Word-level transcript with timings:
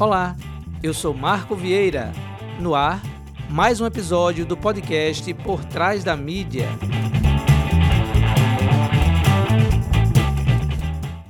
Olá, 0.00 0.36
eu 0.80 0.94
sou 0.94 1.12
Marco 1.12 1.56
Vieira. 1.56 2.12
No 2.60 2.72
ar, 2.72 3.02
mais 3.50 3.80
um 3.80 3.86
episódio 3.86 4.46
do 4.46 4.56
podcast 4.56 5.34
Por 5.34 5.64
Trás 5.64 6.04
da 6.04 6.16
Mídia. 6.16 6.68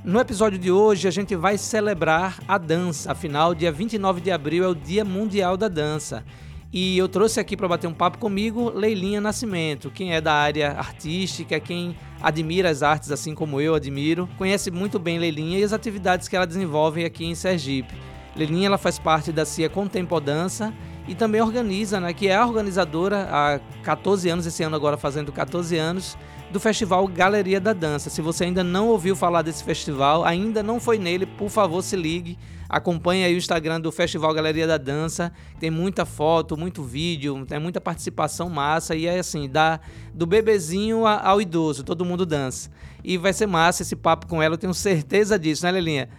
No 0.03 0.19
episódio 0.19 0.59
de 0.59 0.71
hoje, 0.71 1.07
a 1.07 1.11
gente 1.11 1.35
vai 1.35 1.57
celebrar 1.57 2.37
a 2.47 2.59
dança. 2.59 3.11
Afinal, 3.11 3.55
dia 3.55 3.71
29 3.71 4.21
de 4.21 4.29
abril 4.29 4.63
é 4.63 4.67
o 4.67 4.75
Dia 4.75 5.03
Mundial 5.03 5.57
da 5.57 5.67
Dança. 5.67 6.23
E 6.71 6.95
eu 6.95 7.09
trouxe 7.09 7.39
aqui 7.39 7.57
para 7.57 7.67
bater 7.67 7.87
um 7.87 7.93
papo 7.93 8.19
comigo 8.19 8.69
Leilinha 8.69 9.19
Nascimento, 9.19 9.89
quem 9.89 10.13
é 10.13 10.21
da 10.21 10.33
área 10.35 10.73
artística, 10.73 11.59
quem 11.59 11.97
admira 12.21 12.69
as 12.69 12.83
artes 12.83 13.09
assim 13.11 13.33
como 13.33 13.59
eu 13.59 13.73
admiro, 13.73 14.29
conhece 14.37 14.69
muito 14.69 14.99
bem 14.99 15.17
Leilinha 15.17 15.57
e 15.57 15.63
as 15.63 15.73
atividades 15.73 16.27
que 16.27 16.35
ela 16.35 16.45
desenvolve 16.45 17.03
aqui 17.03 17.25
em 17.25 17.33
Sergipe. 17.33 17.95
Lelinha 18.39 18.67
ela 18.67 18.77
faz 18.77 18.97
parte 18.97 19.33
da 19.33 19.43
CIA 19.43 19.69
Contempodança 19.69 20.73
e 21.05 21.13
também 21.13 21.41
organiza, 21.41 21.99
né, 21.99 22.13
que 22.13 22.29
é 22.29 22.35
a 22.35 22.45
organizadora 22.45 23.27
há 23.29 23.59
14 23.83 24.29
anos, 24.29 24.45
esse 24.45 24.63
ano 24.63 24.77
agora 24.77 24.95
fazendo 24.95 25.29
14 25.29 25.77
anos, 25.77 26.17
do 26.49 26.57
festival 26.57 27.05
Galeria 27.05 27.59
da 27.59 27.73
Dança. 27.73 28.09
Se 28.09 28.21
você 28.21 28.45
ainda 28.45 28.63
não 28.63 28.87
ouviu 28.87 29.13
falar 29.13 29.41
desse 29.41 29.61
festival, 29.61 30.23
ainda 30.23 30.63
não 30.63 30.79
foi 30.79 30.97
nele, 30.97 31.25
por 31.25 31.49
favor, 31.49 31.81
se 31.81 31.97
ligue. 31.97 32.37
Acompanhe 32.69 33.25
aí 33.25 33.35
o 33.35 33.37
Instagram 33.37 33.81
do 33.81 33.91
Festival 33.91 34.33
Galeria 34.33 34.65
da 34.65 34.77
Dança. 34.77 35.33
Tem 35.59 35.69
muita 35.69 36.05
foto, 36.05 36.55
muito 36.55 36.81
vídeo, 36.81 37.45
tem 37.45 37.59
muita 37.59 37.81
participação 37.81 38.49
massa 38.49 38.95
e 38.95 39.05
é 39.05 39.19
assim, 39.19 39.49
dá 39.49 39.81
do 40.13 40.25
bebezinho 40.25 41.05
ao 41.05 41.41
idoso, 41.41 41.83
todo 41.83 42.05
mundo 42.05 42.25
dança. 42.25 42.71
E 43.03 43.17
vai 43.17 43.33
ser 43.33 43.47
massa 43.47 43.81
esse 43.81 43.95
papo 43.95 44.27
com 44.27 44.41
ela, 44.41 44.53
eu 44.53 44.57
tenho 44.57 44.73
certeza 44.73 45.37
disso, 45.37 45.65
né, 45.65 45.71
Lelinha? 45.71 46.09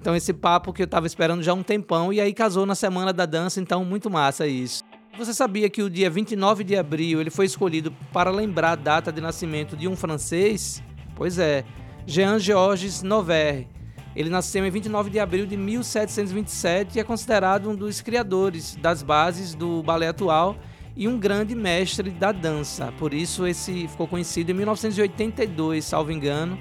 Então 0.00 0.14
esse 0.14 0.32
papo 0.32 0.72
que 0.72 0.82
eu 0.82 0.86
estava 0.86 1.06
esperando 1.06 1.42
já 1.42 1.52
há 1.52 1.54
um 1.54 1.62
tempão 1.62 2.12
e 2.12 2.20
aí 2.20 2.32
casou 2.32 2.66
na 2.66 2.74
semana 2.74 3.12
da 3.12 3.26
dança, 3.26 3.60
então 3.60 3.84
muito 3.84 4.10
massa 4.10 4.46
isso. 4.46 4.84
Você 5.18 5.32
sabia 5.32 5.70
que 5.70 5.82
o 5.82 5.88
dia 5.88 6.10
29 6.10 6.62
de 6.62 6.76
abril 6.76 7.20
ele 7.20 7.30
foi 7.30 7.46
escolhido 7.46 7.90
para 8.12 8.30
lembrar 8.30 8.72
a 8.72 8.76
data 8.76 9.10
de 9.10 9.20
nascimento 9.20 9.76
de 9.76 9.88
um 9.88 9.96
francês? 9.96 10.82
Pois 11.14 11.38
é, 11.38 11.64
Jean-Georges 12.06 13.02
Noverre. 13.02 13.66
Ele 14.14 14.30
nasceu 14.30 14.64
em 14.64 14.70
29 14.70 15.10
de 15.10 15.18
abril 15.18 15.46
de 15.46 15.56
1727 15.56 16.96
e 16.96 17.00
é 17.00 17.04
considerado 17.04 17.68
um 17.68 17.74
dos 17.74 18.00
criadores 18.00 18.76
das 18.76 19.02
bases 19.02 19.54
do 19.54 19.82
balé 19.82 20.08
atual 20.08 20.56
e 20.96 21.06
um 21.06 21.18
grande 21.18 21.54
mestre 21.54 22.10
da 22.10 22.32
dança. 22.32 22.92
Por 22.98 23.12
isso 23.12 23.46
esse 23.46 23.86
ficou 23.88 24.08
conhecido 24.08 24.50
em 24.50 24.54
1982, 24.54 25.84
salvo 25.84 26.10
engano, 26.10 26.58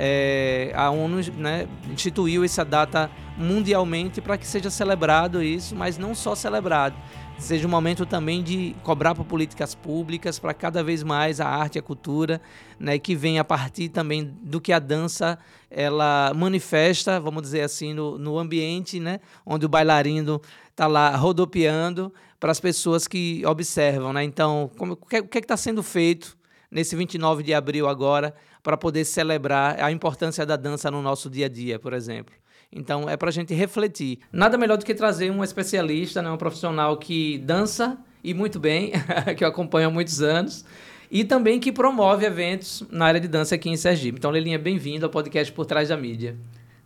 é, 0.00 0.70
a 0.76 0.90
ONU 0.90 1.18
né, 1.36 1.66
instituiu 1.90 2.44
essa 2.44 2.64
data 2.64 3.10
mundialmente 3.36 4.20
para 4.20 4.38
que 4.38 4.46
seja 4.46 4.70
celebrado 4.70 5.42
isso, 5.42 5.74
mas 5.74 5.98
não 5.98 6.14
só 6.14 6.36
celebrado, 6.36 6.94
seja 7.36 7.66
um 7.66 7.70
momento 7.70 8.06
também 8.06 8.40
de 8.40 8.76
cobrar 8.84 9.12
por 9.16 9.24
políticas 9.24 9.74
públicas 9.74 10.38
para 10.38 10.54
cada 10.54 10.84
vez 10.84 11.02
mais 11.02 11.40
a 11.40 11.48
arte 11.48 11.76
e 11.76 11.78
a 11.80 11.82
cultura, 11.82 12.40
né, 12.78 12.96
que 12.96 13.16
vem 13.16 13.40
a 13.40 13.44
partir 13.44 13.88
também 13.88 14.24
do 14.40 14.60
que 14.60 14.72
a 14.72 14.78
dança 14.78 15.36
ela 15.68 16.32
manifesta, 16.32 17.18
vamos 17.18 17.42
dizer 17.42 17.62
assim, 17.62 17.92
no, 17.92 18.16
no 18.16 18.38
ambiente, 18.38 19.00
né, 19.00 19.18
onde 19.44 19.66
o 19.66 19.68
bailarino 19.68 20.40
está 20.70 20.86
lá 20.86 21.16
rodopiando 21.16 22.14
para 22.38 22.52
as 22.52 22.60
pessoas 22.60 23.08
que 23.08 23.42
observam, 23.44 24.12
né? 24.12 24.22
Então, 24.22 24.70
como, 24.78 24.92
o 24.92 24.96
que 24.96 25.16
é 25.16 25.40
está 25.40 25.56
sendo 25.56 25.82
feito 25.82 26.37
nesse 26.70 26.94
29 26.96 27.42
de 27.42 27.54
abril 27.54 27.88
agora 27.88 28.34
para 28.62 28.76
poder 28.76 29.04
celebrar 29.04 29.80
a 29.80 29.90
importância 29.90 30.44
da 30.44 30.56
dança 30.56 30.90
no 30.90 31.02
nosso 31.02 31.30
dia 31.30 31.46
a 31.46 31.48
dia, 31.48 31.78
por 31.78 31.92
exemplo. 31.92 32.34
Então 32.70 33.08
é 33.08 33.16
para 33.16 33.28
a 33.28 33.32
gente 33.32 33.54
refletir. 33.54 34.18
Nada 34.30 34.58
melhor 34.58 34.76
do 34.76 34.84
que 34.84 34.94
trazer 34.94 35.30
um 35.30 35.42
especialista, 35.42 36.20
né, 36.20 36.30
um 36.30 36.36
profissional 36.36 36.96
que 36.96 37.38
dança 37.38 37.98
e 38.22 38.34
muito 38.34 38.60
bem, 38.60 38.92
que 39.36 39.44
eu 39.44 39.48
acompanho 39.48 39.88
há 39.88 39.90
muitos 39.90 40.20
anos, 40.20 40.64
e 41.10 41.24
também 41.24 41.58
que 41.58 41.72
promove 41.72 42.26
eventos 42.26 42.84
na 42.90 43.06
área 43.06 43.20
de 43.20 43.28
dança 43.28 43.54
aqui 43.54 43.70
em 43.70 43.76
Sergipe. 43.76 44.18
Então, 44.18 44.30
Lelinha, 44.30 44.58
bem-vindo 44.58 45.06
ao 45.06 45.10
podcast 45.10 45.50
Por 45.52 45.64
Trás 45.64 45.88
da 45.88 45.96
Mídia. 45.96 46.36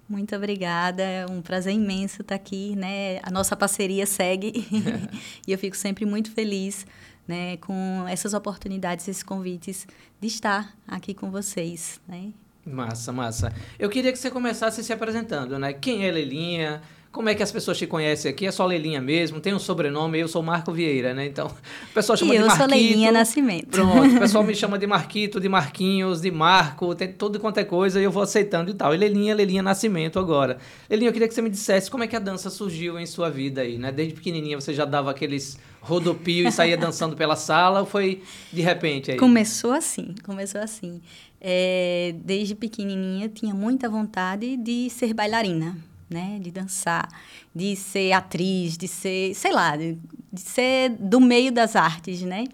Muito 0.09 0.37
obrigada, 0.37 1.03
é 1.03 1.27
um 1.27 1.41
prazer 1.41 1.73
imenso 1.73 2.23
estar 2.23 2.35
aqui, 2.35 2.77
né? 2.77 3.19
A 3.23 3.31
nossa 3.31 3.57
parceria 3.57 4.05
segue 4.05 4.67
e 5.49 5.53
eu 5.53 5.59
fico 5.59 5.77
sempre 5.77 6.05
muito 6.05 6.31
feliz 6.31 6.87
né, 7.27 7.57
com 7.59 8.05
essas 8.09 8.35
oportunidades, 8.35 9.07
esses 9.09 9.23
convites 9.23 9.87
de 10.21 10.27
estar 10.27 10.75
aqui 10.87 11.15
com 11.15 11.31
vocês, 11.31 12.01
né? 12.07 12.33
Massa, 12.65 13.13
massa. 13.13 13.53
Eu 13.79 13.91
queria 13.91 14.13
que 14.13 14.19
você 14.19 14.31
começasse 14.31 14.85
se 14.85 14.93
apresentando, 14.93 15.59
né? 15.59 15.73
Quem 15.73 16.07
é 16.07 16.11
Lelinha? 16.13 16.81
Como 17.13 17.29
é 17.29 17.35
que 17.35 17.43
as 17.43 17.53
pessoas 17.53 17.77
te 17.77 17.87
conhecem 17.87 18.31
aqui? 18.31 18.47
É 18.47 18.51
só 18.51 18.65
Leilinha 18.65 18.99
mesmo? 18.99 19.39
Tem 19.39 19.53
um 19.53 19.59
sobrenome? 19.59 20.19
Eu 20.19 20.27
sou 20.27 20.43
Marco 20.43 20.73
Vieira, 20.73 21.13
né? 21.13 21.27
Então, 21.27 21.47
o 21.91 21.95
pessoal 21.95 22.17
chama 22.17 22.35
e 22.35 22.39
de 22.39 22.45
Marquito. 22.45 22.63
Eu 22.63 22.69
sou 22.69 22.79
Leilinha 22.79 23.13
Nascimento. 23.13 23.67
Pronto, 23.69 24.17
o 24.17 24.19
pessoal 24.19 24.43
me 24.43 24.55
chama 24.57 24.79
de 24.79 24.87
Marquito, 24.87 25.39
de 25.39 25.47
Marquinhos, 25.47 26.23
de 26.23 26.31
Marco, 26.31 26.95
tem 26.95 27.13
tudo 27.13 27.39
quanto 27.39 27.59
é 27.59 27.65
coisa 27.65 28.01
e 28.01 28.05
eu 28.05 28.11
vou 28.11 28.23
aceitando 28.23 28.71
e 28.71 28.75
tal. 28.75 28.95
E 28.95 28.97
Leilinha, 28.97 29.35
Leilinha 29.35 29.63
Nascimento 29.63 30.19
agora. 30.19 30.57
Leilinha, 30.89 31.11
eu 31.11 31.13
queria 31.13 31.29
que 31.29 31.35
você 31.35 31.43
me 31.43 31.51
dissesse 31.51 31.91
como 31.91 32.03
é 32.03 32.07
que 32.07 32.17
a 32.17 32.19
dança 32.19 32.49
surgiu 32.49 32.99
em 32.99 33.05
sua 33.05 33.29
vida 33.29 33.61
aí, 33.61 33.77
né? 33.77 33.93
Desde 33.93 34.15
pequenininha 34.15 34.59
você 34.59 34.73
já 34.73 34.87
dava 34.87 35.11
aqueles 35.11 35.59
rodopio 35.83 36.49
e 36.49 36.53
saía 36.53 36.79
dançando 36.79 37.15
pela 37.15 37.37
sala 37.37 37.81
ou 37.81 37.87
foi 37.87 38.23
de 38.51 38.63
repente 38.63 39.11
aí? 39.11 39.19
Começou 39.19 39.73
assim, 39.73 40.15
começou 40.25 40.63
assim. 40.63 41.03
É, 41.39 42.15
desde 42.25 42.55
pequenininha 42.55 43.29
tinha 43.29 43.53
muita 43.53 43.87
vontade 43.87 44.57
de 44.57 44.89
ser 44.89 45.13
bailarina 45.13 45.77
né? 46.13 46.39
De 46.41 46.51
dançar, 46.51 47.09
de 47.55 47.75
ser 47.77 48.13
atriz, 48.13 48.77
de 48.77 48.87
ser, 48.87 49.35
sei 49.35 49.53
lá, 49.53 49.77
de, 49.77 49.99
de 50.33 50.41
ser 50.41 50.91
do 50.91 51.21
meio 51.21 51.51
das 51.51 51.75
artes, 51.75 52.23
né? 52.23 52.45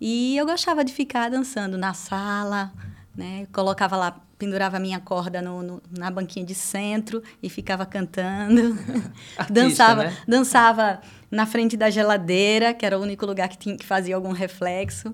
E 0.00 0.36
eu 0.36 0.46
gostava 0.46 0.84
de 0.84 0.92
ficar 0.92 1.28
dançando 1.28 1.76
na 1.76 1.92
sala, 1.92 2.72
né? 3.16 3.46
Colocava 3.52 3.96
lá, 3.96 4.20
pendurava 4.38 4.76
a 4.76 4.80
minha 4.80 5.00
corda 5.00 5.42
no, 5.42 5.62
no 5.62 5.82
na 5.90 6.10
banquinha 6.10 6.46
de 6.46 6.54
centro 6.54 7.22
e 7.42 7.48
ficava 7.48 7.84
cantando. 7.84 8.78
Artista, 9.36 9.46
dançava, 9.52 10.04
né? 10.04 10.16
dançava 10.26 11.00
na 11.30 11.44
frente 11.44 11.76
da 11.76 11.90
geladeira, 11.90 12.72
que 12.72 12.86
era 12.86 12.98
o 12.98 13.02
único 13.02 13.26
lugar 13.26 13.48
que 13.48 13.58
tinha 13.58 13.76
que 13.76 13.84
fazia 13.84 14.14
algum 14.14 14.32
reflexo. 14.32 15.12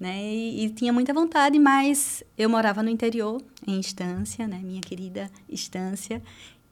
Né? 0.00 0.20
E, 0.20 0.64
e, 0.64 0.70
tinha 0.70 0.92
muita 0.92 1.14
vontade, 1.14 1.60
mas 1.60 2.24
eu 2.36 2.50
morava 2.50 2.82
no 2.82 2.90
interior, 2.90 3.40
em 3.64 3.78
Estância, 3.78 4.48
né? 4.48 4.58
Minha 4.60 4.80
querida 4.80 5.30
Estância. 5.48 6.20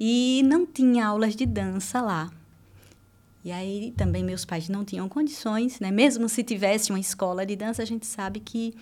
E 0.03 0.43
não 0.47 0.65
tinha 0.65 1.07
aulas 1.07 1.37
de 1.37 1.45
dança 1.45 2.01
lá. 2.01 2.31
E 3.45 3.53
aí 3.53 3.93
também 3.97 4.25
meus 4.25 4.47
pais 4.47 4.69
não 4.69 4.83
tinham 4.83 5.09
condições, 5.09 5.79
né? 5.79 5.91
Mesmo 5.91 6.27
se 6.27 6.43
tivesse 6.43 6.91
uma 6.91 6.99
escola 6.99 7.45
de 7.45 7.55
dança, 7.55 7.83
a 7.83 7.87
gente 7.87 8.07
sabe 8.07 8.41
que 8.41 8.75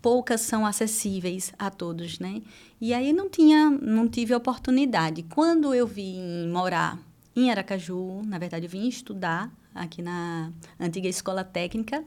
poucas 0.00 0.40
são 0.40 0.64
acessíveis 0.64 1.52
a 1.58 1.70
todos, 1.70 2.18
né? 2.18 2.40
E 2.80 2.94
aí 2.94 3.12
não 3.12 3.28
tinha, 3.28 3.70
não 3.70 4.08
tive 4.08 4.34
oportunidade. 4.34 5.22
Quando 5.22 5.74
eu 5.74 5.86
vim 5.86 6.48
morar 6.48 6.98
em 7.36 7.50
Aracaju, 7.50 8.22
na 8.24 8.38
verdade 8.38 8.66
eu 8.66 8.70
vim 8.70 8.88
estudar 8.88 9.52
aqui 9.74 10.00
na 10.00 10.50
antiga 10.80 11.08
escola 11.08 11.44
técnica, 11.44 12.02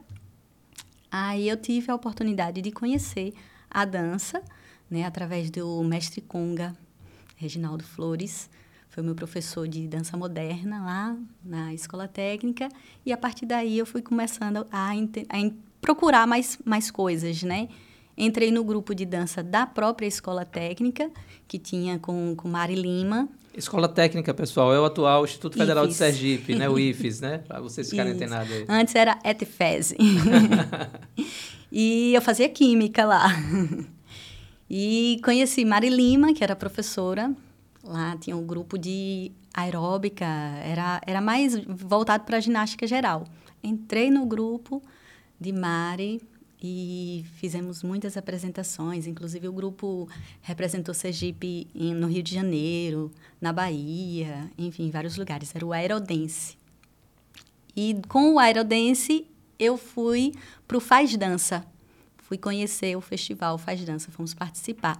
aí 1.10 1.48
eu 1.48 1.56
tive 1.56 1.90
a 1.90 1.94
oportunidade 1.94 2.60
de 2.60 2.70
conhecer 2.72 3.34
a 3.70 3.84
dança, 3.84 4.42
né, 4.90 5.04
através 5.04 5.50
do 5.50 5.82
mestre 5.82 6.20
Conga, 6.20 6.76
Reginaldo 7.42 7.82
Flores, 7.82 8.48
foi 8.88 9.02
meu 9.02 9.16
professor 9.16 9.66
de 9.66 9.88
dança 9.88 10.16
moderna 10.16 10.84
lá 10.84 11.16
na 11.44 11.74
escola 11.74 12.06
técnica 12.06 12.68
e 13.04 13.12
a 13.12 13.16
partir 13.16 13.46
daí 13.46 13.76
eu 13.76 13.84
fui 13.84 14.00
começando 14.00 14.64
a, 14.70 14.92
a 14.92 15.50
procurar 15.80 16.24
mais, 16.24 16.56
mais 16.64 16.88
coisas, 16.88 17.42
né? 17.42 17.68
Entrei 18.16 18.52
no 18.52 18.62
grupo 18.62 18.94
de 18.94 19.04
dança 19.04 19.42
da 19.42 19.66
própria 19.66 20.06
escola 20.06 20.44
técnica, 20.44 21.10
que 21.48 21.58
tinha 21.58 21.98
com, 21.98 22.36
com 22.36 22.46
Mari 22.46 22.76
Lima. 22.76 23.28
Escola 23.56 23.88
técnica, 23.88 24.32
pessoal, 24.32 24.72
é 24.72 24.78
o 24.78 24.84
atual 24.84 25.24
Instituto 25.24 25.58
Federal 25.58 25.84
IFES. 25.84 25.92
de 25.92 25.98
Sergipe, 25.98 26.54
né? 26.54 26.68
O 26.68 26.78
IFES, 26.78 27.20
né? 27.20 27.38
Para 27.38 27.60
vocês 27.60 27.90
ficarem 27.90 28.12
antenados 28.12 28.52
aí. 28.52 28.66
Antes 28.68 28.94
era 28.94 29.18
ETFES. 29.24 29.94
e 31.72 32.14
eu 32.14 32.22
fazia 32.22 32.48
química 32.48 33.04
lá. 33.04 33.30
E 34.74 35.20
conheci 35.22 35.66
Mari 35.66 35.90
Lima, 35.90 36.32
que 36.32 36.42
era 36.42 36.56
professora. 36.56 37.30
Lá 37.84 38.16
tinha 38.16 38.34
um 38.34 38.46
grupo 38.46 38.78
de 38.78 39.30
aeróbica, 39.52 40.24
era, 40.24 40.98
era 41.06 41.20
mais 41.20 41.62
voltado 41.66 42.24
para 42.24 42.40
ginástica 42.40 42.86
geral. 42.86 43.26
Entrei 43.62 44.10
no 44.10 44.24
grupo 44.24 44.82
de 45.38 45.52
Mari 45.52 46.22
e 46.62 47.22
fizemos 47.36 47.82
muitas 47.82 48.16
apresentações. 48.16 49.06
Inclusive, 49.06 49.46
o 49.46 49.52
grupo 49.52 50.08
representou 50.40 50.94
Sergipe 50.94 51.66
em, 51.74 51.92
no 51.92 52.06
Rio 52.06 52.22
de 52.22 52.34
Janeiro, 52.34 53.12
na 53.38 53.52
Bahia, 53.52 54.50
enfim, 54.56 54.84
em 54.84 54.90
vários 54.90 55.18
lugares. 55.18 55.54
Era 55.54 55.66
o 55.66 55.74
Aerodense. 55.74 56.56
E 57.76 58.00
com 58.08 58.32
o 58.32 58.38
Aerodense, 58.38 59.26
eu 59.58 59.76
fui 59.76 60.32
para 60.66 60.78
o 60.78 60.80
Faz 60.80 61.14
Dança, 61.14 61.62
fui 62.32 62.38
conhecer 62.38 62.96
o 62.96 63.00
festival 63.02 63.58
Faz 63.58 63.84
Dança, 63.84 64.10
fomos 64.10 64.32
participar. 64.32 64.98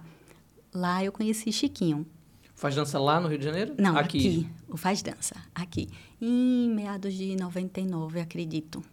Lá 0.71 1.03
eu 1.03 1.11
conheci 1.11 1.51
Chiquinho. 1.51 2.05
Faz 2.53 2.75
dança 2.75 2.99
lá 2.99 3.19
no 3.19 3.27
Rio 3.27 3.39
de 3.39 3.45
Janeiro? 3.45 3.73
Não, 3.75 3.97
aqui. 3.97 4.17
aqui 4.19 4.49
o 4.69 4.77
Faz 4.77 5.01
Dança, 5.01 5.35
aqui. 5.55 5.89
Em 6.21 6.69
meados 6.69 7.11
de 7.15 7.35
99, 7.35 8.19
acredito. 8.19 8.83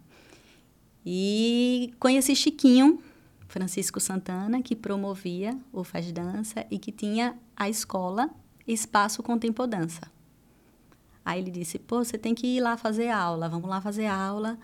E 1.05 1.93
conheci 1.99 2.35
Chiquinho, 2.35 2.99
Francisco 3.47 3.99
Santana, 3.99 4.59
que 4.63 4.75
promovia 4.75 5.55
o 5.71 5.83
Faz 5.83 6.11
Dança 6.11 6.65
e 6.71 6.79
que 6.79 6.91
tinha 6.91 7.37
a 7.55 7.69
escola 7.69 8.27
Espaço 8.67 9.21
Contempodança. 9.21 10.01
Aí 11.23 11.39
ele 11.39 11.51
disse: 11.51 11.77
pô, 11.77 12.03
você 12.03 12.17
tem 12.17 12.33
que 12.33 12.47
ir 12.47 12.59
lá 12.59 12.75
fazer 12.75 13.09
aula, 13.09 13.47
vamos 13.47 13.69
lá 13.69 13.79
fazer 13.79 14.07
aula. 14.07 14.57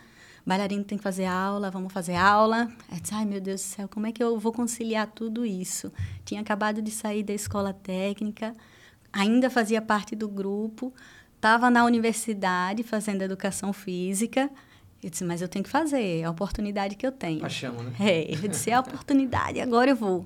Bailarino 0.48 0.86
tem 0.86 0.98
que 0.98 1.04
fazer 1.04 1.26
aula, 1.26 1.70
vamos 1.70 1.92
fazer 1.92 2.16
aula. 2.16 2.72
Aí 2.90 3.02
disse, 3.02 3.14
ai 3.14 3.26
meu 3.26 3.42
Deus 3.42 3.60
do 3.60 3.66
céu, 3.66 3.90
como 3.90 4.08
é 4.08 4.14
que 4.14 4.24
eu 4.24 4.40
vou 4.40 4.54
conciliar 4.54 5.06
tudo 5.08 5.46
isso? 5.46 5.92
Tinha 6.24 6.40
acabado 6.40 6.82
de 6.82 6.90
sair 6.90 7.22
da 7.22 7.34
escola 7.34 7.74
técnica, 7.74 8.56
ainda 9.12 9.50
fazia 9.50 9.82
parte 9.82 10.16
do 10.16 10.30
grupo, 10.30 10.94
estava 11.36 11.70
na 11.70 11.84
universidade 11.84 12.82
fazendo 12.82 13.24
educação 13.24 13.74
física. 13.74 14.50
Eu 15.04 15.10
disse, 15.10 15.26
mas 15.26 15.42
eu 15.42 15.50
tenho 15.50 15.66
que 15.66 15.70
fazer, 15.70 16.22
é 16.22 16.24
a 16.24 16.32
oportunidade 16.32 16.96
que 16.96 17.06
eu 17.06 17.12
tenho. 17.12 17.42
Paixão, 17.42 17.74
né? 17.74 17.92
É, 18.00 18.34
eu 18.34 18.48
disse, 18.48 18.70
é 18.70 18.74
a 18.74 18.80
oportunidade, 18.80 19.60
agora 19.60 19.90
eu 19.90 19.98
vou. 19.98 20.26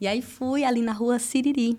E 0.00 0.08
aí 0.08 0.20
fui 0.20 0.64
ali 0.64 0.82
na 0.82 0.92
rua 0.92 1.20
Siriri, 1.20 1.78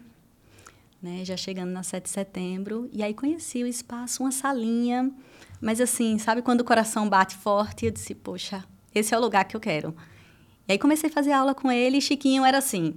né, 1.04 1.26
já 1.26 1.36
chegando 1.36 1.72
na 1.72 1.84
7 1.84 2.06
de 2.06 2.10
setembro, 2.10 2.90
e 2.94 3.04
aí 3.04 3.14
conheci 3.14 3.62
o 3.62 3.68
espaço, 3.68 4.24
uma 4.24 4.32
salinha, 4.32 5.12
mas 5.60 5.82
assim, 5.82 6.18
sabe 6.18 6.42
quando 6.42 6.62
o 6.62 6.64
coração 6.64 7.10
bate 7.10 7.36
forte, 7.36 7.86
eu 7.86 7.92
disse, 7.92 8.16
poxa, 8.16 8.64
esse 8.96 9.14
é 9.14 9.18
o 9.18 9.22
lugar 9.22 9.44
que 9.44 9.56
eu 9.56 9.60
quero. 9.60 9.94
E 10.66 10.72
aí 10.72 10.80
comecei 10.80 11.10
a 11.10 11.14
fazer 11.14 11.34
aula 11.34 11.54
com 11.54 11.70
ele, 11.70 11.98
e 11.98 12.02
Chiquinho 12.02 12.46
era 12.46 12.58
assim, 12.58 12.96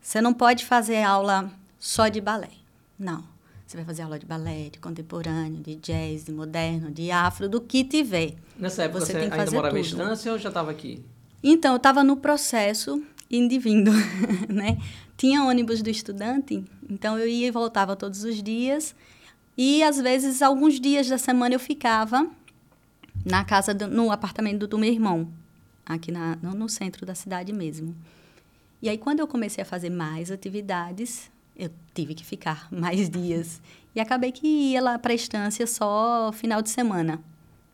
você 0.00 0.20
não 0.20 0.32
pode 0.32 0.64
fazer 0.64 1.02
aula 1.02 1.50
só 1.80 2.06
de 2.06 2.20
balé, 2.20 2.52
não. 2.96 3.24
Você 3.66 3.76
vai 3.76 3.86
fazer 3.86 4.02
aula 4.02 4.18
de 4.18 4.26
balé, 4.26 4.68
de 4.68 4.78
contemporâneo, 4.78 5.60
de 5.62 5.76
jazz, 5.76 6.24
de 6.24 6.32
moderno, 6.32 6.90
de 6.90 7.10
afro, 7.10 7.48
do 7.48 7.60
que 7.60 7.84
tiver. 7.84 8.34
Nessa 8.56 8.84
época 8.84 9.00
você, 9.00 9.12
você 9.12 9.18
ainda 9.18 9.50
morava 9.50 9.78
em 9.78 9.82
distância 9.82 10.32
ou 10.32 10.38
já 10.38 10.48
estava 10.48 10.70
aqui? 10.72 11.04
Então, 11.42 11.72
eu 11.72 11.76
estava 11.76 12.02
no 12.02 12.16
processo, 12.16 13.00
indo 13.30 13.54
e 13.54 13.58
vindo, 13.60 13.92
né? 14.48 14.76
Tinha 15.20 15.44
ônibus 15.44 15.82
do 15.82 15.90
estudante, 15.90 16.64
então 16.88 17.18
eu 17.18 17.28
ia 17.28 17.48
e 17.48 17.50
voltava 17.50 17.94
todos 17.94 18.24
os 18.24 18.42
dias. 18.42 18.94
E 19.54 19.82
às 19.82 20.00
vezes, 20.00 20.40
alguns 20.40 20.80
dias 20.80 21.10
da 21.10 21.18
semana 21.18 21.54
eu 21.54 21.60
ficava 21.60 22.26
na 23.22 23.44
casa, 23.44 23.74
do, 23.74 23.86
no 23.86 24.10
apartamento 24.10 24.66
do 24.66 24.78
meu 24.78 24.90
irmão, 24.90 25.28
aqui 25.84 26.10
na, 26.10 26.36
no, 26.36 26.52
no 26.52 26.70
centro 26.70 27.04
da 27.04 27.14
cidade 27.14 27.52
mesmo. 27.52 27.94
E 28.80 28.88
aí, 28.88 28.96
quando 28.96 29.20
eu 29.20 29.28
comecei 29.28 29.60
a 29.60 29.66
fazer 29.66 29.90
mais 29.90 30.30
atividades, 30.30 31.30
eu 31.54 31.70
tive 31.92 32.14
que 32.14 32.24
ficar 32.24 32.66
mais 32.72 33.10
dias. 33.10 33.60
E 33.94 34.00
acabei 34.00 34.32
que 34.32 34.46
ia 34.46 34.80
lá 34.80 34.98
para 34.98 35.12
a 35.12 35.14
estância 35.14 35.66
só 35.66 36.32
final 36.32 36.62
de 36.62 36.70
semana. 36.70 37.22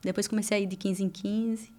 Depois 0.03 0.27
comecei 0.27 0.59
a 0.59 0.61
ir 0.61 0.67
de 0.67 0.75
15 0.75 1.05
em 1.05 1.09
15 1.09 1.76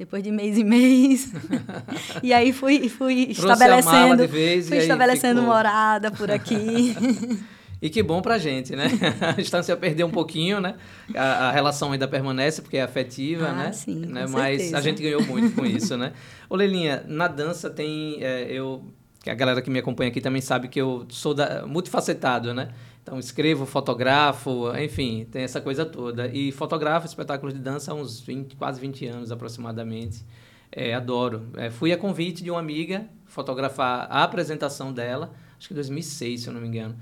depois 0.00 0.22
de 0.22 0.30
mês 0.30 0.56
em 0.56 0.64
mês. 0.64 1.30
e 2.22 2.32
aí 2.32 2.54
fui, 2.54 2.88
fui 2.88 3.26
estabelecendo, 3.28 4.26
vez, 4.26 4.66
fui 4.66 4.78
estabelecendo 4.78 5.42
ficou... 5.42 5.54
morada 5.54 6.10
por 6.10 6.30
aqui. 6.30 6.96
e 7.82 7.90
que 7.90 8.02
bom 8.02 8.22
pra 8.22 8.38
gente, 8.38 8.74
né? 8.74 8.86
A 9.20 9.32
distância 9.32 9.76
perdeu 9.76 10.06
um 10.06 10.10
pouquinho, 10.10 10.58
né? 10.58 10.76
A, 11.14 11.48
a, 11.48 11.52
relação 11.52 11.92
ainda 11.92 12.08
permanece 12.08 12.62
porque 12.62 12.78
é 12.78 12.82
afetiva, 12.82 13.48
ah, 13.48 13.52
né? 13.52 13.72
Sim, 13.72 14.06
né? 14.06 14.24
Mas 14.26 14.62
certeza. 14.62 14.78
a 14.78 14.80
gente 14.80 15.02
ganhou 15.02 15.22
muito 15.22 15.54
com 15.54 15.66
isso, 15.66 15.98
né? 15.98 16.14
Ô, 16.48 16.56
Lelinha, 16.56 17.04
na 17.06 17.28
dança 17.28 17.68
tem. 17.68 18.24
É, 18.24 18.46
eu, 18.50 18.82
a 19.26 19.34
galera 19.34 19.60
que 19.60 19.68
me 19.68 19.80
acompanha 19.80 20.08
aqui 20.08 20.22
também 20.22 20.40
sabe 20.40 20.68
que 20.68 20.80
eu 20.80 21.04
sou 21.10 21.34
da, 21.34 21.66
multifacetado, 21.66 22.54
né? 22.54 22.70
Então, 23.02 23.18
escrevo, 23.18 23.64
fotografo, 23.66 24.72
enfim, 24.76 25.26
tem 25.30 25.42
essa 25.42 25.60
coisa 25.60 25.84
toda. 25.86 26.28
E 26.28 26.52
fotografo 26.52 27.06
espetáculos 27.06 27.54
de 27.54 27.60
dança 27.60 27.92
há 27.92 27.94
uns 27.94 28.20
20, 28.20 28.56
quase 28.56 28.80
20 28.80 29.06
anos 29.06 29.32
aproximadamente. 29.32 30.24
É, 30.70 30.94
adoro. 30.94 31.48
É, 31.56 31.70
fui 31.70 31.92
a 31.92 31.96
convite 31.96 32.42
de 32.42 32.50
uma 32.50 32.60
amiga 32.60 33.06
fotografar 33.26 34.06
a 34.10 34.22
apresentação 34.22 34.92
dela, 34.92 35.32
acho 35.58 35.68
que 35.68 35.74
em 35.74 35.76
2006, 35.76 36.42
se 36.42 36.48
eu 36.48 36.52
não 36.54 36.60
me 36.60 36.68
engano. 36.68 36.96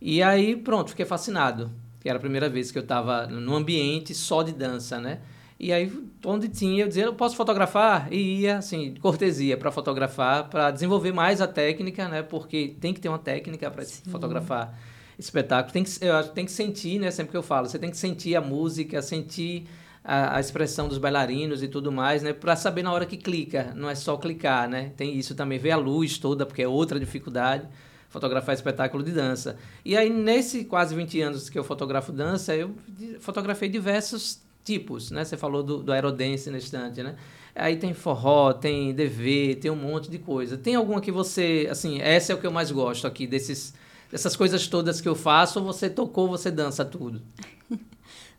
E 0.00 0.22
aí, 0.22 0.56
pronto, 0.56 0.90
fiquei 0.90 1.06
fascinado. 1.06 1.70
Que 2.00 2.08
era 2.08 2.18
a 2.18 2.20
primeira 2.20 2.48
vez 2.50 2.70
que 2.70 2.76
eu 2.76 2.82
estava 2.82 3.26
num 3.26 3.54
ambiente 3.54 4.14
só 4.14 4.42
de 4.42 4.52
dança, 4.52 5.00
né? 5.00 5.20
E 5.58 5.72
aí, 5.72 5.90
onde 6.26 6.48
tinha, 6.48 6.84
eu 6.84 6.88
dizia, 6.88 7.04
eu 7.04 7.14
posso 7.14 7.36
fotografar? 7.36 8.12
E 8.12 8.40
ia, 8.40 8.58
assim, 8.58 8.94
cortesia 9.00 9.56
para 9.56 9.70
fotografar, 9.70 10.50
para 10.50 10.70
desenvolver 10.70 11.12
mais 11.12 11.40
a 11.40 11.46
técnica, 11.46 12.08
né? 12.08 12.22
Porque 12.22 12.76
tem 12.80 12.92
que 12.92 13.00
ter 13.00 13.08
uma 13.08 13.18
técnica 13.18 13.70
para 13.70 13.84
fotografar 14.10 14.76
espetáculo. 15.18 15.72
Tem 15.72 15.84
que, 15.84 16.04
eu 16.04 16.14
acho, 16.14 16.30
tem 16.30 16.44
que 16.44 16.52
sentir, 16.52 16.98
né? 16.98 17.10
Sempre 17.10 17.32
que 17.32 17.36
eu 17.36 17.42
falo, 17.42 17.68
você 17.68 17.78
tem 17.78 17.90
que 17.90 17.96
sentir 17.96 18.36
a 18.36 18.40
música, 18.40 19.00
sentir 19.02 19.66
a, 20.02 20.36
a 20.36 20.40
expressão 20.40 20.88
dos 20.88 20.98
bailarinos 20.98 21.62
e 21.62 21.68
tudo 21.68 21.90
mais, 21.90 22.22
né? 22.22 22.32
Para 22.32 22.56
saber 22.56 22.82
na 22.82 22.92
hora 22.92 23.06
que 23.06 23.16
clica, 23.16 23.72
não 23.74 23.88
é 23.88 23.94
só 23.94 24.16
clicar, 24.16 24.68
né? 24.68 24.92
Tem 24.96 25.16
isso 25.16 25.34
também, 25.34 25.58
ver 25.58 25.72
a 25.72 25.76
luz 25.76 26.18
toda, 26.18 26.44
porque 26.44 26.62
é 26.62 26.68
outra 26.68 26.98
dificuldade 27.00 27.66
fotografar 28.14 28.54
espetáculo 28.54 29.02
de 29.02 29.10
dança. 29.10 29.56
E 29.84 29.96
aí, 29.96 30.08
nesse 30.08 30.64
quase 30.64 30.94
20 30.94 31.20
anos 31.20 31.50
que 31.50 31.58
eu 31.58 31.64
fotografo 31.64 32.12
dança, 32.12 32.54
eu 32.54 32.70
fotografei 33.18 33.68
diversos 33.68 34.40
tipos, 34.62 35.10
né? 35.10 35.24
Você 35.24 35.36
falou 35.36 35.64
do, 35.64 35.82
do 35.82 35.92
aerodance 35.92 36.48
na 36.48 36.58
instante, 36.58 37.02
né? 37.02 37.16
Aí 37.56 37.76
tem 37.76 37.92
forró, 37.92 38.52
tem 38.52 38.94
DV, 38.94 39.58
tem 39.60 39.68
um 39.68 39.76
monte 39.76 40.08
de 40.08 40.18
coisa. 40.18 40.56
Tem 40.56 40.76
alguma 40.76 41.00
que 41.00 41.10
você, 41.10 41.66
assim, 41.68 42.00
essa 42.00 42.32
é 42.32 42.36
o 42.36 42.38
que 42.38 42.46
eu 42.46 42.52
mais 42.52 42.70
gosto 42.70 43.04
aqui, 43.04 43.26
desses 43.26 43.74
essas 44.14 44.36
coisas 44.36 44.68
todas 44.68 45.00
que 45.00 45.08
eu 45.08 45.16
faço, 45.16 45.58
ou 45.58 45.66
você 45.66 45.90
tocou, 45.90 46.28
você 46.28 46.50
dança 46.50 46.84
tudo? 46.84 47.20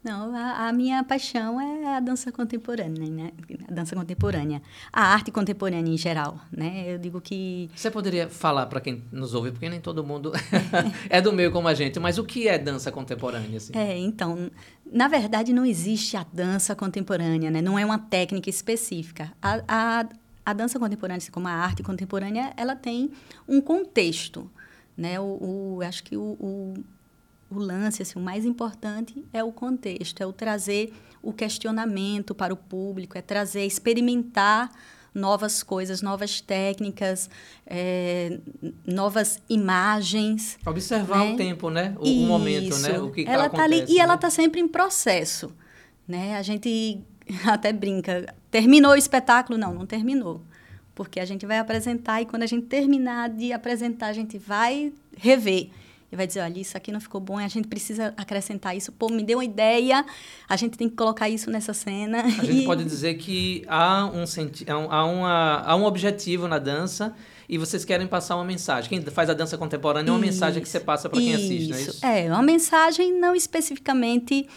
Não, 0.02 0.36
a, 0.36 0.68
a, 0.68 0.72
minha 0.72 1.04
paixão 1.04 1.60
é 1.60 1.96
a 1.96 2.00
dança 2.00 2.32
contemporânea, 2.32 3.10
né? 3.10 3.32
A 3.68 3.74
dança 3.74 3.96
contemporânea, 3.96 4.62
a 4.94 5.02
arte 5.02 5.32
contemporânea 5.32 5.92
em 5.92 5.98
geral, 5.98 6.40
né? 6.52 6.94
Eu 6.94 7.00
digo 7.00 7.20
que 7.20 7.72
você 7.76 7.90
poderia 7.90 8.30
falar 8.30 8.68
para 8.68 8.80
quem 8.80 9.04
nos 9.12 9.34
ouve, 9.34 9.52
porque 9.52 9.68
nem 9.68 9.82
todo 9.82 10.04
mundo 10.04 10.32
é 11.10 11.20
do 11.20 11.34
meio 11.34 11.52
como 11.52 11.68
a 11.68 11.74
gente, 11.74 12.00
mas 12.00 12.20
o 12.20 12.24
que 12.24 12.48
é 12.48 12.60
dança 12.60 12.92
contemporânea? 12.92 13.58
Assim? 13.58 13.74
É, 13.76 13.98
então, 13.98 14.52
na 14.86 15.08
verdade, 15.08 15.52
não 15.52 15.66
existe 15.66 16.16
a 16.16 16.26
dança 16.32 16.76
contemporânea, 16.76 17.50
né? 17.50 17.60
Não 17.60 17.78
é 17.78 17.84
uma 17.84 17.98
técnica 17.98 18.48
específica. 18.48 19.34
A, 19.42 19.64
a, 19.68 20.06
a 20.46 20.54
dança 20.54 20.78
contemporânea, 20.78 21.18
assim 21.18 21.32
como 21.32 21.48
a 21.48 21.52
arte 21.52 21.82
contemporânea, 21.82 22.54
ela 22.56 22.76
tem 22.76 23.10
um 23.48 23.60
contexto. 23.60 24.52
Né? 24.98 25.20
O, 25.20 25.78
o 25.78 25.80
acho 25.82 26.04
que 26.04 26.16
o, 26.16 26.38
o, 26.40 26.74
o, 27.52 27.60
lance, 27.60 28.02
assim, 28.02 28.18
o 28.18 28.22
mais 28.22 28.46
importante 28.46 29.24
é 29.34 29.44
o 29.44 29.52
contexto, 29.52 30.22
é 30.22 30.26
o 30.26 30.32
trazer 30.32 30.94
o 31.22 31.34
questionamento 31.34 32.34
para 32.34 32.54
o 32.54 32.58
público, 32.58 33.18
é 33.18 33.22
trazer, 33.22 33.66
experimentar 33.66 34.72
novas 35.14 35.64
coisas, 35.64 36.02
novas 36.02 36.42
técnicas, 36.42 37.30
é, 37.66 38.40
novas 38.86 39.42
imagens. 39.50 40.58
Observar 40.66 41.20
né? 41.20 41.34
o 41.34 41.38
tempo, 41.38 41.70
né? 41.70 41.96
O, 41.98 42.04
o 42.04 42.28
momento, 42.28 42.78
né? 42.80 43.00
O 43.00 43.12
que 43.12 43.26
ela 43.28 43.50
tá 43.50 43.64
ali 43.64 43.86
E 43.88 43.96
né? 43.96 44.00
ela 44.00 44.16
está 44.16 44.30
sempre 44.30 44.60
em 44.60 44.68
processo, 44.68 45.56
né? 46.08 46.38
A 46.38 46.42
gente 46.42 47.02
até 47.48 47.72
brinca. 47.72 48.34
Terminou 48.52 48.92
o 48.92 48.96
espetáculo? 48.96 49.58
Não, 49.58 49.74
não 49.74 49.86
terminou 49.86 50.42
porque 50.96 51.20
a 51.20 51.26
gente 51.26 51.46
vai 51.46 51.60
apresentar 51.60 52.22
e 52.22 52.26
quando 52.26 52.44
a 52.44 52.48
gente 52.48 52.66
terminar 52.66 53.30
de 53.30 53.52
apresentar, 53.52 54.08
a 54.08 54.14
gente 54.14 54.38
vai 54.38 54.92
rever. 55.18 55.70
E 56.12 56.16
vai 56.16 56.26
dizer, 56.26 56.42
olha, 56.42 56.60
isso 56.60 56.78
aqui 56.78 56.92
não 56.92 57.02
ficou 57.02 57.20
bom, 57.20 57.38
a 57.38 57.48
gente 57.48 57.68
precisa 57.68 58.14
acrescentar 58.16 58.78
isso. 58.78 58.92
Pô, 58.92 59.10
me 59.10 59.24
deu 59.24 59.40
uma 59.40 59.46
ideia, 59.46 60.06
a 60.48 60.56
gente 60.56 60.78
tem 60.78 60.88
que 60.88 60.96
colocar 60.96 61.28
isso 61.28 61.52
nessa 61.52 61.74
cena. 61.74 62.22
A 62.22 62.46
gente 62.46 62.64
pode 62.66 62.86
dizer 62.86 63.16
que 63.16 63.66
há 63.68 64.06
um, 64.06 64.26
senti 64.26 64.66
há, 64.70 65.06
uma, 65.06 65.64
há 65.66 65.76
um 65.76 65.84
objetivo 65.84 66.48
na 66.48 66.60
dança 66.60 67.14
e 67.50 67.58
vocês 67.58 67.84
querem 67.84 68.08
passar 68.08 68.36
uma 68.36 68.46
mensagem. 68.46 68.90
Quem 68.90 69.02
faz 69.02 69.30
a 69.30 69.34
dança 69.34 69.58
contemporânea 69.58 70.10
é 70.10 70.14
uma 70.14 70.20
mensagem 70.20 70.62
que 70.62 70.70
você 70.70 70.80
passa 70.80 71.10
para 71.10 71.20
quem 71.20 71.36
assiste, 71.36 71.70
não 71.70 71.78
é 71.78 71.82
isso? 71.82 72.06
É, 72.06 72.26
uma 72.28 72.44
mensagem 72.44 73.20
não 73.20 73.36
especificamente 73.36 74.48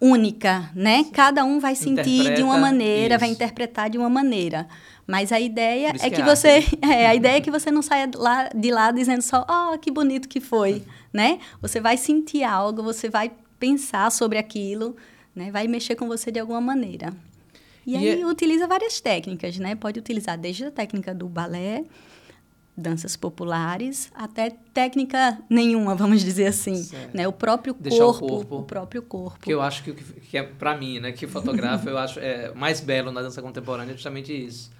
única, 0.00 0.70
né? 0.74 1.04
Cada 1.12 1.44
um 1.44 1.58
vai 1.58 1.74
sentir 1.74 2.20
Interpreta 2.20 2.36
de 2.36 2.42
uma 2.42 2.58
maneira, 2.58 3.14
isso. 3.14 3.20
vai 3.20 3.30
interpretar 3.30 3.90
de 3.90 3.98
uma 3.98 4.10
maneira. 4.10 4.66
Mas 5.06 5.30
a 5.30 5.38
ideia 5.38 5.92
é 6.00 6.10
que, 6.10 6.16
que 6.16 6.22
você, 6.22 6.64
é, 6.82 7.06
a 7.06 7.14
ideia 7.14 7.36
é 7.36 7.40
que 7.40 7.50
você 7.50 7.70
não 7.70 7.80
saia 7.80 8.10
lá, 8.14 8.48
de 8.48 8.70
lá 8.70 8.90
dizendo 8.90 9.22
só, 9.22 9.46
oh, 9.48 9.78
que 9.78 9.90
bonito 9.90 10.28
que 10.28 10.40
foi, 10.40 10.82
né? 11.12 11.38
Você 11.62 11.80
vai 11.80 11.96
sentir 11.96 12.42
algo, 12.42 12.82
você 12.82 13.08
vai 13.08 13.30
pensar 13.58 14.10
sobre 14.10 14.36
aquilo, 14.36 14.96
né? 15.34 15.50
Vai 15.50 15.68
mexer 15.68 15.94
com 15.94 16.08
você 16.08 16.32
de 16.32 16.40
alguma 16.40 16.60
maneira. 16.60 17.14
E, 17.86 17.92
e 17.92 17.96
aí 17.96 18.20
é... 18.20 18.26
utiliza 18.26 18.66
várias 18.66 19.00
técnicas, 19.00 19.56
né? 19.58 19.76
Pode 19.76 20.00
utilizar 20.00 20.36
desde 20.36 20.64
a 20.64 20.70
técnica 20.72 21.14
do 21.14 21.28
balé, 21.28 21.84
danças 22.76 23.16
populares, 23.16 24.10
até 24.12 24.50
técnica 24.74 25.38
nenhuma, 25.48 25.94
vamos 25.96 26.20
dizer 26.20 26.46
assim, 26.46 26.82
certo. 26.82 27.16
né? 27.16 27.28
O 27.28 27.32
próprio 27.32 27.74
corpo, 27.74 28.26
o 28.26 28.28
corpo, 28.28 28.56
o 28.56 28.62
próprio 28.64 29.02
corpo. 29.02 29.38
Que 29.40 29.54
eu 29.54 29.62
acho 29.62 29.84
que, 29.84 29.92
que 29.92 30.36
é 30.36 30.42
para 30.42 30.76
mim, 30.76 30.98
né, 30.98 31.12
que 31.12 31.28
fotógrafo, 31.28 31.88
eu 31.88 31.96
acho 31.96 32.18
é 32.18 32.52
mais 32.54 32.80
belo 32.80 33.12
na 33.12 33.22
dança 33.22 33.40
contemporânea 33.40 33.92
é 33.92 33.94
justamente 33.94 34.32
isso 34.32 34.74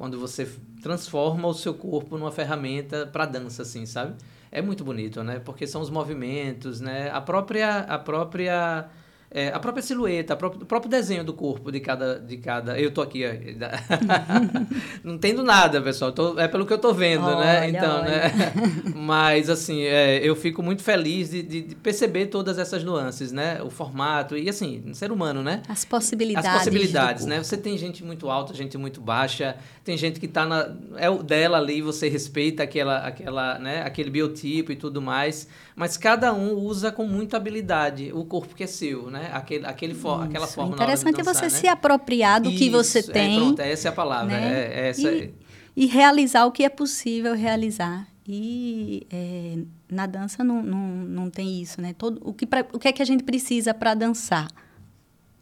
quando 0.00 0.18
você 0.18 0.48
transforma 0.82 1.46
o 1.46 1.52
seu 1.52 1.74
corpo 1.74 2.16
numa 2.16 2.32
ferramenta 2.32 3.06
para 3.06 3.26
dança, 3.26 3.60
assim, 3.60 3.84
sabe? 3.84 4.14
é 4.50 4.60
muito 4.60 4.82
bonito, 4.82 5.22
né? 5.22 5.38
Porque 5.38 5.66
são 5.66 5.80
os 5.82 5.90
movimentos, 5.90 6.80
né? 6.80 7.10
A 7.12 7.20
própria, 7.20 7.80
a 7.80 7.98
própria 7.98 8.88
é, 9.32 9.46
a 9.48 9.60
própria 9.60 9.80
silhueta, 9.80 10.34
própria, 10.34 10.64
o 10.64 10.66
próprio 10.66 10.90
desenho 10.90 11.22
do 11.22 11.32
corpo 11.32 11.70
de 11.70 11.78
cada. 11.78 12.18
De 12.18 12.36
cada 12.36 12.80
eu 12.80 12.90
tô 12.90 13.00
aqui. 13.00 13.22
não 15.04 15.14
entendo 15.14 15.44
nada, 15.44 15.80
pessoal. 15.80 16.10
Tô, 16.10 16.36
é 16.36 16.48
pelo 16.48 16.66
que 16.66 16.72
eu 16.72 16.78
tô 16.78 16.92
vendo, 16.92 17.26
né? 17.26 17.34
olha, 17.34 17.44
né? 17.44 17.68
Então, 17.68 18.00
olha. 18.00 18.10
né? 18.10 18.32
Mas, 18.96 19.48
assim, 19.48 19.82
é, 19.82 20.18
eu 20.18 20.34
fico 20.34 20.64
muito 20.64 20.82
feliz 20.82 21.30
de, 21.30 21.44
de, 21.44 21.62
de, 21.62 21.74
perceber 21.76 22.26
todas 22.26 22.58
essas 22.58 22.82
nuances, 22.82 23.30
né? 23.30 23.62
O 23.62 23.70
formato 23.70 24.36
e, 24.36 24.48
assim, 24.48 24.92
ser 24.94 25.12
humano, 25.12 25.44
né? 25.44 25.62
As 25.68 25.84
possibilidades. 25.84 26.50
As 26.50 26.58
possibilidades, 26.58 27.24
né? 27.24 27.40
Você 27.40 27.56
tem 27.56 27.78
gente 27.78 28.02
muito 28.02 28.28
alta, 28.28 28.52
gente 28.52 28.76
muito 28.76 29.00
baixa, 29.00 29.56
tem 29.90 29.98
gente 29.98 30.20
que 30.20 30.28
tá 30.28 30.46
na. 30.46 30.72
É 30.96 31.10
o 31.10 31.20
dela 31.20 31.58
ali, 31.58 31.82
você 31.82 32.08
respeita 32.08 32.62
aquela, 32.62 32.98
aquela, 32.98 33.58
né? 33.58 33.82
aquele 33.82 34.08
biotipo 34.08 34.70
e 34.70 34.76
tudo 34.76 35.02
mais. 35.02 35.48
Mas 35.74 35.96
cada 35.96 36.32
um 36.32 36.54
usa 36.54 36.92
com 36.92 37.04
muita 37.04 37.36
habilidade 37.36 38.12
o 38.12 38.24
corpo 38.24 38.54
que 38.54 38.62
é 38.62 38.68
seu, 38.68 39.10
né? 39.10 39.30
Aquele, 39.32 39.66
aquele 39.66 39.94
for, 39.94 40.22
aquela 40.22 40.46
forma 40.46 40.74
Interessante 40.74 41.16
dançar, 41.16 41.32
é 41.32 41.34
você 41.34 41.42
né? 41.42 41.60
se 41.62 41.66
apropriar 41.66 42.40
do 42.40 42.50
Isso, 42.50 42.58
que 42.58 42.70
você 42.70 43.02
tem. 43.02 43.34
É, 43.34 43.40
pronto, 43.40 43.60
essa 43.60 43.88
é 43.88 43.90
a 43.90 43.92
palavra. 43.92 44.26
Né? 44.26 44.52
É, 44.52 44.80
é 44.80 44.88
essa 44.90 45.10
e, 45.10 45.34
e, 45.74 45.86
realizar 45.86 46.46
o 46.46 46.52
que 46.52 46.62
é 46.62 46.68
possível 46.68 47.34
realizar. 47.34 48.06
E 48.28 49.08
é, 49.10 49.58
na 49.90 50.06
dança 50.06 50.44
não, 50.44 50.62
não, 50.62 50.86
não 50.86 51.30
tem 51.30 51.60
isso, 51.60 51.80
né? 51.82 51.96
Todo, 51.98 52.20
o, 52.22 52.32
que 52.32 52.46
pra, 52.46 52.64
o 52.72 52.78
que 52.78 52.86
é 52.86 52.92
que 52.92 53.02
a 53.02 53.04
gente 53.04 53.24
precisa 53.24 53.74
para 53.74 53.94
dançar? 53.94 54.48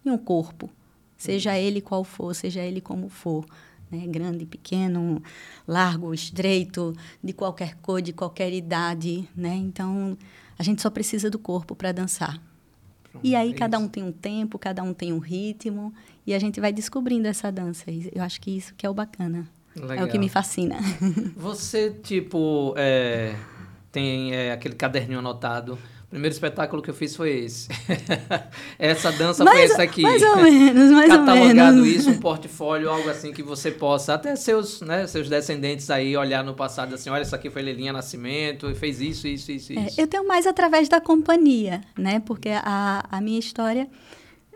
E 0.02 0.10
um 0.10 0.16
corpo. 0.16 0.70
Seja 1.18 1.58
ele 1.58 1.82
qual 1.82 2.02
for, 2.02 2.34
seja 2.34 2.62
ele 2.62 2.80
como 2.80 3.10
for. 3.10 3.44
Né? 3.90 4.06
Grande, 4.06 4.46
pequeno, 4.46 5.22
largo, 5.66 6.12
estreito, 6.12 6.94
de 7.22 7.32
qualquer 7.32 7.76
cor, 7.76 8.02
de 8.02 8.12
qualquer 8.12 8.52
idade. 8.52 9.28
Né? 9.36 9.54
Então, 9.54 10.16
a 10.58 10.62
gente 10.62 10.82
só 10.82 10.90
precisa 10.90 11.30
do 11.30 11.38
corpo 11.38 11.74
para 11.74 11.92
dançar. 11.92 12.40
E 13.22 13.34
aí 13.34 13.50
é 13.50 13.54
cada 13.54 13.78
um 13.78 13.88
tem 13.88 14.02
um 14.02 14.12
tempo, 14.12 14.58
cada 14.58 14.82
um 14.82 14.92
tem 14.92 15.12
um 15.12 15.18
ritmo 15.18 15.92
e 16.26 16.34
a 16.34 16.38
gente 16.38 16.60
vai 16.60 16.72
descobrindo 16.72 17.26
essa 17.26 17.50
dança. 17.50 17.84
Eu 18.14 18.22
acho 18.22 18.40
que 18.40 18.50
isso 18.50 18.74
que 18.74 18.86
é 18.86 18.90
o 18.90 18.94
bacana. 18.94 19.48
Legal. 19.74 19.96
É 19.98 20.04
o 20.04 20.08
que 20.08 20.18
me 20.18 20.28
fascina. 20.28 20.78
Você, 21.36 21.90
tipo, 21.90 22.74
é, 22.76 23.36
tem 23.92 24.34
é, 24.34 24.52
aquele 24.52 24.74
caderninho 24.74 25.20
anotado 25.20 25.78
primeiro 26.08 26.32
espetáculo 26.32 26.80
que 26.80 26.88
eu 26.88 26.94
fiz 26.94 27.14
foi 27.14 27.44
esse. 27.44 27.68
Essa 28.78 29.12
dança 29.12 29.44
mais, 29.44 29.56
foi 29.56 29.64
essa 29.66 29.82
aqui. 29.82 30.02
Mais 30.02 30.22
ou 30.22 30.36
menos, 30.36 30.90
mais 30.90 31.10
ou 31.10 31.20
menos. 31.20 31.26
Catalogado 31.26 31.86
isso, 31.86 32.10
um 32.10 32.18
portfólio, 32.18 32.88
algo 32.88 33.08
assim 33.10 33.32
que 33.32 33.42
você 33.42 33.70
possa, 33.70 34.14
até 34.14 34.34
seus, 34.34 34.80
né, 34.80 35.06
seus 35.06 35.28
descendentes 35.28 35.90
aí 35.90 36.16
olhar 36.16 36.42
no 36.42 36.54
passado 36.54 36.94
assim, 36.94 37.10
olha, 37.10 37.22
isso 37.22 37.34
aqui 37.34 37.50
foi 37.50 37.60
Lelinha 37.62 37.92
Nascimento, 37.92 38.70
e 38.70 38.74
fez 38.74 39.00
isso, 39.00 39.26
isso, 39.28 39.52
isso, 39.52 39.72
é, 39.72 39.86
isso. 39.86 40.00
eu 40.00 40.06
tenho 40.06 40.26
mais 40.26 40.46
através 40.46 40.88
da 40.88 41.00
companhia, 41.00 41.82
né? 41.96 42.20
Porque 42.20 42.48
a, 42.50 43.04
a 43.10 43.20
minha 43.20 43.38
história, 43.38 43.86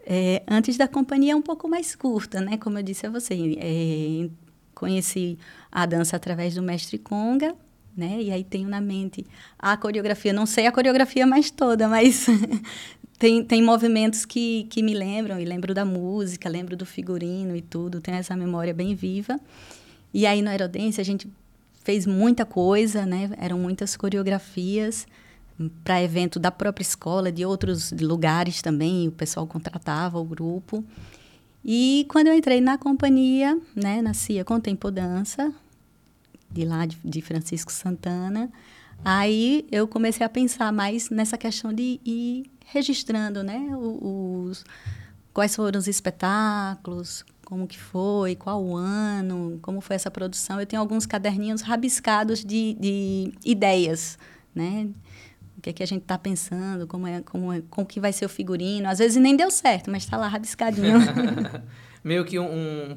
é, 0.07 0.43
antes 0.49 0.77
da 0.77 0.89
companhia, 0.89 1.33
é 1.33 1.37
um 1.37 1.43
pouco 1.43 1.69
mais 1.69 1.95
curta, 1.95 2.41
né? 2.41 2.57
Como 2.57 2.79
eu 2.79 2.83
disse 2.83 3.07
a 3.07 3.11
você, 3.11 3.35
é, 3.59 4.31
conheci 4.75 5.39
a 5.71 5.85
dança 5.85 6.17
através 6.17 6.55
do 6.55 6.63
mestre 6.63 6.99
Conga, 6.99 7.55
né? 7.97 8.21
E 8.21 8.31
aí 8.31 8.45
tenho 8.45 8.69
na 8.69 8.81
mente 8.81 9.27
a 9.59 9.77
coreografia, 9.77 10.33
não 10.33 10.47
sei 10.47 10.67
a 10.67 10.73
coreografia 10.73 11.27
mais 11.27 11.51
toda, 11.51 11.89
mas 11.89 12.27
tem, 13.19 13.45
tem 13.45 13.63
movimentos 13.63 14.25
que, 14.25 14.65
que 14.71 14.83
me 14.83 14.95
lembram, 14.95 15.39
e 15.39 15.45
lembro 15.45 15.75
da 15.75 15.85
música, 15.85 16.49
lembro 16.49 16.77
do 16.77 16.87
figurino 16.87 17.57
e 17.57 17.63
tudo, 17.63 18.01
tenho 18.01 18.17
essa 18.17 18.37
memória 18.37 18.75
bem 18.75 18.95
viva. 18.95 19.39
E 20.13 20.27
aí 20.27 20.43
no 20.43 20.51
Aerodense 20.51 21.01
a 21.01 21.05
gente 21.05 21.29
fez 21.85 22.07
muita 22.07 22.45
coisa, 22.45 23.07
né? 23.07 23.31
Eram 23.39 23.59
muitas 23.59 23.97
coreografias 23.97 25.07
para 25.85 26.03
evento 26.03 26.39
da 26.39 26.51
própria 26.51 26.83
escola, 26.83 27.31
de 27.31 27.45
outros 27.45 27.93
lugares 27.93 28.63
também, 28.63 29.09
o 29.09 29.13
pessoal 29.13 29.47
contratava 29.47 30.19
o 30.19 30.25
grupo. 30.25 30.85
E 31.65 32.07
quando 32.09 32.27
eu 32.29 32.35
entrei 32.35 32.61
na 32.61 32.77
companhia, 32.77 33.59
né, 33.75 34.03
na 34.03 34.15
CIA 34.15 34.45
Contempo 34.45 34.91
Dança, 34.91 35.53
de 36.53 36.65
lá, 36.65 36.87
de, 36.87 36.99
de 37.05 37.21
Francisco 37.23 37.73
Santana. 37.73 38.51
Aí 39.05 39.67
eu 39.71 39.89
comecei 39.89 40.25
a 40.25 40.29
pensar 40.29 40.73
mais 40.73 41.11
nessa 41.11 41.37
questão 41.37 41.73
de 41.73 42.01
ir 42.05 42.51
registrando, 42.67 43.43
né, 43.43 43.69
os, 43.77 44.65
quais 45.33 45.55
foram 45.57 45.79
os 45.79 45.89
espetáculos, 45.89 47.25
como 47.45 47.67
que 47.67 47.79
foi, 47.79 48.37
qual 48.37 48.63
o 48.63 48.77
ano, 48.77 49.59
como 49.61 49.81
foi 49.81 49.97
essa 49.97 50.11
produção. 50.11 50.61
Eu 50.61 50.67
tenho 50.67 50.81
alguns 50.81 51.05
caderninhos 51.05 51.63
rabiscados 51.63 52.45
de, 52.45 52.75
de 52.81 53.33
ideias, 53.45 54.19
né? 54.55 54.89
O 55.59 55.61
que 55.61 55.71
é 55.71 55.73
que 55.73 55.83
a 55.83 55.87
gente 55.87 56.03
está 56.03 56.17
pensando, 56.17 56.87
como 56.87 57.07
é, 57.07 57.21
como 57.21 57.53
é, 57.53 57.63
como 57.69 57.87
que 57.87 58.01
vai 58.01 58.13
ser 58.13 58.25
o 58.25 58.29
figurino. 58.29 58.89
Às 58.89 58.99
vezes 58.99 59.21
nem 59.21 59.37
deu 59.37 59.51
certo, 59.51 59.91
mas 59.91 60.05
está 60.05 60.17
lá 60.17 60.29
rabiscadinho. 60.29 60.99
meio 62.03 62.25
que 62.25 62.39
um, 62.39 62.45
um, 62.45 62.97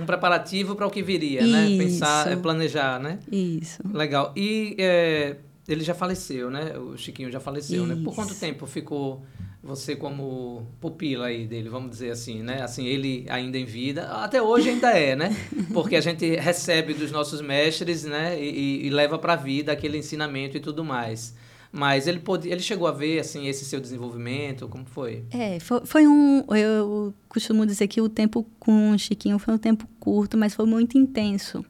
um 0.00 0.06
preparativo 0.06 0.74
para 0.74 0.86
o 0.86 0.90
que 0.90 1.02
viria, 1.02 1.46
né? 1.46 1.66
Isso. 1.66 1.76
né? 1.76 1.84
Pensar, 1.84 2.32
é, 2.32 2.36
planejar, 2.36 2.98
né? 3.00 3.18
Isso. 3.30 3.82
Legal. 3.92 4.32
E 4.36 4.74
é, 4.78 5.36
ele 5.68 5.82
já 5.82 5.94
faleceu, 5.94 6.50
né? 6.50 6.76
O 6.78 6.96
Chiquinho 6.96 7.30
já 7.30 7.40
faleceu, 7.40 7.84
Isso. 7.84 7.94
né? 7.94 8.02
Por 8.02 8.14
quanto 8.14 8.34
tempo 8.34 8.66
ficou 8.66 9.22
você 9.62 9.96
como 9.96 10.64
pupila 10.80 11.26
aí 11.26 11.46
dele, 11.46 11.68
vamos 11.68 11.90
dizer 11.90 12.10
assim, 12.10 12.42
né? 12.42 12.62
Assim, 12.62 12.86
ele 12.86 13.26
ainda 13.28 13.58
em 13.58 13.64
vida, 13.64 14.04
até 14.12 14.40
hoje 14.40 14.70
ainda 14.70 14.90
é, 14.90 15.16
né? 15.16 15.36
Porque 15.74 15.96
a 15.96 16.00
gente 16.00 16.36
recebe 16.36 16.94
dos 16.94 17.10
nossos 17.10 17.40
mestres, 17.40 18.04
né? 18.04 18.40
E, 18.40 18.86
e 18.86 18.90
leva 18.90 19.18
para 19.18 19.32
a 19.32 19.36
vida 19.36 19.72
aquele 19.72 19.98
ensinamento 19.98 20.56
e 20.56 20.60
tudo 20.60 20.84
mais. 20.84 21.34
Mas 21.76 22.06
ele 22.06 22.20
pode, 22.20 22.48
ele 22.48 22.62
chegou 22.62 22.88
a 22.88 22.90
ver 22.90 23.20
assim 23.20 23.48
esse 23.48 23.62
seu 23.66 23.78
desenvolvimento, 23.78 24.66
como 24.66 24.86
foi? 24.86 25.24
É, 25.30 25.60
foi, 25.60 25.84
foi 25.84 26.06
um, 26.06 26.42
eu 26.54 27.12
costumo 27.28 27.66
dizer 27.66 27.86
que 27.86 28.00
o 28.00 28.08
tempo 28.08 28.46
com 28.58 28.92
o 28.92 28.98
Chiquinho 28.98 29.38
foi 29.38 29.52
um 29.52 29.58
tempo 29.58 29.86
curto, 30.00 30.38
mas 30.38 30.54
foi 30.54 30.64
muito 30.64 30.96
intenso, 30.96 31.62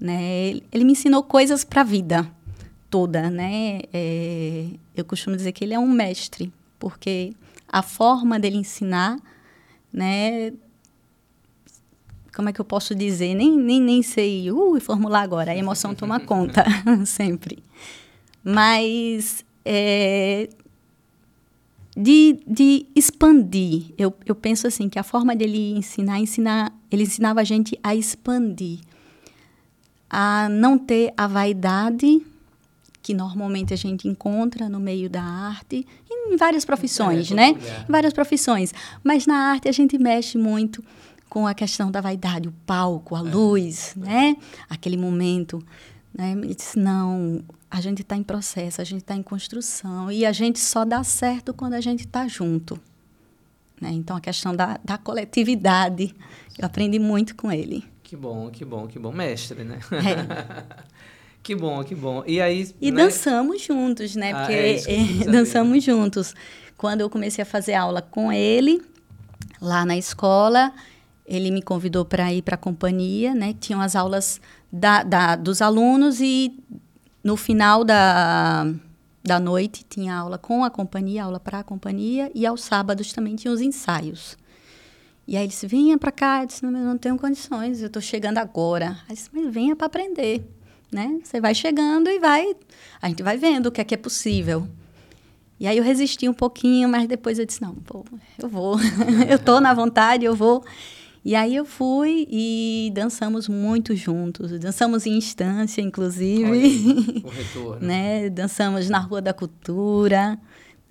né? 0.00 0.48
Ele, 0.48 0.64
ele 0.72 0.84
me 0.84 0.90
ensinou 0.90 1.22
coisas 1.22 1.62
para 1.62 1.82
a 1.82 1.84
vida 1.84 2.28
toda, 2.90 3.30
né? 3.30 3.82
É, 3.92 4.66
eu 4.96 5.04
costumo 5.04 5.36
dizer 5.36 5.52
que 5.52 5.62
ele 5.62 5.72
é 5.72 5.78
um 5.78 5.88
mestre, 5.88 6.52
porque 6.76 7.32
a 7.68 7.80
forma 7.80 8.40
dele 8.40 8.56
ensinar, 8.56 9.20
né? 9.92 10.52
Como 12.34 12.48
é 12.48 12.52
que 12.52 12.60
eu 12.60 12.64
posso 12.64 12.92
dizer? 12.92 13.34
Nem, 13.34 13.56
nem, 13.56 13.80
nem 13.80 14.02
sei 14.02 14.50
uh, 14.50 14.80
formular 14.80 15.22
agora. 15.22 15.52
A 15.52 15.56
emoção 15.56 15.94
toma 15.94 16.18
conta, 16.18 16.64
sempre. 17.06 17.62
Mas 18.44 19.44
é, 19.64 20.48
de, 21.96 22.40
de 22.46 22.86
expandir. 22.94 23.92
Eu, 23.96 24.14
eu 24.26 24.34
penso 24.34 24.66
assim, 24.66 24.88
que 24.88 24.98
a 24.98 25.02
forma 25.02 25.34
dele 25.34 25.72
ensinar, 25.76 26.18
ensinar, 26.18 26.72
ele 26.90 27.04
ensinava 27.04 27.40
a 27.40 27.44
gente 27.44 27.78
a 27.82 27.94
expandir. 27.94 28.80
A 30.10 30.48
não 30.50 30.78
ter 30.78 31.12
a 31.16 31.26
vaidade 31.26 32.22
que 33.02 33.12
normalmente 33.12 33.74
a 33.74 33.76
gente 33.76 34.08
encontra 34.08 34.66
no 34.66 34.80
meio 34.80 35.10
da 35.10 35.22
arte, 35.22 35.86
em 36.10 36.36
várias 36.36 36.64
profissões, 36.64 37.30
é, 37.30 37.34
né? 37.34 37.50
Em 37.86 37.92
várias 37.92 38.14
profissões. 38.14 38.72
Mas 39.02 39.26
na 39.26 39.50
arte 39.50 39.68
a 39.68 39.72
gente 39.72 39.98
mexe 39.98 40.38
muito 40.38 40.82
com 41.28 41.46
a 41.46 41.52
questão 41.52 41.90
da 41.90 42.00
vaidade, 42.00 42.48
o 42.48 42.52
palco, 42.64 43.14
a 43.14 43.18
é. 43.18 43.22
luz, 43.22 43.92
né? 43.94 44.36
Aquele 44.70 44.96
momento. 44.96 45.62
Né? 46.14 46.34
E 46.44 46.54
disse, 46.54 46.78
não, 46.78 47.44
a 47.74 47.80
gente 47.80 48.02
está 48.02 48.16
em 48.16 48.22
processo, 48.22 48.80
a 48.80 48.84
gente 48.84 49.00
está 49.00 49.16
em 49.16 49.22
construção 49.22 50.10
e 50.10 50.24
a 50.24 50.30
gente 50.30 50.60
só 50.60 50.84
dá 50.84 51.02
certo 51.02 51.52
quando 51.52 51.72
a 51.74 51.80
gente 51.80 52.06
está 52.06 52.28
junto. 52.28 52.80
Né? 53.80 53.90
Então, 53.90 54.16
a 54.16 54.20
questão 54.20 54.54
da, 54.54 54.78
da 54.84 54.96
coletividade, 54.96 56.14
eu 56.56 56.64
aprendi 56.64 57.00
muito 57.00 57.34
com 57.34 57.50
ele. 57.50 57.82
Que 58.00 58.14
bom, 58.14 58.48
que 58.48 58.64
bom, 58.64 58.86
que 58.86 58.96
bom. 58.96 59.10
Mestre, 59.10 59.64
né? 59.64 59.80
É. 59.90 60.84
que 61.42 61.56
bom, 61.56 61.82
que 61.82 61.96
bom. 61.96 62.22
E 62.28 62.40
aí... 62.40 62.72
E 62.80 62.92
né? 62.92 63.02
dançamos 63.02 63.60
juntos, 63.60 64.14
né? 64.14 64.30
Ah, 64.30 64.38
Porque 64.42 64.52
é 64.52 65.24
dançamos 65.28 65.82
juntos. 65.82 66.32
Quando 66.76 67.00
eu 67.00 67.10
comecei 67.10 67.42
a 67.42 67.46
fazer 67.46 67.74
aula 67.74 68.00
com 68.00 68.32
ele, 68.32 68.80
lá 69.60 69.84
na 69.84 69.96
escola, 69.96 70.72
ele 71.26 71.50
me 71.50 71.60
convidou 71.60 72.04
para 72.04 72.32
ir 72.32 72.42
para 72.42 72.54
a 72.54 72.58
companhia, 72.58 73.34
né? 73.34 73.52
Tinham 73.58 73.80
as 73.80 73.96
aulas 73.96 74.40
da, 74.72 75.02
da, 75.02 75.34
dos 75.34 75.60
alunos 75.60 76.20
e 76.20 76.56
no 77.24 77.36
final 77.36 77.82
da, 77.82 78.66
da 79.24 79.40
noite 79.40 79.84
tinha 79.88 80.14
aula 80.14 80.36
com 80.36 80.62
a 80.62 80.70
companhia, 80.70 81.24
aula 81.24 81.40
para 81.40 81.60
a 81.60 81.64
companhia, 81.64 82.30
e 82.34 82.44
aos 82.44 82.62
sábados 82.62 83.14
também 83.14 83.34
tinha 83.34 83.52
os 83.52 83.62
ensaios. 83.62 84.36
E 85.26 85.36
aí 85.36 85.44
ele 85.44 85.48
disse, 85.48 85.66
venha 85.66 85.96
para 85.96 86.12
cá. 86.12 86.42
Eu 86.42 86.46
disse, 86.46 86.62
não, 86.62 86.78
eu 86.78 86.84
não 86.84 86.98
tenho 86.98 87.18
condições, 87.18 87.80
eu 87.80 87.86
estou 87.86 88.02
chegando 88.02 88.36
agora. 88.36 88.98
Aí 89.08 89.14
disse, 89.14 89.30
mas 89.32 89.52
venha 89.52 89.74
para 89.74 89.86
aprender, 89.86 90.46
né? 90.92 91.18
Você 91.24 91.40
vai 91.40 91.54
chegando 91.54 92.10
e 92.10 92.18
vai, 92.18 92.54
a 93.00 93.08
gente 93.08 93.22
vai 93.22 93.38
vendo 93.38 93.66
o 93.66 93.72
que 93.72 93.80
é 93.80 93.84
que 93.84 93.94
é 93.94 93.96
possível. 93.96 94.68
E 95.58 95.66
aí 95.66 95.78
eu 95.78 95.84
resisti 95.84 96.28
um 96.28 96.34
pouquinho, 96.34 96.88
mas 96.90 97.08
depois 97.08 97.38
eu 97.38 97.46
disse, 97.46 97.62
não, 97.62 97.74
pô, 97.74 98.04
eu 98.38 98.48
vou, 98.48 98.76
eu 99.26 99.36
estou 99.36 99.62
na 99.62 99.72
vontade, 99.72 100.26
eu 100.26 100.34
vou. 100.34 100.62
E 101.24 101.34
aí 101.34 101.56
eu 101.56 101.64
fui 101.64 102.26
e 102.30 102.90
dançamos 102.94 103.48
muito 103.48 103.96
juntos. 103.96 104.58
Dançamos 104.58 105.06
em 105.06 105.16
instância, 105.16 105.80
inclusive. 105.80 106.44
Olha, 106.44 107.24
o 107.24 107.28
retorno. 107.30 107.86
né? 107.86 108.28
Dançamos 108.28 108.90
na 108.90 108.98
Rua 108.98 109.22
da 109.22 109.32
Cultura. 109.32 110.38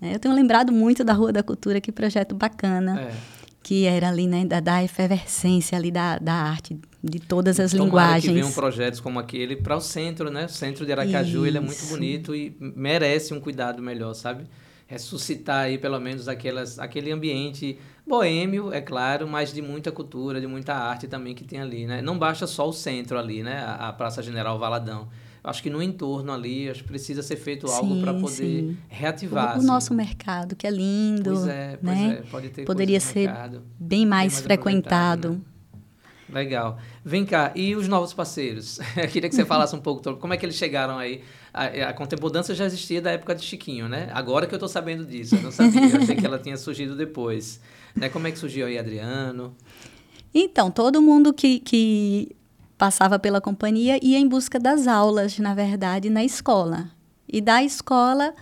Né? 0.00 0.14
Eu 0.14 0.18
tenho 0.18 0.34
lembrado 0.34 0.72
muito 0.72 1.04
da 1.04 1.12
Rua 1.12 1.32
da 1.32 1.42
Cultura, 1.42 1.80
que 1.80 1.92
projeto 1.92 2.34
bacana. 2.34 3.00
É. 3.00 3.12
Que 3.62 3.86
era 3.86 4.08
ali, 4.10 4.26
né, 4.26 4.44
da, 4.44 4.60
da 4.60 4.84
efervescência 4.84 5.78
ali 5.78 5.90
da, 5.90 6.18
da 6.18 6.34
arte, 6.34 6.78
de 7.02 7.18
todas 7.18 7.58
as 7.58 7.70
Tomara 7.70 7.86
linguagens. 7.86 8.24
que 8.24 8.32
venham 8.34 8.52
projetos 8.52 9.00
como 9.00 9.18
aquele 9.18 9.56
para 9.56 9.74
o 9.74 9.80
centro, 9.80 10.30
né? 10.30 10.44
O 10.44 10.48
centro 10.50 10.84
de 10.84 10.92
Aracaju, 10.92 11.46
ele 11.46 11.56
é 11.56 11.60
muito 11.60 11.78
Isso. 11.78 11.88
bonito 11.88 12.34
e 12.34 12.54
merece 12.60 13.32
um 13.32 13.40
cuidado 13.40 13.80
melhor, 13.80 14.12
sabe? 14.12 14.44
Ressuscitar 14.86 15.64
aí 15.64 15.78
pelo 15.78 15.98
menos 15.98 16.28
aquelas, 16.28 16.78
aquele 16.78 17.10
ambiente 17.10 17.78
boêmio, 18.06 18.72
é 18.72 18.80
claro, 18.80 19.26
mas 19.26 19.52
de 19.52 19.62
muita 19.62 19.90
cultura, 19.90 20.40
de 20.40 20.46
muita 20.46 20.74
arte 20.74 21.08
também 21.08 21.34
que 21.34 21.44
tem 21.44 21.60
ali, 21.60 21.86
né? 21.86 22.02
Não 22.02 22.18
basta 22.18 22.46
só 22.46 22.68
o 22.68 22.72
centro 22.72 23.18
ali, 23.18 23.42
né? 23.42 23.58
A, 23.58 23.88
a 23.88 23.92
Praça 23.92 24.22
General 24.22 24.58
Valadão. 24.58 25.08
Acho 25.42 25.62
que 25.62 25.68
no 25.68 25.82
entorno 25.82 26.32
ali, 26.32 26.70
acho 26.70 26.82
que 26.82 26.88
precisa 26.88 27.22
ser 27.22 27.36
feito 27.36 27.66
algo 27.70 28.00
para 28.00 28.14
poder 28.14 28.32
sim. 28.34 28.76
reativar. 28.88 29.44
o, 29.44 29.48
o 29.48 29.58
assim. 29.58 29.66
nosso 29.66 29.94
mercado, 29.94 30.56
que 30.56 30.66
é 30.66 30.70
lindo, 30.70 31.32
Pois 31.32 31.46
é, 31.46 31.78
pois 31.82 31.98
né? 31.98 32.18
é, 32.18 32.30
pode 32.30 32.48
ter 32.48 32.64
Poderia 32.64 33.00
ser 33.00 33.26
mercado. 33.26 33.62
bem 33.78 34.06
mais, 34.06 34.32
mais 34.32 34.42
frequentado. 34.42 35.28
aproveitado, 35.28 35.54
Legal. 36.28 36.78
Vem 37.04 37.24
cá, 37.24 37.52
e 37.54 37.76
os 37.76 37.86
novos 37.86 38.12
parceiros? 38.12 38.78
Eu 38.96 39.06
queria 39.08 39.28
que 39.28 39.36
você 39.36 39.44
falasse 39.44 39.76
um 39.76 39.80
pouco 39.80 40.02
sobre 40.02 40.20
como 40.20 40.32
é 40.32 40.36
que 40.36 40.44
eles 40.44 40.56
chegaram 40.56 40.98
aí. 40.98 41.22
A, 41.54 41.90
a 41.90 41.92
Contempodança 41.92 42.52
já 42.52 42.66
existia 42.66 43.00
da 43.00 43.12
época 43.12 43.32
de 43.32 43.44
Chiquinho, 43.44 43.88
né? 43.88 44.10
Agora 44.12 44.44
que 44.44 44.54
eu 44.54 44.58
tô 44.58 44.66
sabendo 44.66 45.04
disso, 45.04 45.36
eu 45.36 45.42
não 45.42 45.52
sabia, 45.52 45.88
eu 45.88 46.02
achei 46.02 46.16
que 46.16 46.26
ela 46.26 46.38
tinha 46.38 46.56
surgido 46.56 46.96
depois. 46.96 47.60
Né? 47.94 48.08
Como 48.08 48.26
é 48.26 48.32
que 48.32 48.38
surgiu 48.38 48.66
aí 48.66 48.76
Adriano? 48.76 49.54
Então, 50.34 50.68
todo 50.68 51.00
mundo 51.00 51.32
que, 51.32 51.60
que 51.60 52.34
passava 52.76 53.20
pela 53.20 53.40
companhia 53.40 54.00
ia 54.02 54.18
em 54.18 54.26
busca 54.26 54.58
das 54.58 54.88
aulas, 54.88 55.38
na 55.38 55.54
verdade, 55.54 56.10
na 56.10 56.24
escola. 56.24 56.90
E 57.28 57.40
da 57.40 57.62
escola, 57.62 58.34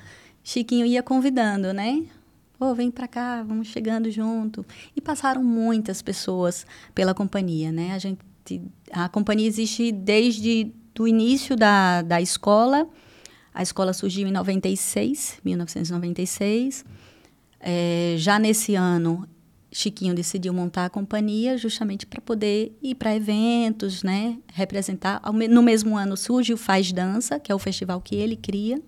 Chiquinho 0.42 0.87
ia 0.87 1.02
convidando, 1.02 1.73
né? 1.75 2.04
Pô, 2.59 2.75
vem 2.75 2.90
pra 2.90 3.07
cá, 3.07 3.42
vamos 3.42 3.69
chegando 3.69 4.11
junto. 4.11 4.64
E 4.97 5.00
passaram 5.00 5.42
muitas 5.45 6.00
pessoas 6.00 6.64
pela 6.95 7.12
companhia, 7.12 7.71
né? 7.71 7.92
A 7.92 7.99
gente, 7.99 8.21
a 8.90 9.09
companhia 9.09 9.47
existe 9.47 9.92
desde 9.92 10.73
o 10.99 11.07
início 11.07 11.57
da, 11.57 12.02
da 12.02 12.21
escola. 12.21 12.88
A 13.55 13.63
escola 13.63 13.93
surgiu 13.93 14.27
em 14.27 14.33
96, 14.33 15.41
1996. 15.45 16.85
É, 17.61 18.15
já 18.19 18.39
nesse 18.39 18.75
ano, 18.75 19.29
Chiquinho 19.71 20.15
decidiu 20.15 20.53
montar 20.53 20.87
a 20.87 20.91
companhia 20.91 21.57
justamente 21.57 22.07
para 22.07 22.21
poder 22.21 22.77
ir 22.83 22.95
para 22.95 23.15
eventos, 23.15 24.03
né? 24.03 24.39
Representar. 24.53 25.21
No 25.51 25.63
mesmo 25.63 25.97
ano 25.97 26.17
surge 26.17 26.53
o 26.53 26.57
Faz 26.57 26.93
Dança, 26.93 27.41
que 27.41 27.51
é 27.51 27.55
o 27.55 27.59
festival 27.59 28.01
que 28.01 28.15
ele 28.15 28.37
cria 28.37 28.81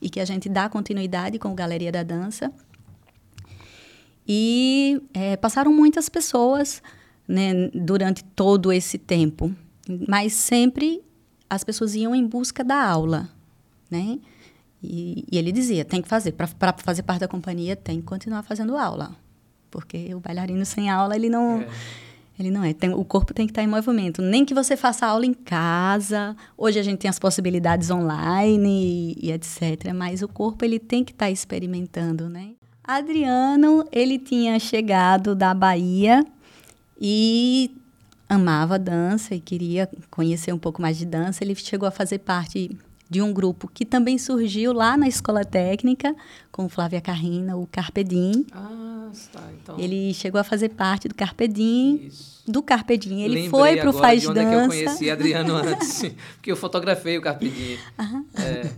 e 0.00 0.10
que 0.10 0.18
a 0.18 0.24
gente 0.24 0.48
dá 0.48 0.68
continuidade 0.68 1.38
com 1.38 1.52
o 1.52 1.54
Galeria 1.54 1.92
da 1.92 2.02
Dança. 2.02 2.52
E 4.26 5.00
é, 5.14 5.36
passaram 5.36 5.72
muitas 5.72 6.08
pessoas 6.08 6.82
né, 7.26 7.68
durante 7.72 8.24
todo 8.24 8.72
esse 8.72 8.98
tempo, 8.98 9.54
mas 10.08 10.32
sempre 10.32 11.02
as 11.48 11.62
pessoas 11.62 11.94
iam 11.94 12.14
em 12.14 12.26
busca 12.26 12.64
da 12.64 12.82
aula, 12.82 13.28
né? 13.92 14.18
E, 14.82 15.24
e 15.30 15.38
ele 15.38 15.52
dizia, 15.52 15.84
tem 15.84 16.02
que 16.02 16.08
fazer, 16.08 16.32
para 16.32 16.74
fazer 16.78 17.02
parte 17.02 17.20
da 17.20 17.28
companhia, 17.28 17.76
tem 17.76 18.00
que 18.00 18.06
continuar 18.06 18.42
fazendo 18.42 18.76
aula, 18.76 19.14
porque 19.70 20.12
o 20.14 20.18
bailarino 20.18 20.64
sem 20.64 20.90
aula, 20.90 21.14
ele 21.14 21.28
não... 21.28 21.60
É. 21.60 21.68
Ele 22.38 22.50
não 22.50 22.64
é. 22.64 22.72
Tem- 22.72 22.94
o 22.94 23.04
corpo 23.04 23.34
tem 23.34 23.46
que 23.46 23.50
estar 23.50 23.62
em 23.62 23.66
movimento. 23.66 24.22
Nem 24.22 24.42
que 24.42 24.54
você 24.54 24.74
faça 24.74 25.06
aula 25.06 25.26
em 25.26 25.34
casa. 25.34 26.34
Hoje 26.56 26.78
a 26.78 26.82
gente 26.82 26.98
tem 26.98 27.08
as 27.08 27.18
possibilidades 27.18 27.90
online 27.90 29.14
e, 29.22 29.26
e 29.26 29.30
etc. 29.30 29.92
Mas 29.94 30.22
o 30.22 30.28
corpo 30.28 30.64
ele 30.64 30.78
tem 30.78 31.04
que 31.04 31.12
estar 31.12 31.30
experimentando, 31.30 32.30
né? 32.30 32.52
Adriano, 32.82 33.86
ele 33.92 34.18
tinha 34.18 34.58
chegado 34.58 35.34
da 35.34 35.52
Bahia 35.52 36.24
e 36.98 37.70
amava 38.26 38.78
dança 38.78 39.34
e 39.34 39.40
queria 39.40 39.88
conhecer 40.10 40.54
um 40.54 40.58
pouco 40.58 40.80
mais 40.80 40.96
de 40.96 41.04
dança. 41.04 41.44
Ele 41.44 41.54
chegou 41.54 41.86
a 41.86 41.92
fazer 41.92 42.18
parte 42.18 42.76
de 43.12 43.20
um 43.20 43.30
grupo 43.30 43.68
que 43.72 43.84
também 43.84 44.16
surgiu 44.16 44.72
lá 44.72 44.96
na 44.96 45.06
Escola 45.06 45.44
Técnica, 45.44 46.16
com 46.50 46.66
Flávia 46.66 46.98
Carrina, 47.00 47.56
o 47.58 47.66
Carpedim. 47.70 48.46
Ah, 48.50 49.10
tá. 49.30 49.42
Então, 49.62 49.78
Ele 49.78 50.14
chegou 50.14 50.40
a 50.40 50.44
fazer 50.44 50.70
parte 50.70 51.08
do 51.08 51.14
Carpedim. 51.14 52.06
isso. 52.06 52.42
Do 52.50 52.62
Carpedim. 52.62 53.20
Ele 53.20 53.34
Lembrei 53.34 53.50
foi 53.50 53.76
pro 53.76 53.90
agora 53.90 54.02
Faz 54.06 54.22
de 54.22 54.28
onde 54.28 54.38
é 54.40 54.42
que 54.44 54.48
eu 54.48 54.58
Dança. 54.60 54.68
conheci 54.68 55.10
Adriano 55.10 55.54
antes. 55.56 56.02
Porque 56.34 56.50
eu 56.50 56.56
fotografei 56.56 57.18
o 57.18 57.22
Carpedinho. 57.22 57.78
É, 58.34 58.70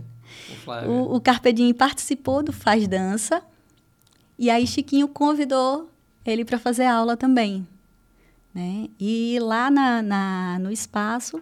o. 0.65 0.89
O, 0.89 1.15
o 1.15 1.21
Carpedim 1.21 1.73
participou 1.73 2.43
do 2.43 2.51
Faz 2.51 2.87
Dança. 2.89 3.41
E 4.37 4.49
aí 4.49 4.67
Chiquinho 4.67 5.07
convidou 5.07 5.89
ele 6.25 6.43
para 6.43 6.59
fazer 6.59 6.85
aula 6.85 7.15
também. 7.15 7.65
Né? 8.53 8.89
E 8.99 9.37
lá 9.41 9.71
na, 9.71 10.01
na- 10.01 10.59
no 10.59 10.71
espaço, 10.71 11.41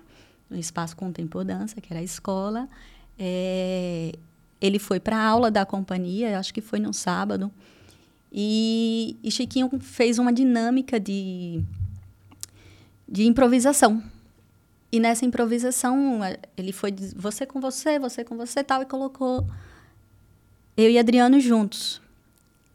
no 0.54 0.60
espaço 0.60 0.96
Contempor 0.96 1.44
Dança, 1.44 1.82
que 1.82 1.92
era 1.92 2.00
a 2.00 2.04
escola, 2.04 2.70
é, 3.18 4.14
ele 4.62 4.80
foi 4.80 5.00
para 5.00 5.18
a 5.18 5.28
aula 5.28 5.50
da 5.50 5.66
companhia, 5.66 6.40
acho 6.40 6.54
que 6.54 6.62
foi 6.62 6.80
no 6.80 6.94
sábado. 6.94 7.52
E, 8.32 9.18
e 9.24 9.30
Chiquinho 9.32 9.70
fez 9.80 10.20
uma 10.20 10.32
dinâmica 10.32 11.00
de, 11.00 11.62
de 13.08 13.26
improvisação. 13.26 14.02
E 14.92 15.00
nessa 15.00 15.26
improvisação, 15.26 16.24
eh, 16.24 16.40
ele 16.56 16.72
foi 16.72 16.94
você 17.16 17.46
com 17.46 17.60
você, 17.60 17.98
você 17.98 18.24
com 18.24 18.38
você 18.38 18.64
tal, 18.64 18.84
e 18.84 18.86
colocou 18.86 19.46
eu 20.78 20.90
e 20.90 21.00
Adriano 21.00 21.40
juntos. 21.40 22.00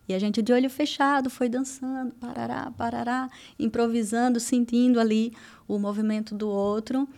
E 0.09 0.15
a 0.15 0.19
gente 0.19 0.43
de 0.43 0.53
olho 0.53 0.71
fechado 0.71 1.29
foi 1.31 1.49
dançando, 1.49 2.13
parará, 2.13 2.73
parará, 2.77 3.31
improvisando, 3.59 4.41
sentindo 4.41 4.99
ali 4.99 5.33
o 5.67 5.79
movimento 5.79 6.35
do 6.35 6.49
outro. 6.49 7.09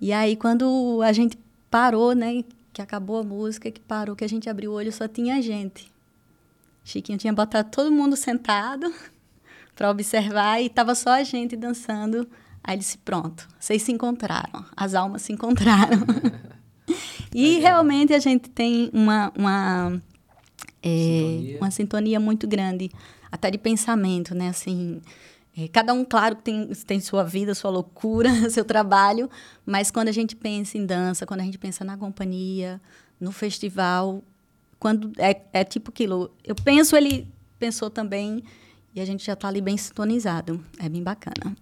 E 0.00 0.12
aí, 0.12 0.36
quando 0.36 1.00
a 1.02 1.12
gente 1.12 1.38
parou, 1.70 2.14
né, 2.14 2.44
que 2.72 2.82
acabou 2.82 3.18
a 3.18 3.24
música, 3.24 3.70
que 3.70 3.80
parou, 3.80 4.16
que 4.16 4.24
a 4.24 4.28
gente 4.28 4.48
abriu 4.48 4.72
o 4.72 4.74
olho, 4.74 4.92
só 4.92 5.08
tinha 5.08 5.36
a 5.36 5.40
gente. 5.40 5.90
Chiquinho 6.84 7.16
tinha 7.16 7.32
botado 7.32 7.70
todo 7.70 7.90
mundo 7.90 8.14
sentado 8.16 8.92
para 9.74 9.90
observar 9.90 10.60
e 10.60 10.66
estava 10.66 10.94
só 10.94 11.10
a 11.10 11.22
gente 11.22 11.56
dançando. 11.56 12.28
Aí 12.62 12.74
ele 12.74 12.80
disse: 12.80 12.98
Pronto, 12.98 13.48
vocês 13.58 13.82
se 13.82 13.92
encontraram, 13.92 14.64
as 14.76 14.94
almas 14.94 15.22
se 15.22 15.32
encontraram. 15.32 15.98
e 17.34 17.58
realmente 17.58 18.12
a 18.12 18.18
gente 18.18 18.50
tem 18.50 18.90
uma, 18.92 19.32
uma, 19.36 20.02
é, 20.82 20.88
Sintonia. 20.88 21.58
uma 21.58 21.70
sintonia 21.70 22.20
muito 22.20 22.46
grande, 22.46 22.90
até 23.32 23.50
de 23.50 23.56
pensamento, 23.56 24.34
né? 24.34 24.48
Assim, 24.48 25.00
cada 25.72 25.92
um, 25.92 26.04
claro, 26.04 26.34
tem, 26.34 26.66
tem 26.86 27.00
sua 27.00 27.22
vida, 27.22 27.54
sua 27.54 27.70
loucura, 27.70 28.28
seu 28.50 28.64
trabalho, 28.64 29.30
mas 29.64 29.90
quando 29.90 30.08
a 30.08 30.12
gente 30.12 30.34
pensa 30.34 30.76
em 30.76 30.84
dança, 30.84 31.24
quando 31.24 31.40
a 31.40 31.44
gente 31.44 31.58
pensa 31.58 31.84
na 31.84 31.96
companhia, 31.96 32.80
no 33.20 33.30
festival, 33.30 34.22
quando 34.78 35.12
é, 35.18 35.40
é 35.52 35.64
tipo 35.64 35.90
aquilo, 35.90 36.30
eu 36.44 36.54
penso, 36.54 36.96
ele 36.96 37.28
pensou 37.58 37.88
também, 37.88 38.42
e 38.94 39.00
a 39.00 39.04
gente 39.04 39.24
já 39.24 39.32
está 39.32 39.48
ali 39.48 39.60
bem 39.60 39.76
sintonizado. 39.76 40.60
É 40.78 40.88
bem 40.88 41.02
bacana. 41.02 41.56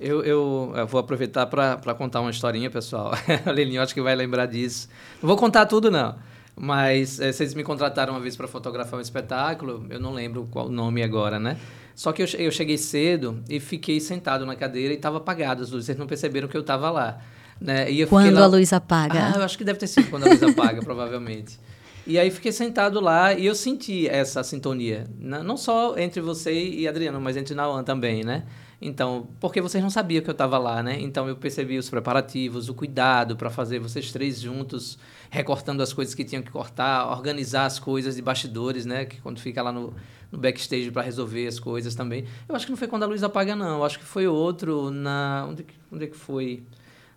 Eu, 0.00 0.22
eu, 0.22 0.72
eu 0.74 0.86
vou 0.86 1.00
aproveitar 1.00 1.46
para 1.46 1.94
contar 1.94 2.20
uma 2.20 2.30
historinha, 2.30 2.70
pessoal. 2.70 3.12
A 3.44 3.50
Lelinho 3.50 3.82
acho 3.82 3.92
que 3.92 4.00
vai 4.00 4.14
lembrar 4.14 4.46
disso. 4.46 4.88
Não 5.20 5.26
vou 5.26 5.36
contar 5.36 5.66
tudo, 5.66 5.90
não. 5.90 6.16
Mas 6.56 7.20
eh, 7.20 7.30
vocês 7.30 7.52
me 7.52 7.62
contrataram 7.62 8.14
uma 8.14 8.20
vez 8.20 8.36
para 8.36 8.48
fotografar 8.48 8.98
um 8.98 9.02
espetáculo, 9.02 9.86
eu 9.90 10.00
não 10.00 10.12
lembro 10.12 10.48
qual 10.50 10.66
o 10.66 10.70
nome 10.70 11.02
agora, 11.02 11.38
né? 11.38 11.56
Só 11.98 12.12
que 12.12 12.22
eu, 12.22 12.26
eu 12.38 12.52
cheguei 12.52 12.78
cedo 12.78 13.42
e 13.50 13.58
fiquei 13.58 13.98
sentado 13.98 14.46
na 14.46 14.54
cadeira 14.54 14.94
e 14.94 14.96
estava 14.96 15.16
apagado 15.16 15.64
as 15.64 15.70
luzes. 15.72 15.86
Vocês 15.86 15.98
não 15.98 16.06
perceberam 16.06 16.46
que 16.46 16.56
eu 16.56 16.60
estava 16.60 16.88
lá. 16.92 17.18
Né? 17.60 17.90
E 17.90 18.06
Quando 18.06 18.34
lá- 18.34 18.44
a 18.44 18.46
luz 18.46 18.72
apaga. 18.72 19.32
Ah, 19.34 19.38
eu 19.38 19.42
acho 19.42 19.58
que 19.58 19.64
deve 19.64 19.80
ter 19.80 19.88
sido 19.88 20.08
quando 20.08 20.22
a 20.24 20.28
luz 20.28 20.40
apaga, 20.40 20.78
provavelmente. 20.86 21.58
E 22.06 22.16
aí 22.16 22.30
fiquei 22.30 22.52
sentado 22.52 23.00
lá 23.00 23.34
e 23.34 23.44
eu 23.46 23.54
senti 23.56 24.06
essa 24.08 24.44
sintonia. 24.44 25.08
N- 25.20 25.42
Não 25.42 25.56
só 25.56 25.98
entre 25.98 26.20
você 26.20 26.52
e 26.52 26.86
Adriano, 26.86 27.20
mas 27.20 27.36
entre 27.36 27.52
Nauan 27.52 27.82
também, 27.82 28.22
né? 28.22 28.44
Então, 28.80 29.26
porque 29.40 29.60
vocês 29.60 29.82
não 29.82 29.90
sabiam 29.90 30.22
que 30.22 30.30
eu 30.30 30.32
estava 30.32 30.56
lá, 30.56 30.84
né? 30.84 30.98
Então 31.00 31.26
eu 31.28 31.34
percebi 31.34 31.76
os 31.78 31.90
preparativos, 31.90 32.68
o 32.68 32.74
cuidado 32.74 33.36
para 33.36 33.50
fazer 33.50 33.80
vocês 33.80 34.12
três 34.12 34.40
juntos, 34.40 34.96
recortando 35.30 35.82
as 35.82 35.92
coisas 35.92 36.14
que 36.14 36.22
tinham 36.22 36.44
que 36.44 36.50
cortar, 36.52 37.10
organizar 37.10 37.64
as 37.66 37.80
coisas 37.80 38.14
de 38.14 38.22
bastidores, 38.22 38.86
né? 38.86 39.04
Que 39.04 39.20
quando 39.20 39.40
fica 39.40 39.60
lá 39.62 39.72
no, 39.72 39.92
no 40.30 40.38
backstage 40.38 40.90
para 40.90 41.02
resolver 41.02 41.46
as 41.46 41.58
coisas 41.58 41.94
também. 41.94 42.24
Eu 42.48 42.54
acho 42.54 42.66
que 42.66 42.72
não 42.72 42.76
foi 42.76 42.88
quando 42.88 43.02
a 43.02 43.06
luz 43.06 43.22
apaga, 43.22 43.56
não. 43.56 43.78
Eu 43.78 43.84
acho 43.84 43.98
que 43.98 44.04
foi 44.04 44.26
outro 44.26 44.90
na. 44.90 45.46
Onde, 45.48 45.66
onde 45.90 46.04
é 46.04 46.06
que 46.06 46.16
foi? 46.16 46.62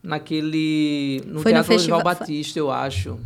Naquele. 0.02 1.21
No 1.26 1.41
Foi 1.41 1.52
no 1.52 1.58
Teatro 1.58 1.74
festival- 1.74 2.00
Oswald 2.00 2.19
Batista, 2.19 2.60
eu 2.60 2.71
acho. 2.71 3.19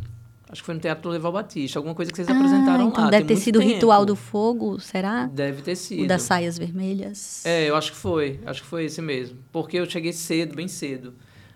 Acho 0.47 0.61
que 0.61 0.65
foi 0.65 0.75
no 0.75 0.81
Teatro 0.81 1.09
Leval 1.09 1.31
Batista, 1.31 1.79
alguma 1.79 1.95
coisa 1.95 2.11
que 2.11 2.17
vocês 2.17 2.29
ah, 2.29 2.33
apresentaram 2.33 2.87
então 2.87 3.05
lá. 3.05 3.09
Deve 3.09 3.25
ter 3.25 3.35
sido 3.35 3.57
o 3.57 3.61
Ritual 3.61 4.05
do 4.05 4.15
Fogo, 4.15 4.79
será? 4.79 5.25
Deve 5.25 5.61
ter 5.61 5.75
sido. 5.75 6.03
O 6.03 6.07
das 6.07 6.21
saias 6.21 6.57
vermelhas. 6.57 7.45
É, 7.45 7.69
eu 7.69 7.75
acho 7.75 7.91
que 7.91 7.97
foi. 7.97 8.39
Acho 8.45 8.61
que 8.61 8.67
foi 8.67 8.85
esse 8.85 9.01
mesmo. 9.01 9.37
Porque 9.51 9.77
eu 9.77 9.89
cheguei 9.89 10.13
cedo, 10.13 10.55
bem 10.55 10.67
cedo. 10.67 11.13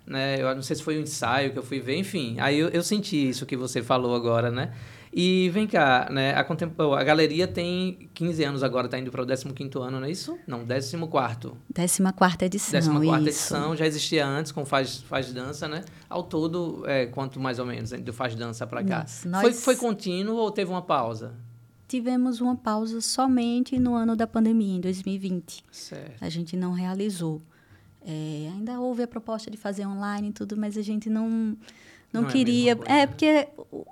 Né? 0.08 0.42
Eu 0.42 0.56
não 0.56 0.64
sei 0.64 0.76
se 0.76 0.84
foi 0.84 0.98
um 0.98 1.02
ensaio 1.02 1.52
que 1.52 1.60
eu 1.60 1.64
fui 1.64 1.80
ver, 1.80 1.98
enfim. 1.98 2.38
Aí 2.40 2.58
eu, 2.58 2.70
eu 2.70 2.82
senti 2.82 3.30
isso 3.30 3.46
que 3.46 3.56
você 3.56 3.84
falou 3.84 4.16
agora, 4.16 4.50
né? 4.50 4.74
E 5.12 5.50
vem 5.50 5.66
cá, 5.66 6.08
né? 6.12 6.36
A, 6.36 6.44
contem... 6.44 6.72
a 6.78 7.04
galeria 7.04 7.48
tem 7.48 8.10
15 8.14 8.44
anos 8.44 8.64
agora, 8.64 8.86
está 8.86 8.98
indo 8.98 9.12
para 9.12 9.24
o 9.24 9.26
15 9.26 9.70
ano, 9.80 10.00
não 10.00 10.06
é 10.06 10.12
isso? 10.12 10.38
Não, 10.48 10.66
14. 10.66 11.56
14 11.74 12.46
edição. 12.46 12.80
14 12.80 13.22
edição, 13.22 13.76
já 13.76 13.88
existia 13.88 14.26
antes 14.26 14.52
com 14.52 14.64
Faz, 14.66 14.98
faz 14.98 15.34
Dança, 15.34 15.68
né? 15.68 15.84
Ao 16.08 16.22
todo, 16.22 16.84
é, 16.86 17.08
quanto 17.08 17.40
mais 17.40 17.58
ou 17.58 17.66
menos, 17.66 17.92
do 17.92 18.14
Faz 18.14 18.36
Dança 18.36 18.68
para 18.68 18.84
cá? 18.84 19.06
nós... 19.26 19.42
foi, 19.42 19.54
foi 19.54 19.76
contínuo 19.76 20.36
ou 20.36 20.52
teve 20.52 20.70
uma 20.70 20.82
pausa? 20.82 21.34
Tivemos 21.88 22.40
uma 22.40 22.56
pausa 22.56 23.02
somente 23.02 23.80
no 23.80 23.96
ano 23.96 24.16
da 24.16 24.28
pandemia, 24.28 24.78
em 24.78 24.80
2020. 24.80 25.66
Certo. 25.72 26.24
A 26.24 26.30
gente 26.30 26.56
não 26.56 26.72
realizou. 26.72 27.42
É, 28.06 28.50
ainda 28.54 28.80
houve 28.80 29.04
a 29.04 29.08
proposta 29.08 29.50
de 29.50 29.58
fazer 29.58 29.88
online 29.88 30.30
e 30.30 30.32
tudo, 30.32 30.56
mas 30.56 30.78
a 30.78 30.84
gente 30.84 31.10
não 31.10 31.58
não, 32.12 32.24
não 32.24 32.30
é 32.30 32.32
queria. 32.32 32.78
É, 32.86 33.02
é, 33.02 33.08
porque 33.08 33.48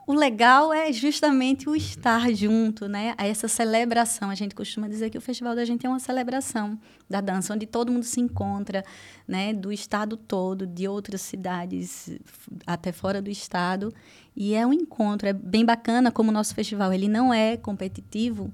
o 0.07 0.13
legal 0.13 0.73
é 0.73 0.89
justamente 0.93 1.67
o 1.67 1.75
estar 1.75 2.33
junto, 2.33 2.87
né? 2.87 3.13
Essa 3.17 3.49
celebração. 3.49 4.29
A 4.29 4.35
gente 4.35 4.55
costuma 4.55 4.87
dizer 4.87 5.09
que 5.09 5.17
o 5.17 5.21
festival 5.21 5.53
da 5.53 5.65
gente 5.65 5.85
é 5.85 5.89
uma 5.89 5.99
celebração 5.99 6.79
da 7.09 7.19
dança, 7.19 7.53
onde 7.53 7.65
todo 7.67 7.91
mundo 7.91 8.05
se 8.05 8.21
encontra, 8.21 8.85
né? 9.27 9.51
Do 9.51 9.69
estado 9.69 10.15
todo, 10.15 10.65
de 10.65 10.87
outras 10.87 11.19
cidades, 11.21 12.17
até 12.65 12.93
fora 12.93 13.21
do 13.21 13.29
estado. 13.29 13.93
E 14.33 14.53
é 14.55 14.65
um 14.65 14.71
encontro. 14.71 15.27
É 15.27 15.33
bem 15.33 15.65
bacana 15.65 16.09
como 16.09 16.29
o 16.29 16.33
nosso 16.33 16.55
festival 16.55 16.93
ele 16.93 17.09
não 17.09 17.33
é 17.33 17.57
competitivo. 17.57 18.49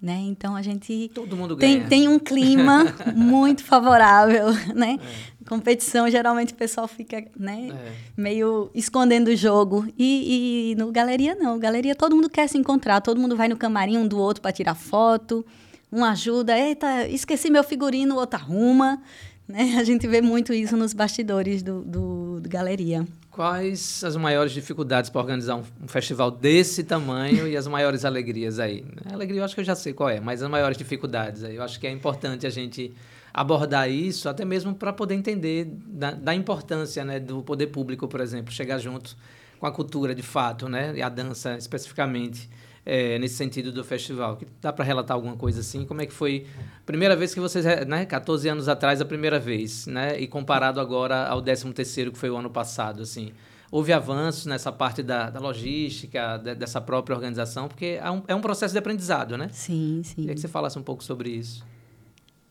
Né? 0.00 0.16
Então 0.28 0.54
a 0.54 0.62
gente 0.62 1.10
Todo 1.12 1.36
mundo 1.36 1.56
tem, 1.56 1.84
tem 1.88 2.06
um 2.06 2.20
clima 2.20 2.84
muito 3.16 3.64
favorável, 3.64 4.46
né? 4.72 4.96
É. 5.00 5.48
Competição 5.48 6.08
geralmente 6.08 6.52
o 6.52 6.56
pessoal 6.56 6.86
fica, 6.86 7.24
né, 7.36 7.70
é. 7.72 7.92
meio 8.16 8.70
escondendo 8.74 9.28
o 9.28 9.34
jogo 9.34 9.88
e, 9.98 10.72
e, 10.72 10.74
no 10.76 10.92
galeria 10.92 11.34
não, 11.34 11.58
galeria 11.58 11.96
todo 11.96 12.14
mundo 12.14 12.28
quer 12.28 12.46
se 12.48 12.58
encontrar, 12.58 13.00
todo 13.00 13.18
mundo 13.18 13.34
vai 13.34 13.48
no 13.48 13.56
camarim 13.56 13.96
um 13.96 14.06
do 14.06 14.18
outro 14.18 14.42
para 14.42 14.52
tirar 14.52 14.74
foto, 14.74 15.44
um 15.90 16.04
ajuda, 16.04 16.56
eita, 16.56 17.08
esqueci 17.08 17.50
meu 17.50 17.64
figurino, 17.64 18.14
o 18.14 18.18
outro 18.18 18.38
arruma, 18.38 19.02
né? 19.48 19.76
A 19.78 19.84
gente 19.84 20.06
vê 20.06 20.20
muito 20.20 20.52
isso 20.52 20.76
nos 20.76 20.92
bastidores 20.92 21.62
do, 21.62 21.82
do, 21.82 22.40
do 22.40 22.48
galeria. 22.48 23.06
Quais 23.30 24.04
as 24.04 24.16
maiores 24.16 24.52
dificuldades 24.52 25.08
para 25.08 25.20
organizar 25.20 25.56
um, 25.56 25.62
um, 25.82 25.88
festival 25.88 26.30
desse 26.30 26.84
tamanho 26.84 27.48
e 27.48 27.56
as 27.56 27.66
maiores 27.66 28.04
alegrias 28.04 28.58
aí? 28.58 28.84
Alegria 29.10 29.40
eu 29.40 29.44
acho 29.44 29.54
que 29.54 29.60
eu 29.60 29.64
já 29.64 29.74
sei 29.74 29.92
qual 29.92 30.10
é, 30.10 30.20
mas 30.20 30.42
as 30.42 30.50
maiores 30.50 30.76
dificuldades 30.76 31.42
aí. 31.44 31.56
Eu 31.56 31.62
acho 31.62 31.80
que 31.80 31.86
é 31.86 31.90
importante 31.90 32.46
a 32.46 32.50
gente 32.50 32.92
abordar 33.32 33.90
isso, 33.90 34.28
até 34.28 34.44
mesmo 34.44 34.74
para 34.74 34.92
poder 34.92 35.14
entender 35.14 35.66
da, 35.86 36.10
da, 36.10 36.34
importância 36.34 37.04
né, 37.04 37.20
do 37.20 37.42
poder 37.42 37.68
público, 37.68 38.08
por 38.08 38.20
exemplo, 38.20 38.52
chegar 38.52 38.78
junto 38.78 39.16
com 39.60 39.66
a 39.66 39.70
cultura 39.70 40.14
de 40.14 40.22
fato, 40.22 40.68
né, 40.68 40.92
e 40.96 41.02
a 41.02 41.08
dança 41.08 41.56
especificamente 41.56 42.50
é, 42.88 43.18
nesse 43.18 43.34
sentido 43.34 43.70
do 43.70 43.84
festival. 43.84 44.38
Dá 44.62 44.72
para 44.72 44.82
relatar 44.82 45.14
alguma 45.14 45.36
coisa 45.36 45.60
assim? 45.60 45.84
Como 45.84 46.00
é 46.00 46.06
que 46.06 46.12
foi 46.12 46.46
a 46.80 46.86
primeira 46.86 47.14
vez 47.14 47.34
que 47.34 47.38
vocês, 47.38 47.62
né, 47.86 48.06
14 48.06 48.48
anos 48.48 48.66
atrás, 48.66 48.98
a 49.02 49.04
primeira 49.04 49.38
vez, 49.38 49.86
né, 49.86 50.18
e 50.18 50.26
comparado 50.26 50.80
agora 50.80 51.26
ao 51.26 51.42
13 51.42 51.70
terceiro 51.74 52.10
que 52.10 52.16
foi 52.16 52.30
o 52.30 52.36
ano 52.38 52.48
passado, 52.48 53.02
assim, 53.02 53.30
houve 53.70 53.92
avanços 53.92 54.46
nessa 54.46 54.72
parte 54.72 55.02
da, 55.02 55.28
da 55.28 55.38
logística, 55.38 56.38
de, 56.38 56.54
dessa 56.54 56.80
própria 56.80 57.14
organização, 57.14 57.68
porque 57.68 57.98
é 58.02 58.10
um, 58.10 58.22
é 58.26 58.34
um, 58.34 58.40
processo 58.40 58.72
de 58.72 58.78
aprendizado, 58.78 59.36
né? 59.36 59.50
Sim, 59.52 60.00
sim. 60.02 60.22
Queria 60.22 60.34
que 60.34 60.40
você 60.40 60.48
falasse 60.48 60.78
um 60.78 60.82
pouco 60.82 61.04
sobre 61.04 61.28
isso. 61.28 61.62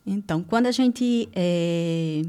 Então, 0.06 0.44
quando 0.44 0.68
a 0.68 0.72
gente 0.72 1.28
é, 1.34 2.22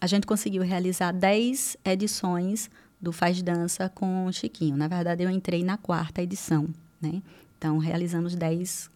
a 0.00 0.06
gente 0.06 0.26
conseguiu 0.26 0.62
realizar 0.62 1.12
10 1.12 1.76
edições 1.84 2.70
do 2.98 3.12
Faz 3.12 3.42
Dança 3.42 3.90
com 3.90 4.24
o 4.24 4.32
Chiquinho. 4.32 4.74
Na 4.74 4.88
verdade, 4.88 5.22
eu 5.22 5.28
entrei 5.28 5.62
na 5.62 5.76
quarta 5.76 6.22
edição. 6.22 6.66
Né? 7.00 7.22
Então, 7.58 7.78
realizamos 7.78 8.34
10 8.34 8.90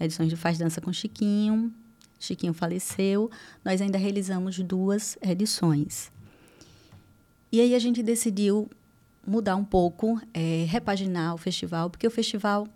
edições 0.00 0.30
do 0.30 0.36
Faz 0.36 0.58
Dança 0.58 0.80
com 0.80 0.92
Chiquinho. 0.92 1.72
Chiquinho 2.18 2.52
faleceu. 2.52 3.30
Nós 3.64 3.80
ainda 3.80 3.98
realizamos 3.98 4.58
duas 4.58 5.18
edições. 5.20 6.10
E 7.50 7.60
aí 7.60 7.74
a 7.74 7.78
gente 7.78 8.02
decidiu 8.02 8.70
mudar 9.26 9.56
um 9.56 9.64
pouco, 9.64 10.20
é, 10.32 10.64
repaginar 10.68 11.34
o 11.34 11.38
festival, 11.38 11.90
porque 11.90 12.06
o 12.06 12.10
festival 12.10 12.66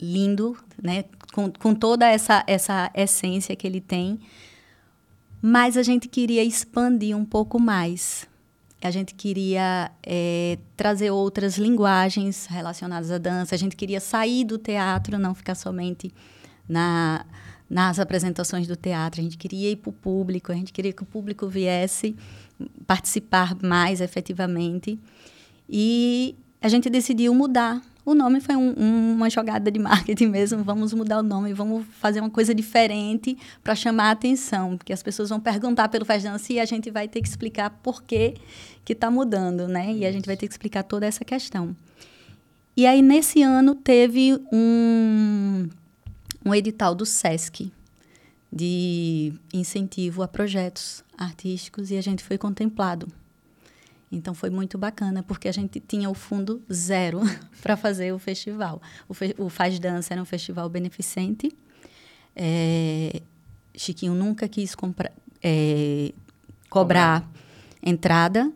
lindo, 0.00 0.56
né, 0.82 1.04
com, 1.32 1.50
com 1.50 1.74
toda 1.74 2.06
essa, 2.06 2.42
essa 2.46 2.90
essência 2.94 3.54
que 3.54 3.66
ele 3.66 3.80
tem, 3.80 4.20
mas 5.40 5.76
a 5.76 5.82
gente 5.82 6.08
queria 6.08 6.42
expandir 6.42 7.16
um 7.16 7.24
pouco 7.24 7.60
mais 7.60 8.26
a 8.84 8.90
gente 8.90 9.14
queria 9.14 9.90
é, 10.02 10.58
trazer 10.76 11.10
outras 11.10 11.56
linguagens 11.56 12.44
relacionadas 12.44 13.10
à 13.10 13.16
dança, 13.16 13.54
a 13.54 13.58
gente 13.58 13.74
queria 13.74 13.98
sair 13.98 14.44
do 14.44 14.58
teatro, 14.58 15.18
não 15.18 15.34
ficar 15.34 15.54
somente 15.54 16.12
na, 16.68 17.24
nas 17.68 17.98
apresentações 17.98 18.66
do 18.66 18.76
teatro, 18.76 19.22
a 19.22 19.24
gente 19.24 19.38
queria 19.38 19.70
ir 19.70 19.76
para 19.76 19.88
o 19.88 19.92
público, 19.92 20.52
a 20.52 20.54
gente 20.54 20.70
queria 20.70 20.92
que 20.92 21.02
o 21.02 21.06
público 21.06 21.48
viesse 21.48 22.14
participar 22.86 23.56
mais 23.62 24.02
efetivamente. 24.02 25.00
E 25.66 26.36
a 26.60 26.68
gente 26.68 26.90
decidiu 26.90 27.34
mudar 27.34 27.80
o 28.04 28.14
nome 28.14 28.40
foi 28.40 28.54
um, 28.54 28.74
um, 28.76 29.12
uma 29.14 29.30
jogada 29.30 29.70
de 29.70 29.78
marketing 29.78 30.26
mesmo. 30.26 30.62
Vamos 30.62 30.92
mudar 30.92 31.18
o 31.18 31.22
nome, 31.22 31.54
vamos 31.54 31.86
fazer 32.00 32.20
uma 32.20 32.30
coisa 32.30 32.54
diferente 32.54 33.36
para 33.62 33.74
chamar 33.74 34.08
a 34.08 34.10
atenção, 34.10 34.76
porque 34.76 34.92
as 34.92 35.02
pessoas 35.02 35.30
vão 35.30 35.40
perguntar 35.40 35.88
pelo 35.88 36.04
Faz 36.04 36.22
Dança 36.22 36.52
e 36.52 36.60
a 36.60 36.64
gente 36.64 36.90
vai 36.90 37.08
ter 37.08 37.22
que 37.22 37.28
explicar 37.28 37.70
por 37.82 38.02
que 38.02 38.34
que 38.84 38.92
está 38.92 39.10
mudando, 39.10 39.66
né? 39.66 39.92
E 39.94 40.04
a 40.04 40.12
gente 40.12 40.26
vai 40.26 40.36
ter 40.36 40.46
que 40.46 40.52
explicar 40.52 40.82
toda 40.82 41.06
essa 41.06 41.24
questão. 41.24 41.74
E 42.76 42.86
aí 42.86 43.00
nesse 43.00 43.42
ano 43.42 43.74
teve 43.74 44.38
um 44.52 45.68
um 46.44 46.54
edital 46.54 46.94
do 46.94 47.06
SESC 47.06 47.72
de 48.52 49.32
incentivo 49.52 50.22
a 50.22 50.28
projetos 50.28 51.02
artísticos 51.16 51.90
e 51.90 51.96
a 51.96 52.02
gente 52.02 52.22
foi 52.22 52.36
contemplado 52.36 53.08
então 54.14 54.34
foi 54.34 54.50
muito 54.50 54.78
bacana, 54.78 55.22
porque 55.22 55.48
a 55.48 55.52
gente 55.52 55.80
tinha 55.80 56.08
o 56.08 56.14
fundo 56.14 56.62
zero 56.72 57.20
para 57.62 57.76
fazer 57.76 58.12
o 58.12 58.18
festival. 58.18 58.80
O, 59.08 59.14
fe 59.14 59.34
o, 59.38 59.48
Faz 59.48 59.78
Dança 59.78 60.14
era 60.14 60.22
um 60.22 60.24
festival 60.24 60.68
beneficente. 60.68 61.52
É, 62.34 63.20
Chiquinho 63.76 64.14
nunca 64.14 64.48
quis 64.48 64.74
comprar, 64.74 65.12
é, 65.42 66.12
cobrar, 66.70 67.22
cobrar 67.22 67.34
entrada, 67.82 68.50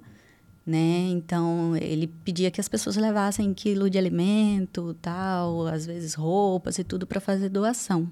né? 0.67 1.09
Então 1.11 1.77
ele 1.77 2.07
pedia 2.07 2.51
que 2.51 2.61
as 2.61 2.69
pessoas 2.69 2.97
levassem 2.97 3.53
quilo 3.53 3.91
de 3.91 3.99
alimento, 3.99 4.95
tal, 5.01 5.67
às 5.67 5.87
vezes 5.87 6.15
roupas 6.15 6.79
e 6.79 6.85
tudo 6.85 7.07
para 7.07 7.21
fazer 7.21 7.49
doação. 7.49 8.09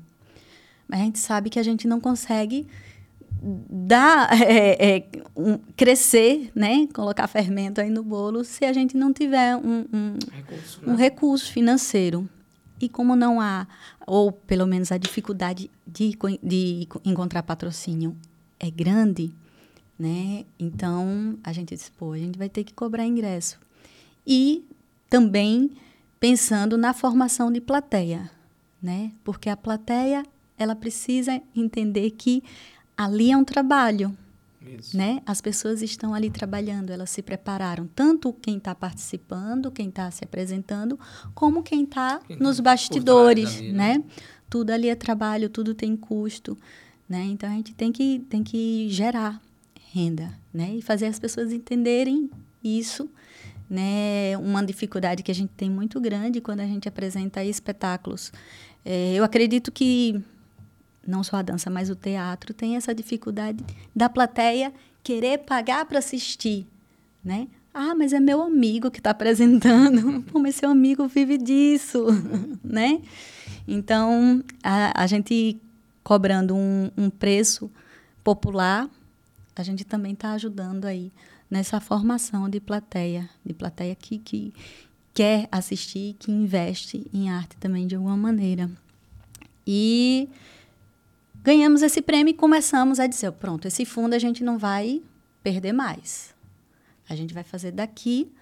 Mas 0.89 1.01
a 1.01 1.05
gente 1.05 1.19
sabe 1.19 1.51
que 1.51 1.59
a 1.59 1.63
gente 1.63 1.89
não 1.89 2.01
consegue 2.01 2.67
dar, 3.43 4.29
é, 4.43 4.97
é, 4.97 5.09
um, 5.37 5.59
crescer, 5.77 6.51
né? 6.55 6.87
Colocar 6.93 7.27
fermento 7.27 7.81
aí 7.81 7.91
no 7.91 8.03
bolo 8.03 8.45
se 8.45 8.65
a 8.65 8.73
gente 8.73 8.97
não 8.97 9.13
tiver 9.13 9.57
um, 9.57 9.85
um, 9.93 10.19
recurso, 10.31 10.81
né? 10.83 10.93
um 10.93 10.97
recurso 10.97 11.53
financeiro. 11.53 12.29
E 12.81 12.89
como 12.89 13.17
não 13.17 13.41
há, 13.41 13.67
ou 14.07 14.31
pelo 14.31 14.67
menos 14.67 14.93
a 14.93 14.99
dificuldade 14.99 15.71
de, 15.87 16.17
de 16.43 16.89
encontrar 17.05 17.43
patrocínio 17.43 18.15
é 18.61 18.71
grande, 18.71 19.33
né? 19.99 20.45
Então 20.59 21.39
a 21.43 21.53
gente 21.53 21.75
disse, 21.75 21.91
pô, 21.93 22.13
a 22.13 22.19
gente 22.19 22.39
vai 22.39 22.51
ter 22.51 22.65
que 22.65 22.75
cobrar 22.75 23.07
ingresso. 23.07 23.59
E 24.27 24.65
também 25.09 25.71
pensando 26.21 26.77
na 26.77 26.93
formação 26.93 27.51
de 27.51 27.61
plateia, 27.61 28.31
né? 28.83 29.13
Porque 29.25 29.49
a 29.49 29.57
plateia 29.57 30.23
ela 30.59 30.75
precisa 30.75 31.41
entender 31.55 32.11
que 32.11 32.43
ali 32.97 33.31
é 33.31 33.37
um 33.37 33.45
trabalho. 33.45 34.17
Isso. 34.79 34.97
Né? 34.97 35.23
As 35.25 35.41
pessoas 35.41 35.81
estão 35.81 36.13
ali 36.13 36.29
trabalhando, 36.29 36.91
elas 36.91 37.11
se 37.11 37.23
prepararam, 37.23 37.89
tanto 37.95 38.33
quem 38.33 38.59
está 38.59 38.75
participando, 38.75 39.71
quem 39.71 39.89
está 39.89 40.11
se 40.11 40.25
apresentando, 40.25 40.99
como 41.35 41.63
quem 41.63 41.85
está 41.85 42.19
tá 42.19 42.37
nos 42.41 42.59
bastidores, 42.59 43.59
ali, 43.59 43.73
né? 43.73 43.99
né? 43.99 44.05
Tudo 44.51 44.71
ali 44.71 44.89
é 44.89 44.95
trabalho, 44.97 45.49
tudo 45.49 45.73
tem 45.73 45.97
custo, 45.97 46.59
né? 47.09 47.23
Então 47.25 47.49
a 47.49 47.53
gente 47.53 47.75
tem 47.75 47.93
que 47.93 48.25
tem 48.29 48.43
que 48.43 48.89
gerar 48.89 49.41
renda, 49.93 50.33
né? 50.53 50.75
E 50.75 50.83
fazer 50.83 51.07
as 51.07 51.19
pessoas 51.19 51.53
entenderem 51.53 52.29
isso, 52.63 53.09
né? 53.71 54.37
Uma 54.39 54.65
dificuldade 54.65 55.23
que 55.23 55.31
a 55.31 55.35
gente 55.35 55.53
tem 55.57 55.71
muito 55.71 56.01
grande 56.01 56.41
quando 56.41 56.61
a 56.61 56.67
gente 56.67 56.89
apresenta 56.89 57.45
espetáculos. 57.45 58.33
É, 58.85 59.15
eu 59.15 59.25
acredito 59.25 59.71
que 59.73 60.23
não 61.07 61.23
só 61.23 61.37
a 61.37 61.43
dança, 61.43 61.71
mas 61.71 61.91
o 61.91 61.95
teatro, 61.95 62.55
tem 62.55 62.77
essa 62.77 62.95
dificuldade 62.95 63.65
da 63.95 64.09
plateia 64.09 64.73
querer 65.03 65.39
pagar 65.39 65.87
para 65.87 65.99
assistir, 65.99 66.67
né? 67.25 67.49
Ah, 67.73 67.95
mas 67.95 68.13
é 68.13 68.21
meu 68.21 68.41
amigo 68.43 68.91
que 68.91 68.99
está 68.99 69.11
apresentando. 69.11 70.23
Pô, 70.33 70.39
mas 70.39 70.55
seu 70.57 70.71
amigo 70.71 71.07
vive 71.07 71.37
disso, 71.37 72.07
né? 72.65 73.03
Então, 73.69 74.43
a, 74.63 75.03
a 75.03 75.07
gente 75.07 75.61
cobrando 76.03 76.55
um, 76.55 76.91
um 76.97 77.11
preço 77.11 77.71
popular, 78.25 78.89
a 79.55 79.63
gente 79.63 79.85
também 79.85 80.13
está 80.13 80.33
ajudando 80.33 80.85
aí 80.85 81.13
nessa 81.51 81.81
formação 81.81 82.49
de 82.49 82.61
plateia, 82.61 83.29
de 83.45 83.53
plateia 83.53 83.95
que, 83.95 84.19
que 84.19 84.55
quer 85.13 85.49
assistir, 85.51 86.15
que 86.19 86.31
investe 86.31 87.07
em 87.13 87.31
arte 87.31 87.57
também 87.57 87.87
de 87.87 87.95
alguma 87.95 88.17
maneira. 88.17 88.71
E 89.67 90.29
ganhamos 91.47 91.81
esse 91.81 92.03
prêmio 92.03 92.33
e 92.33 92.35
começamos 92.35 92.99
a 92.99 93.07
dizer, 93.07 93.31
pronto, 93.31 93.69
esse 93.69 93.85
fundo 93.85 94.15
a 94.15 94.19
gente 94.19 94.43
não 94.43 94.59
vai 94.59 95.01
perder 95.45 95.73
mais. 95.73 96.35
A 97.09 97.15
gente 97.15 97.33
vai 97.33 97.45
fazer 97.45 97.71
daqui 97.71 98.33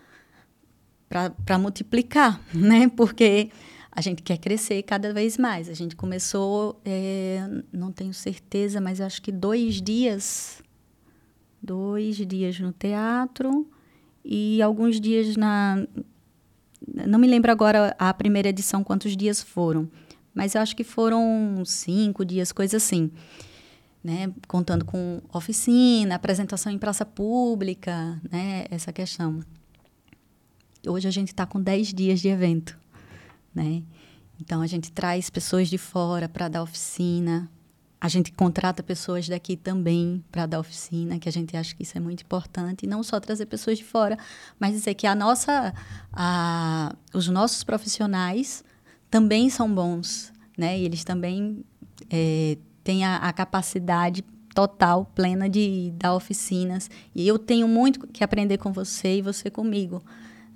para 1.44 1.58
multiplicar, 1.58 2.40
né? 2.54 2.88
Porque 2.88 3.50
a 3.92 4.00
gente 4.00 4.22
quer 4.22 4.38
crescer 4.38 4.82
cada 4.84 5.12
vez 5.12 5.36
mais. 5.36 5.68
A 5.68 5.74
gente 5.74 5.94
começou, 5.94 6.80
é, 6.82 7.46
não 7.70 7.92
tenho 7.92 8.14
certeza, 8.14 8.80
mas 8.80 9.02
acho 9.02 9.20
que 9.20 9.30
dois 9.30 9.82
dias, 9.82 10.62
dois 11.62 12.16
dias 12.16 12.58
no 12.58 12.72
teatro 12.72 13.68
e 14.24 14.62
alguns 14.62 14.98
dias 14.98 15.36
na, 15.36 15.86
não 17.06 17.18
me 17.18 17.26
lembro 17.26 17.52
agora 17.52 17.94
a 17.98 18.14
primeira 18.14 18.48
edição 18.48 18.82
quantos 18.82 19.14
dias 19.14 19.42
foram, 19.42 19.90
mas 20.34 20.54
eu 20.54 20.60
acho 20.60 20.74
que 20.74 20.84
foram 20.84 21.62
cinco 21.64 22.24
dias, 22.24 22.52
coisa 22.52 22.76
assim. 22.76 23.10
Né, 24.02 24.30
contando 24.46 24.84
com 24.84 25.22
oficina, 25.32 26.16
apresentação 26.16 26.70
em 26.70 26.76
praça 26.76 27.06
pública, 27.06 28.20
né, 28.30 28.66
essa 28.70 28.92
questão. 28.92 29.40
Hoje 30.86 31.08
a 31.08 31.10
gente 31.10 31.28
está 31.28 31.46
com 31.46 31.58
10 31.58 31.94
dias 31.94 32.20
de 32.20 32.28
evento 32.28 32.78
né? 33.54 33.82
Então 34.40 34.60
a 34.60 34.66
gente 34.66 34.90
traz 34.90 35.30
pessoas 35.30 35.68
de 35.68 35.78
fora 35.78 36.28
para 36.28 36.48
dar 36.48 36.62
oficina. 36.62 37.48
A 38.00 38.08
gente 38.08 38.32
contrata 38.32 38.82
pessoas 38.82 39.28
daqui 39.28 39.56
também 39.56 40.22
para 40.30 40.44
dar 40.44 40.60
oficina, 40.60 41.18
que 41.18 41.28
a 41.28 41.32
gente 41.32 41.56
acha 41.56 41.74
que 41.74 41.84
isso 41.84 41.96
é 41.96 42.00
muito 42.00 42.22
importante. 42.22 42.84
E 42.84 42.86
não 42.86 43.02
só 43.02 43.18
trazer 43.20 43.46
pessoas 43.46 43.78
de 43.78 43.84
fora, 43.84 44.18
mas 44.58 44.72
dizer 44.72 44.94
que 44.94 45.06
a 45.06 45.14
nossa, 45.14 45.72
a, 46.12 46.94
os 47.14 47.28
nossos 47.28 47.64
profissionais 47.64 48.62
também 49.14 49.48
são 49.48 49.72
bons, 49.72 50.32
né? 50.58 50.76
E 50.76 50.84
eles 50.84 51.04
também 51.04 51.64
é, 52.10 52.58
têm 52.82 53.04
a, 53.04 53.18
a 53.18 53.32
capacidade 53.32 54.24
total, 54.52 55.08
plena 55.14 55.48
de 55.48 55.92
dar 55.94 56.16
oficinas. 56.16 56.90
E 57.14 57.24
eu 57.28 57.38
tenho 57.38 57.68
muito 57.68 58.08
que 58.08 58.24
aprender 58.24 58.58
com 58.58 58.72
você 58.72 59.18
e 59.18 59.22
você 59.22 59.48
comigo. 59.48 60.02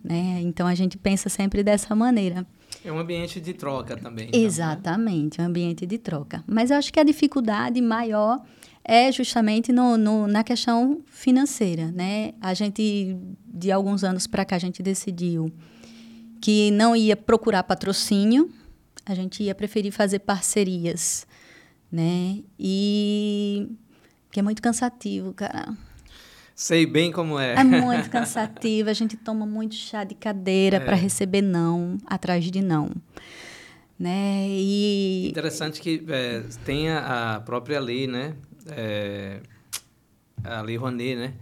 Né? 0.02 0.40
Então 0.42 0.66
a 0.66 0.74
gente 0.74 0.98
pensa 0.98 1.28
sempre 1.28 1.62
dessa 1.62 1.94
maneira. 1.94 2.44
É 2.84 2.90
um 2.90 2.98
ambiente 2.98 3.40
de 3.40 3.54
troca 3.54 3.96
também. 3.96 4.28
Exatamente, 4.32 5.34
então, 5.34 5.44
né? 5.44 5.46
um 5.46 5.50
ambiente 5.50 5.86
de 5.86 5.96
troca. 5.96 6.42
Mas 6.44 6.72
eu 6.72 6.78
acho 6.78 6.92
que 6.92 6.98
a 6.98 7.04
dificuldade 7.04 7.80
maior 7.80 8.42
é 8.82 9.12
justamente 9.12 9.70
no, 9.70 9.96
no, 9.96 10.26
na 10.26 10.42
questão 10.42 11.00
financeira, 11.06 11.92
né? 11.92 12.32
A 12.40 12.54
gente, 12.54 13.16
de 13.46 13.70
alguns 13.70 14.02
anos 14.02 14.26
para 14.26 14.44
cá, 14.44 14.56
a 14.56 14.58
gente 14.58 14.82
decidiu 14.82 15.48
que 16.40 16.70
não 16.70 16.94
ia 16.94 17.16
procurar 17.16 17.62
patrocínio, 17.62 18.50
a 19.04 19.14
gente 19.14 19.42
ia 19.42 19.54
preferir 19.54 19.92
fazer 19.92 20.20
parcerias, 20.20 21.26
né? 21.90 22.40
E 22.58 23.68
que 24.30 24.40
é 24.40 24.42
muito 24.42 24.60
cansativo, 24.60 25.32
cara. 25.32 25.74
Sei 26.54 26.84
bem 26.84 27.12
como 27.12 27.38
é. 27.38 27.54
É 27.54 27.62
muito 27.64 28.10
cansativo. 28.10 28.90
A 28.90 28.92
gente 28.92 29.16
toma 29.16 29.46
muito 29.46 29.74
chá 29.74 30.04
de 30.04 30.14
cadeira 30.14 30.78
é. 30.78 30.80
para 30.80 30.96
receber 30.96 31.40
não 31.40 31.98
atrás 32.06 32.44
de 32.44 32.60
não. 32.60 32.90
Né? 33.98 34.46
E... 34.48 35.28
Interessante 35.30 35.80
que 35.80 36.04
é, 36.08 36.42
tem 36.64 36.90
a 36.90 37.42
própria 37.44 37.80
lei, 37.80 38.06
né? 38.06 38.34
É, 38.70 39.40
a 40.44 40.60
Lei 40.60 40.76
Rouanet, 40.76 41.16
né? 41.16 41.34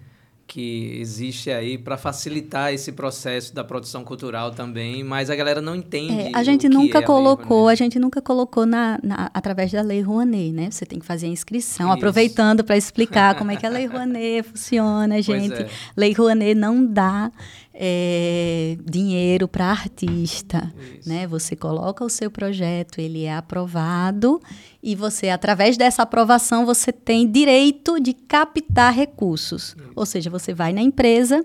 Que 0.46 0.98
existe 1.00 1.50
aí 1.50 1.76
para 1.76 1.96
facilitar 1.96 2.72
esse 2.72 2.92
processo 2.92 3.52
da 3.52 3.64
produção 3.64 4.04
cultural 4.04 4.52
também, 4.52 5.02
mas 5.02 5.28
a 5.28 5.34
galera 5.34 5.60
não 5.60 5.74
entende. 5.74 6.28
É, 6.28 6.30
a 6.32 6.42
gente 6.44 6.68
nunca 6.68 6.98
é 6.98 7.02
colocou, 7.02 7.68
a, 7.68 7.72
a, 7.72 7.74
gente 7.74 7.98
nunca 7.98 8.22
colocou 8.22 8.64
na, 8.64 8.98
na, 9.02 9.28
através 9.34 9.72
da 9.72 9.82
Lei 9.82 10.00
Rouanet, 10.00 10.52
né? 10.52 10.70
Você 10.70 10.86
tem 10.86 11.00
que 11.00 11.06
fazer 11.06 11.26
a 11.26 11.30
inscrição, 11.30 11.86
Isso. 11.86 11.96
aproveitando 11.96 12.62
para 12.62 12.76
explicar 12.76 13.34
como 13.34 13.50
é 13.50 13.56
que 13.56 13.66
a 13.66 13.68
Lei 13.68 13.86
Rouanet 13.86 14.44
funciona, 14.48 15.20
gente. 15.20 15.62
É. 15.62 15.68
Lei 15.96 16.12
Rouanet 16.12 16.54
não 16.54 16.86
dá 16.86 17.32
é, 17.78 18.78
dinheiro 18.82 19.46
para 19.46 19.66
artista, 19.66 20.72
Isso. 20.98 21.08
né? 21.08 21.26
Você 21.26 21.54
coloca 21.54 22.02
o 22.02 22.08
seu 22.08 22.30
projeto, 22.30 22.98
ele 22.98 23.24
é 23.24 23.36
aprovado 23.36 24.40
e 24.82 24.94
você, 24.94 25.28
através 25.28 25.76
dessa 25.76 26.02
aprovação, 26.02 26.64
você 26.64 26.90
tem 26.90 27.30
direito 27.30 28.00
de 28.00 28.14
captar 28.14 28.94
recursos. 28.94 29.76
Isso. 29.78 29.90
Ou 29.94 30.06
seja, 30.06 30.30
você 30.30 30.54
vai 30.54 30.72
na 30.72 30.80
empresa 30.80 31.44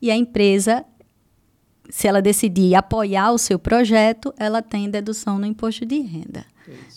e 0.00 0.10
a 0.10 0.16
empresa, 0.16 0.84
se 1.90 2.06
ela 2.06 2.22
decidir 2.22 2.76
apoiar 2.76 3.32
o 3.32 3.38
seu 3.38 3.58
projeto, 3.58 4.32
ela 4.38 4.62
tem 4.62 4.88
dedução 4.88 5.38
no 5.38 5.46
imposto 5.46 5.84
de 5.84 5.98
renda. 6.00 6.44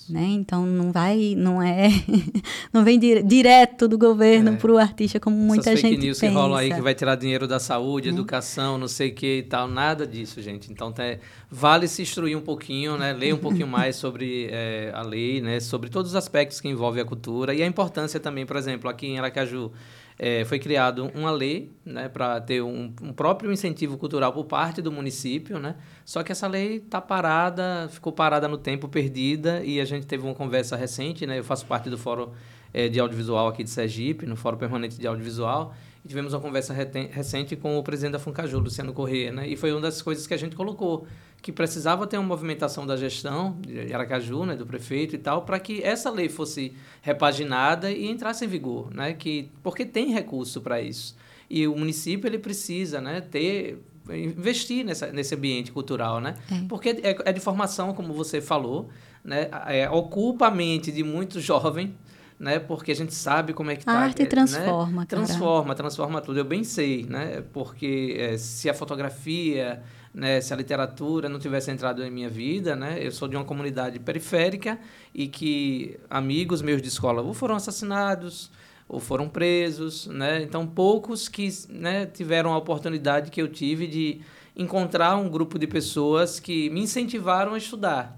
Né? 0.07 0.25
Então 0.27 0.65
não 0.65 0.91
vai, 0.91 1.33
não 1.35 1.61
é, 1.61 1.89
não 2.71 2.83
vem 2.83 2.99
dire, 2.99 3.23
direto 3.23 3.87
do 3.87 3.97
governo 3.97 4.51
é. 4.51 4.55
para 4.55 4.71
o 4.71 4.77
artista 4.77 5.19
como 5.19 5.35
muita 5.35 5.71
Essas 5.71 5.79
gente 5.79 5.95
fake 5.95 6.05
news 6.05 6.19
pensa. 6.19 6.31
que 6.31 6.39
rolam 6.39 6.57
aí 6.57 6.73
que 6.73 6.81
vai 6.81 6.93
tirar 6.93 7.15
dinheiro 7.15 7.47
da 7.47 7.59
saúde, 7.59 8.11
né? 8.11 8.15
educação, 8.15 8.77
não 8.77 8.87
sei 8.87 9.09
o 9.09 9.15
que 9.15 9.39
e 9.39 9.43
tal, 9.43 9.67
nada 9.67 10.05
disso, 10.05 10.41
gente. 10.41 10.71
Então 10.71 10.91
tá, 10.91 11.03
vale 11.49 11.87
se 11.87 12.01
instruir 12.01 12.37
um 12.37 12.41
pouquinho, 12.41 12.97
né? 12.97 13.13
Ler 13.13 13.33
um 13.33 13.39
pouquinho 13.39 13.67
mais 13.67 13.95
sobre 13.95 14.47
é, 14.51 14.91
a 14.93 15.01
lei, 15.01 15.41
né? 15.41 15.59
Sobre 15.59 15.89
todos 15.89 16.11
os 16.11 16.15
aspectos 16.15 16.61
que 16.61 16.67
envolvem 16.67 17.01
a 17.01 17.05
cultura 17.05 17.53
e 17.53 17.63
a 17.63 17.65
importância 17.65 18.19
também, 18.19 18.45
por 18.45 18.57
exemplo, 18.57 18.89
aqui 18.89 19.07
em 19.07 19.17
Aracaju 19.17 19.71
é, 20.17 20.45
foi 20.45 20.59
criado 20.59 21.11
uma 21.13 21.31
lei 21.31 21.71
né, 21.85 22.07
para 22.07 22.39
ter 22.39 22.61
um, 22.61 22.93
um, 23.01 23.11
próprio 23.11 23.51
incentivo 23.51 23.97
cultural 23.97 24.31
por 24.31 24.45
parte 24.45 24.81
do 24.81 24.91
município, 24.91 25.59
né? 25.59 25.75
Só 26.05 26.23
que 26.23 26.31
essa 26.31 26.47
lei 26.47 26.77
está 26.77 27.01
parada, 27.01 27.89
ficou 27.91 28.13
parada 28.13 28.47
no 28.47 28.57
tempo, 28.57 28.87
perdida, 28.87 29.61
e 29.63 29.79
a 29.81 29.85
gente 29.85 30.07
teve 30.07 30.23
uma 30.23 30.33
conversa 30.33 30.75
recente, 30.77 31.25
né? 31.25 31.37
Eu 31.37 31.43
faço 31.43 31.65
parte 31.65 31.89
do 31.89 31.97
Fórum 31.97 32.29
é, 32.73 32.87
de 32.87 32.99
Audiovisual 32.99 33.47
aqui 33.47 33.63
de 33.63 33.69
Sergipe, 33.69 34.25
no 34.25 34.37
Fórum 34.37 34.57
Permanente 34.57 34.97
de 34.97 35.05
Audiovisual, 35.05 35.73
e 36.05 36.07
tivemos 36.07 36.33
uma 36.33 36.39
conversa 36.39 36.71
recente 36.71 37.55
com 37.55 37.79
o 37.79 37.83
presidente 37.83 38.13
da 38.13 38.19
Funcaju, 38.19 38.59
Luciano 38.59 38.93
Corrêa, 38.93 39.31
né? 39.31 39.47
E 39.47 39.57
foi 39.57 39.71
uma 39.71 39.81
das 39.81 40.03
coisas 40.03 40.27
que 40.27 40.35
a 40.35 40.37
gente 40.37 40.55
colocou 40.55 41.07
que 41.41 41.51
precisava 41.51 42.05
ter 42.05 42.17
uma 42.17 42.27
movimentação 42.27 42.85
da 42.85 42.95
gestão 42.95 43.57
de 43.61 43.91
Aracaju, 43.93 44.45
né, 44.45 44.55
do 44.55 44.65
prefeito 44.65 45.15
e 45.15 45.17
tal, 45.17 45.43
para 45.43 45.59
que 45.59 45.81
essa 45.83 46.09
lei 46.09 46.29
fosse 46.29 46.73
repaginada 47.01 47.91
e 47.91 48.07
entrasse 48.07 48.45
em 48.45 48.47
vigor, 48.47 48.91
né, 48.93 49.13
que 49.13 49.51
porque 49.61 49.85
tem 49.85 50.11
recurso 50.11 50.61
para 50.61 50.81
isso. 50.81 51.15
E 51.49 51.67
o 51.67 51.75
município 51.75 52.27
ele 52.27 52.39
precisa, 52.39 53.01
né, 53.01 53.21
ter 53.21 53.79
investir 54.13 54.85
nessa, 54.85 55.07
nesse 55.07 55.33
ambiente 55.33 55.71
cultural, 55.71 56.19
né? 56.21 56.35
É. 56.51 56.67
Porque 56.67 56.89
é, 56.89 57.17
é, 57.25 57.33
de 57.33 57.39
formação, 57.39 57.93
como 57.93 58.13
você 58.13 58.39
falou, 58.39 58.89
né? 59.23 59.49
É, 59.67 59.89
ocupa 59.89 60.47
a 60.47 60.51
mente 60.51 60.91
de 60.91 61.03
muitos 61.03 61.43
jovens, 61.43 61.91
né? 62.39 62.59
Porque 62.59 62.91
a 62.91 62.95
gente 62.95 63.13
sabe 63.13 63.53
como 63.53 63.71
é 63.71 63.75
que 63.75 63.83
a 63.89 63.93
tá, 63.93 63.99
arte 63.99 64.25
transforma, 64.25 65.01
né? 65.01 65.07
transforma, 65.07 65.75
transforma 65.75 66.21
tudo. 66.21 66.39
Eu 66.39 66.45
bem 66.45 66.63
sei, 66.63 67.03
né? 67.03 67.43
Porque 67.53 68.15
é, 68.17 68.37
se 68.37 68.69
a 68.69 68.73
fotografia 68.73 69.81
né, 70.15 70.39
se 70.39 70.53
a 70.53 70.55
literatura 70.55 71.27
não 71.27 71.37
tivesse 71.37 71.69
entrado 71.69 72.01
em 72.01 72.09
minha 72.09 72.29
vida, 72.29 72.73
né, 72.73 72.97
eu 73.01 73.11
sou 73.11 73.27
de 73.27 73.35
uma 73.35 73.43
comunidade 73.43 73.99
periférica 73.99 74.79
e 75.13 75.27
que 75.27 75.99
amigos 76.09 76.61
meus 76.61 76.81
de 76.81 76.87
escola 76.87 77.21
ou 77.21 77.33
foram 77.33 77.55
assassinados 77.55 78.49
ou 78.87 78.99
foram 78.99 79.27
presos, 79.27 80.07
né, 80.07 80.41
então 80.41 80.65
poucos 80.65 81.27
que 81.27 81.49
né, 81.69 82.05
tiveram 82.05 82.53
a 82.53 82.57
oportunidade 82.57 83.29
que 83.29 83.41
eu 83.41 83.49
tive 83.49 83.87
de 83.87 84.21
encontrar 84.55 85.17
um 85.17 85.27
grupo 85.27 85.59
de 85.59 85.67
pessoas 85.67 86.39
que 86.39 86.69
me 86.69 86.81
incentivaram 86.81 87.53
a 87.53 87.57
estudar, 87.57 88.17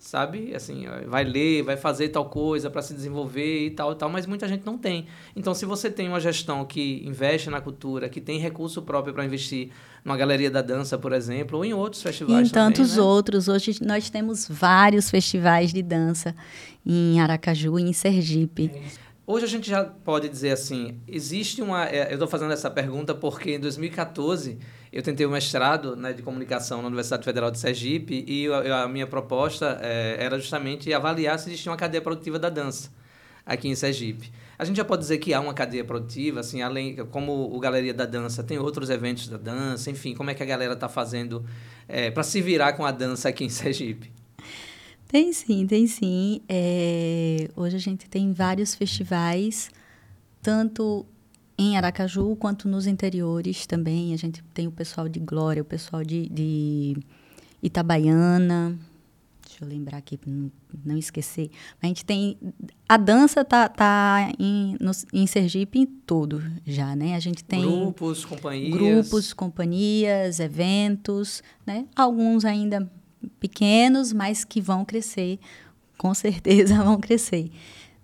sabe? 0.00 0.54
Assim, 0.54 0.86
vai 1.06 1.22
ler, 1.22 1.62
vai 1.62 1.76
fazer 1.76 2.08
tal 2.08 2.24
coisa 2.24 2.70
para 2.70 2.80
se 2.80 2.94
desenvolver 2.94 3.66
e 3.66 3.70
tal 3.70 3.92
e 3.92 3.94
tal, 3.94 4.08
mas 4.08 4.26
muita 4.26 4.48
gente 4.48 4.64
não 4.64 4.78
tem. 4.78 5.06
Então, 5.36 5.54
se 5.54 5.66
você 5.66 5.90
tem 5.90 6.08
uma 6.08 6.18
gestão 6.18 6.64
que 6.64 7.02
investe 7.06 7.50
na 7.50 7.60
cultura, 7.60 8.08
que 8.08 8.20
tem 8.20 8.40
recurso 8.40 8.80
próprio 8.80 9.12
para 9.12 9.24
investir 9.24 9.70
numa 10.02 10.16
galeria 10.16 10.50
da 10.50 10.62
dança, 10.62 10.98
por 10.98 11.12
exemplo, 11.12 11.58
ou 11.58 11.64
em 11.64 11.74
outros 11.74 12.02
festivais. 12.02 12.48
E 12.48 12.50
em 12.50 12.52
tantos 12.52 12.96
né? 12.96 13.02
outros. 13.02 13.46
Hoje 13.46 13.76
nós 13.82 14.08
temos 14.08 14.48
vários 14.48 15.10
festivais 15.10 15.72
de 15.72 15.82
dança 15.82 16.34
em 16.84 17.20
Aracaju 17.20 17.78
e 17.78 17.82
em 17.82 17.92
Sergipe. 17.92 18.70
É 18.74 19.10
Hoje 19.26 19.44
a 19.44 19.48
gente 19.48 19.70
já 19.70 19.84
pode 19.84 20.28
dizer 20.28 20.50
assim, 20.50 20.98
existe 21.06 21.62
uma... 21.62 21.86
É, 21.86 22.08
eu 22.08 22.14
estou 22.14 22.26
fazendo 22.26 22.52
essa 22.52 22.68
pergunta 22.68 23.14
porque 23.14 23.54
em 23.54 23.60
2014 23.60 24.58
eu 24.92 25.02
tentei 25.02 25.24
o 25.24 25.30
mestrado 25.30 25.94
né, 25.94 26.12
de 26.12 26.22
comunicação 26.22 26.80
na 26.82 26.88
Universidade 26.88 27.24
Federal 27.24 27.50
de 27.50 27.58
Sergipe 27.58 28.24
e 28.26 28.48
a, 28.48 28.82
a 28.82 28.88
minha 28.88 29.06
proposta 29.06 29.78
é, 29.80 30.16
era 30.18 30.38
justamente 30.38 30.92
avaliar 30.92 31.38
se 31.38 31.48
existia 31.48 31.70
uma 31.70 31.78
cadeia 31.78 32.02
produtiva 32.02 32.38
da 32.38 32.48
dança 32.48 32.90
aqui 33.46 33.68
em 33.68 33.74
Sergipe. 33.74 34.32
A 34.58 34.64
gente 34.64 34.76
já 34.76 34.84
pode 34.84 35.02
dizer 35.02 35.18
que 35.18 35.32
há 35.32 35.40
uma 35.40 35.54
cadeia 35.54 35.84
produtiva, 35.84 36.40
assim, 36.40 36.60
além, 36.60 36.96
como 37.06 37.54
o 37.54 37.58
Galeria 37.58 37.94
da 37.94 38.04
Dança, 38.04 38.42
tem 38.42 38.58
outros 38.58 38.90
eventos 38.90 39.26
da 39.26 39.38
dança, 39.38 39.90
enfim, 39.90 40.14
como 40.14 40.30
é 40.30 40.34
que 40.34 40.42
a 40.42 40.46
galera 40.46 40.74
está 40.74 40.88
fazendo 40.88 41.44
é, 41.88 42.10
para 42.10 42.22
se 42.22 42.40
virar 42.42 42.74
com 42.74 42.84
a 42.84 42.90
dança 42.90 43.28
aqui 43.28 43.44
em 43.44 43.48
Sergipe? 43.48 44.12
Tem 45.08 45.32
sim, 45.32 45.66
tem 45.66 45.86
sim. 45.86 46.42
É, 46.48 47.48
hoje 47.56 47.74
a 47.76 47.80
gente 47.80 48.08
tem 48.08 48.32
vários 48.32 48.74
festivais, 48.74 49.70
tanto 50.42 51.04
em 51.60 51.76
Aracaju 51.76 52.34
quanto 52.36 52.66
nos 52.66 52.86
interiores 52.86 53.66
também. 53.66 54.14
A 54.14 54.16
gente 54.16 54.42
tem 54.54 54.66
o 54.66 54.72
pessoal 54.72 55.08
de 55.08 55.20
Glória, 55.20 55.60
o 55.60 55.64
pessoal 55.64 56.02
de, 56.02 56.28
de 56.28 56.96
Itabaiana, 57.62 58.78
Deixa 59.46 59.64
eu 59.64 59.68
lembrar 59.68 59.98
aqui 59.98 60.16
para 60.16 60.30
não, 60.30 60.50
não, 60.84 60.96
esquecer. 60.96 61.50
A 61.82 61.86
gente 61.86 62.04
tem. 62.04 62.38
A 62.88 62.96
dança 62.96 63.44
tá, 63.44 63.68
tá 63.68 64.32
em, 64.38 64.76
no, 64.80 64.92
em 65.12 65.26
Sergipe 65.26 65.78
em 65.78 65.84
todo 65.84 66.42
já, 66.64 66.94
né? 66.94 67.16
A 67.16 67.18
gente 67.18 67.42
tem. 67.42 67.60
Grupos, 67.60 68.24
companhias. 68.24 68.70
Grupos, 68.72 69.32
companhias, 69.32 70.40
eventos, 70.40 71.42
né? 71.66 71.84
Alguns 71.96 72.44
ainda 72.44 72.90
pequenos, 73.40 74.12
mas 74.12 74.44
que 74.44 74.60
vão 74.60 74.84
crescer, 74.84 75.38
com 75.98 76.14
certeza 76.14 76.76
vão 76.84 76.98
crescer. 76.98 77.50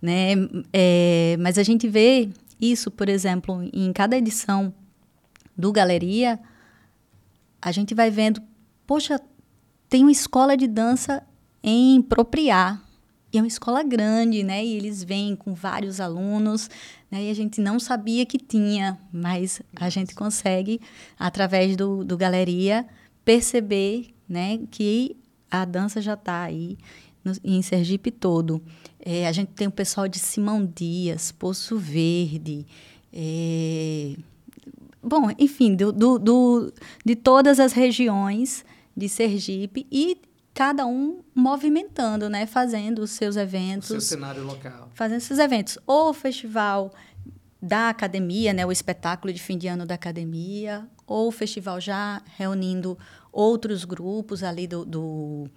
Né? 0.03 0.35
É, 0.73 1.37
mas 1.41 1.57
a 1.59 1.63
gente 1.63 1.89
vê 1.89 2.29
isso, 2.61 2.91
por 2.91 3.09
exemplo, 3.09 3.69
em 3.73 3.93
cada 3.93 4.17
edição 4.17 4.73
do 5.57 5.73
Galeria, 5.73 6.39
a 7.61 7.73
gente 7.73 7.95
vai 7.95 8.11
vendo, 8.11 8.43
poxa, 8.87 9.21
tem 9.89 10.03
uma 10.03 10.13
escola 10.13 10.57
de 10.57 10.67
dança 10.67 11.23
em 11.63 12.03
Propriar. 12.03 12.83
E 13.33 13.39
é 13.39 13.43
uma 13.43 13.49
escola 13.49 13.83
grande, 13.83 14.43
né? 14.43 14.65
E 14.65 14.77
eles 14.77 15.03
vêm 15.03 15.35
com 15.35 15.53
vários 15.53 16.01
alunos, 16.01 16.71
né? 17.11 17.25
E 17.25 17.31
a 17.31 17.35
gente 17.35 17.61
não 17.61 17.79
sabia 17.79 18.25
que 18.25 18.39
tinha, 18.39 18.99
mas 19.13 19.61
a 19.75 19.89
gente 19.89 20.15
consegue, 20.15 20.81
através 21.19 21.77
do, 21.77 22.05
do 22.05 22.17
Galeria, 22.17 22.87
perceber, 23.25 24.15
né? 24.29 24.61
Que 24.71 25.17
a 25.51 25.65
dança 25.65 26.01
já 26.01 26.15
está 26.15 26.43
aí 26.43 26.79
no, 27.27 27.33
em 27.45 27.61
Sergipe 27.61 28.11
todo. 28.11 28.63
É, 29.01 29.27
a 29.27 29.33
gente 29.33 29.49
tem 29.49 29.67
o 29.67 29.71
pessoal 29.71 30.07
de 30.09 30.19
Simão 30.19 30.65
Dias, 30.65 31.33
Poço 31.33 31.77
Verde, 31.77 32.67
é, 33.13 34.15
bom, 35.03 35.31
enfim, 35.39 35.75
do, 35.75 35.93
do, 35.93 36.19
do, 36.19 36.73
de 37.05 37.17
todas 37.17 37.59
as 37.59 37.73
regiões 37.73 38.65
de 38.97 39.09
Sergipe 39.09 39.87
e 39.91 40.21
cada 40.53 40.87
um 40.87 41.21
movimentando, 41.35 42.29
né? 42.29 42.47
Fazendo 42.47 43.01
os 43.01 43.11
seus 43.11 43.37
eventos. 43.37 43.91
O 43.91 43.93
seu 43.93 44.01
cenário 44.01 44.43
local. 44.43 44.91
Fazendo 44.95 45.19
esses 45.19 45.39
eventos. 45.39 45.79
Ou 45.87 46.11
o 46.11 46.15
festival 46.15 46.93
da 47.61 47.91
academia, 47.91 48.53
né? 48.53 48.65
O 48.65 48.73
espetáculo 48.73 49.33
de 49.33 49.41
fim 49.41 49.59
de 49.59 49.69
ano 49.69 49.85
da 49.85 49.95
academia. 49.95 50.89
Ou 51.07 51.29
o 51.29 51.31
festival 51.31 51.81
já 51.81 52.23
reunindo 52.37 52.99
outros 53.31 53.85
grupos 53.85 54.43
ali 54.43 54.67
do, 54.67 54.85
do, 54.85 55.51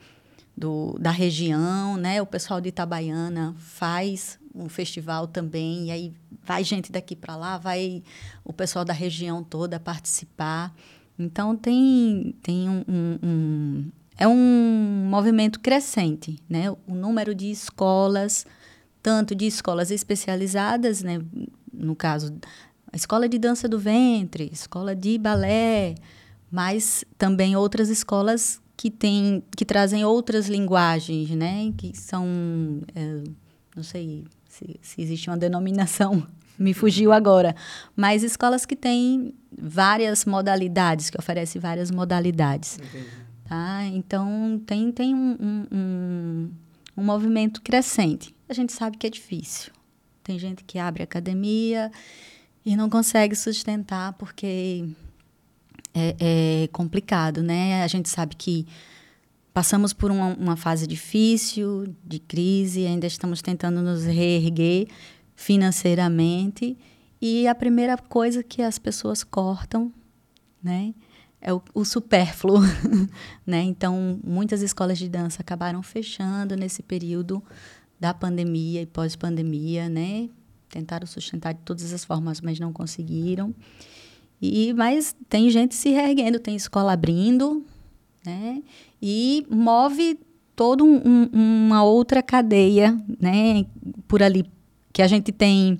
do 0.59 0.97
da 0.99 1.09
região, 1.09 1.95
né? 1.95 2.21
O 2.21 2.25
pessoal 2.25 2.59
de 2.59 2.67
Itabaiana 2.69 3.55
faz 3.57 4.37
um 4.53 4.67
festival 4.67 5.25
também. 5.25 5.87
E 5.87 5.91
aí 5.91 6.13
vai 6.43 6.63
gente 6.63 6.91
daqui 6.91 7.15
para 7.15 7.37
lá, 7.37 7.57
vai 7.57 8.03
o 8.43 8.51
pessoal 8.51 8.83
da 8.83 8.91
região 8.93 9.41
toda 9.41 9.79
participar. 9.79 10.75
Então, 11.17 11.55
tem, 11.55 12.35
tem 12.43 12.69
um, 12.69 12.83
um, 12.87 13.91
é 14.17 14.27
um 14.27 15.07
movimento 15.09 15.59
crescente, 15.59 16.37
né? 16.49 16.69
O 16.71 16.93
número 16.93 17.33
de 17.33 17.49
escolas, 17.49 18.45
tanto 19.01 19.33
de 19.33 19.45
escolas 19.45 19.91
especializadas, 19.91 21.01
né? 21.01 21.21
No 21.71 21.95
caso, 21.95 22.37
a 22.91 22.97
escola 22.97 23.29
de 23.29 23.37
dança 23.37 23.67
do 23.67 23.79
ventre, 23.79 24.49
escola 24.51 24.95
de 24.95 25.17
balé, 25.17 25.95
mas 26.51 27.05
também 27.17 27.55
outras 27.55 27.89
escolas 27.89 28.61
que 28.79 28.89
têm, 28.89 29.43
que 29.57 29.65
trazem 29.65 30.05
outras 30.05 30.47
linguagens, 30.47 31.31
né? 31.31 31.73
Que 31.75 31.91
são, 31.93 32.25
é, 32.95 33.23
não 33.75 33.83
sei 33.83 34.23
se, 34.47 34.79
se 34.81 35.01
existe 35.01 35.29
uma 35.29 35.35
denominação 35.35 36.25
me 36.57 36.73
fugiu 36.73 37.11
agora. 37.11 37.53
Mas 37.93 38.23
escolas 38.23 38.65
que 38.65 38.77
têm 38.77 39.33
várias 39.51 40.23
modalidades, 40.23 41.09
que 41.09 41.19
oferecem 41.19 41.59
várias 41.59 41.91
modalidades. 41.91 42.79
Entendi. 42.79 43.05
Tá? 43.43 43.83
Então, 43.83 44.61
tem, 44.65 44.89
tem 44.93 45.13
um, 45.13 45.37
um, 45.41 45.67
um, 45.69 46.51
um 46.95 47.03
movimento 47.03 47.61
crescente. 47.61 48.33
A 48.47 48.53
gente 48.53 48.71
sabe 48.71 48.95
que 48.95 49.05
é 49.05 49.09
difícil. 49.09 49.73
Tem 50.23 50.39
gente 50.39 50.63
que 50.63 50.79
abre 50.79 51.03
academia 51.03 51.91
e 52.65 52.77
não 52.77 52.89
consegue 52.89 53.35
sustentar 53.35 54.13
porque 54.13 54.87
é, 55.93 56.63
é 56.63 56.67
complicado, 56.67 57.41
né? 57.41 57.83
A 57.83 57.87
gente 57.87 58.09
sabe 58.09 58.35
que 58.35 58.65
passamos 59.53 59.93
por 59.93 60.11
uma, 60.11 60.33
uma, 60.35 60.55
fase 60.55 60.87
difícil, 60.87 61.93
de 62.03 62.19
crise, 62.19 62.85
ainda 62.85 63.07
estamos 63.07 63.41
tentando 63.41 63.81
nos 63.81 64.05
reerguer 64.05 64.87
financeiramente. 65.35 66.77
E 67.21 67.47
a 67.47 67.55
primeira 67.55 67.97
coisa 67.97 68.43
que 68.43 68.61
as 68.61 68.79
pessoas 68.79 69.23
cortam, 69.23 69.91
né? 70.63 70.93
é 71.41 71.53
o, 71.53 71.61
o 71.73 71.85
supérfluo, 71.85 72.59
né? 73.45 73.61
Então, 73.61 74.19
muitas 74.23 74.61
escolas 74.61 74.97
de 74.97 75.07
dança 75.07 75.41
acabaram 75.41 75.81
fechando 75.81 76.55
nesse 76.55 76.83
período 76.83 77.41
da 77.99 78.13
pandemia 78.13 78.81
e 78.81 78.85
pós-pandemia, 78.85 79.89
né? 79.89 80.29
Tentaram 80.69 81.07
sustentar 81.07 81.53
de 81.53 81.61
todas 81.61 81.93
as 81.93 82.03
formas, 82.03 82.41
mas 82.41 82.59
não 82.59 82.71
conseguiram. 82.71 83.55
E 84.41 84.73
mas 84.73 85.15
tem 85.27 85.49
gente 85.49 85.75
se 85.75 85.89
reerguendo, 85.89 86.39
tem 86.39 86.55
escola 86.55 86.93
abrindo, 86.93 87.65
né? 88.25 88.61
E 89.01 89.45
move 89.49 90.19
toda 90.55 90.83
um, 90.83 91.01
um, 91.05 91.29
uma 91.33 91.83
outra 91.83 92.21
cadeia, 92.21 92.97
né? 93.19 93.65
Por 94.07 94.23
ali 94.23 94.45
que 94.91 95.01
a 95.01 95.07
gente 95.07 95.31
tem, 95.31 95.79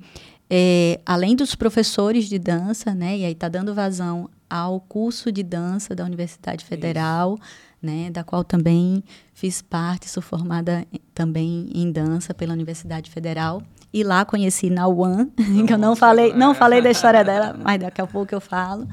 é, 0.49 0.99
além 1.05 1.35
dos 1.35 1.55
professores 1.55 2.29
de 2.29 2.39
dança, 2.39 2.93
né? 2.93 3.17
E 3.17 3.25
aí 3.25 3.31
está 3.33 3.49
dando 3.49 3.73
vazão 3.73 4.29
ao 4.49 4.79
curso 4.79 5.31
de 5.31 5.43
dança 5.43 5.95
da 5.95 6.03
Universidade 6.03 6.65
Federal, 6.65 7.37
né, 7.81 8.09
da 8.09 8.23
qual 8.23 8.43
também 8.43 9.03
fiz 9.33 9.61
parte, 9.61 10.09
sou 10.09 10.21
formada 10.21 10.85
também 11.13 11.69
em 11.73 11.91
dança 11.91 12.33
pela 12.33 12.53
Universidade 12.53 13.09
Federal. 13.09 13.61
E 13.91 14.03
lá 14.03 14.23
conheci 14.23 14.69
Nauan, 14.69 15.29
que 15.65 15.73
eu 15.73 15.77
não 15.77 15.95
falei, 15.95 16.33
não 16.33 16.53
falei 16.53 16.81
da 16.81 16.91
história 16.91 17.23
dela, 17.23 17.55
mas 17.57 17.79
daqui 17.79 18.01
a 18.01 18.07
pouco 18.07 18.33
eu 18.33 18.41
falo. 18.41 18.87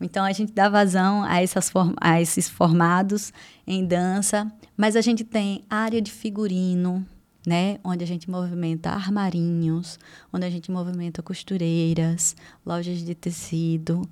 Então 0.00 0.24
a 0.24 0.32
gente 0.32 0.52
dá 0.52 0.68
vazão 0.68 1.22
a, 1.24 1.42
essas 1.42 1.70
a 2.00 2.20
esses 2.20 2.48
formados 2.48 3.32
em 3.66 3.84
dança, 3.84 4.50
mas 4.76 4.96
a 4.96 5.00
gente 5.00 5.24
tem 5.24 5.62
área 5.68 6.00
de 6.00 6.10
figurino, 6.10 7.04
né, 7.46 7.78
onde 7.84 8.04
a 8.04 8.06
gente 8.06 8.30
movimenta 8.30 8.90
armarinhos, 8.90 9.98
onde 10.32 10.46
a 10.46 10.50
gente 10.50 10.70
movimenta 10.70 11.22
costureiras, 11.22 12.34
lojas 12.64 12.98
de 12.98 13.14
tecido, 13.14 14.08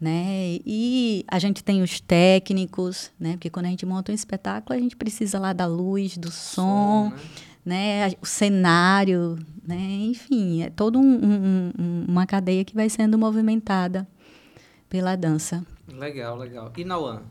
né? 0.00 0.58
E 0.64 1.24
a 1.28 1.38
gente 1.38 1.62
tem 1.62 1.82
os 1.82 2.00
técnicos, 2.00 3.10
né? 3.20 3.32
Porque 3.32 3.50
quando 3.50 3.66
a 3.66 3.68
gente 3.68 3.84
monta 3.84 4.10
um 4.10 4.14
espetáculo, 4.14 4.78
a 4.78 4.82
gente 4.82 4.96
precisa 4.96 5.38
lá 5.38 5.52
da 5.52 5.66
luz, 5.66 6.16
do 6.16 6.30
som, 6.30 7.10
som 7.10 7.16
né? 7.64 8.06
né? 8.08 8.12
O 8.22 8.26
cenário, 8.26 9.38
né? 9.66 9.76
Enfim, 9.76 10.62
é 10.62 10.70
toda 10.70 10.98
um, 10.98 11.72
um, 11.78 12.04
uma 12.08 12.26
cadeia 12.26 12.64
que 12.64 12.74
vai 12.74 12.88
sendo 12.88 13.18
movimentada 13.18 14.08
pela 14.88 15.14
dança. 15.16 15.64
Legal, 15.86 16.38
legal. 16.38 16.72
E 16.76 16.84
Nauan? 16.84 17.22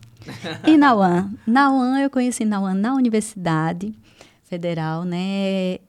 e 0.68 0.78
Nauan? 0.78 1.32
Nauan, 1.48 2.00
eu 2.00 2.10
conheci 2.10 2.46
Nauan 2.46 2.76
na 2.76 2.94
Universidade 2.94 3.94
Federal, 4.44 5.04
né? 5.06 5.80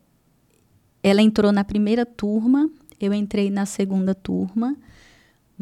Ela 1.02 1.20
entrou 1.20 1.52
na 1.52 1.64
primeira 1.64 2.06
turma, 2.06 2.70
eu 3.00 3.12
entrei 3.12 3.50
na 3.50 3.66
segunda 3.66 4.14
turma. 4.14 4.76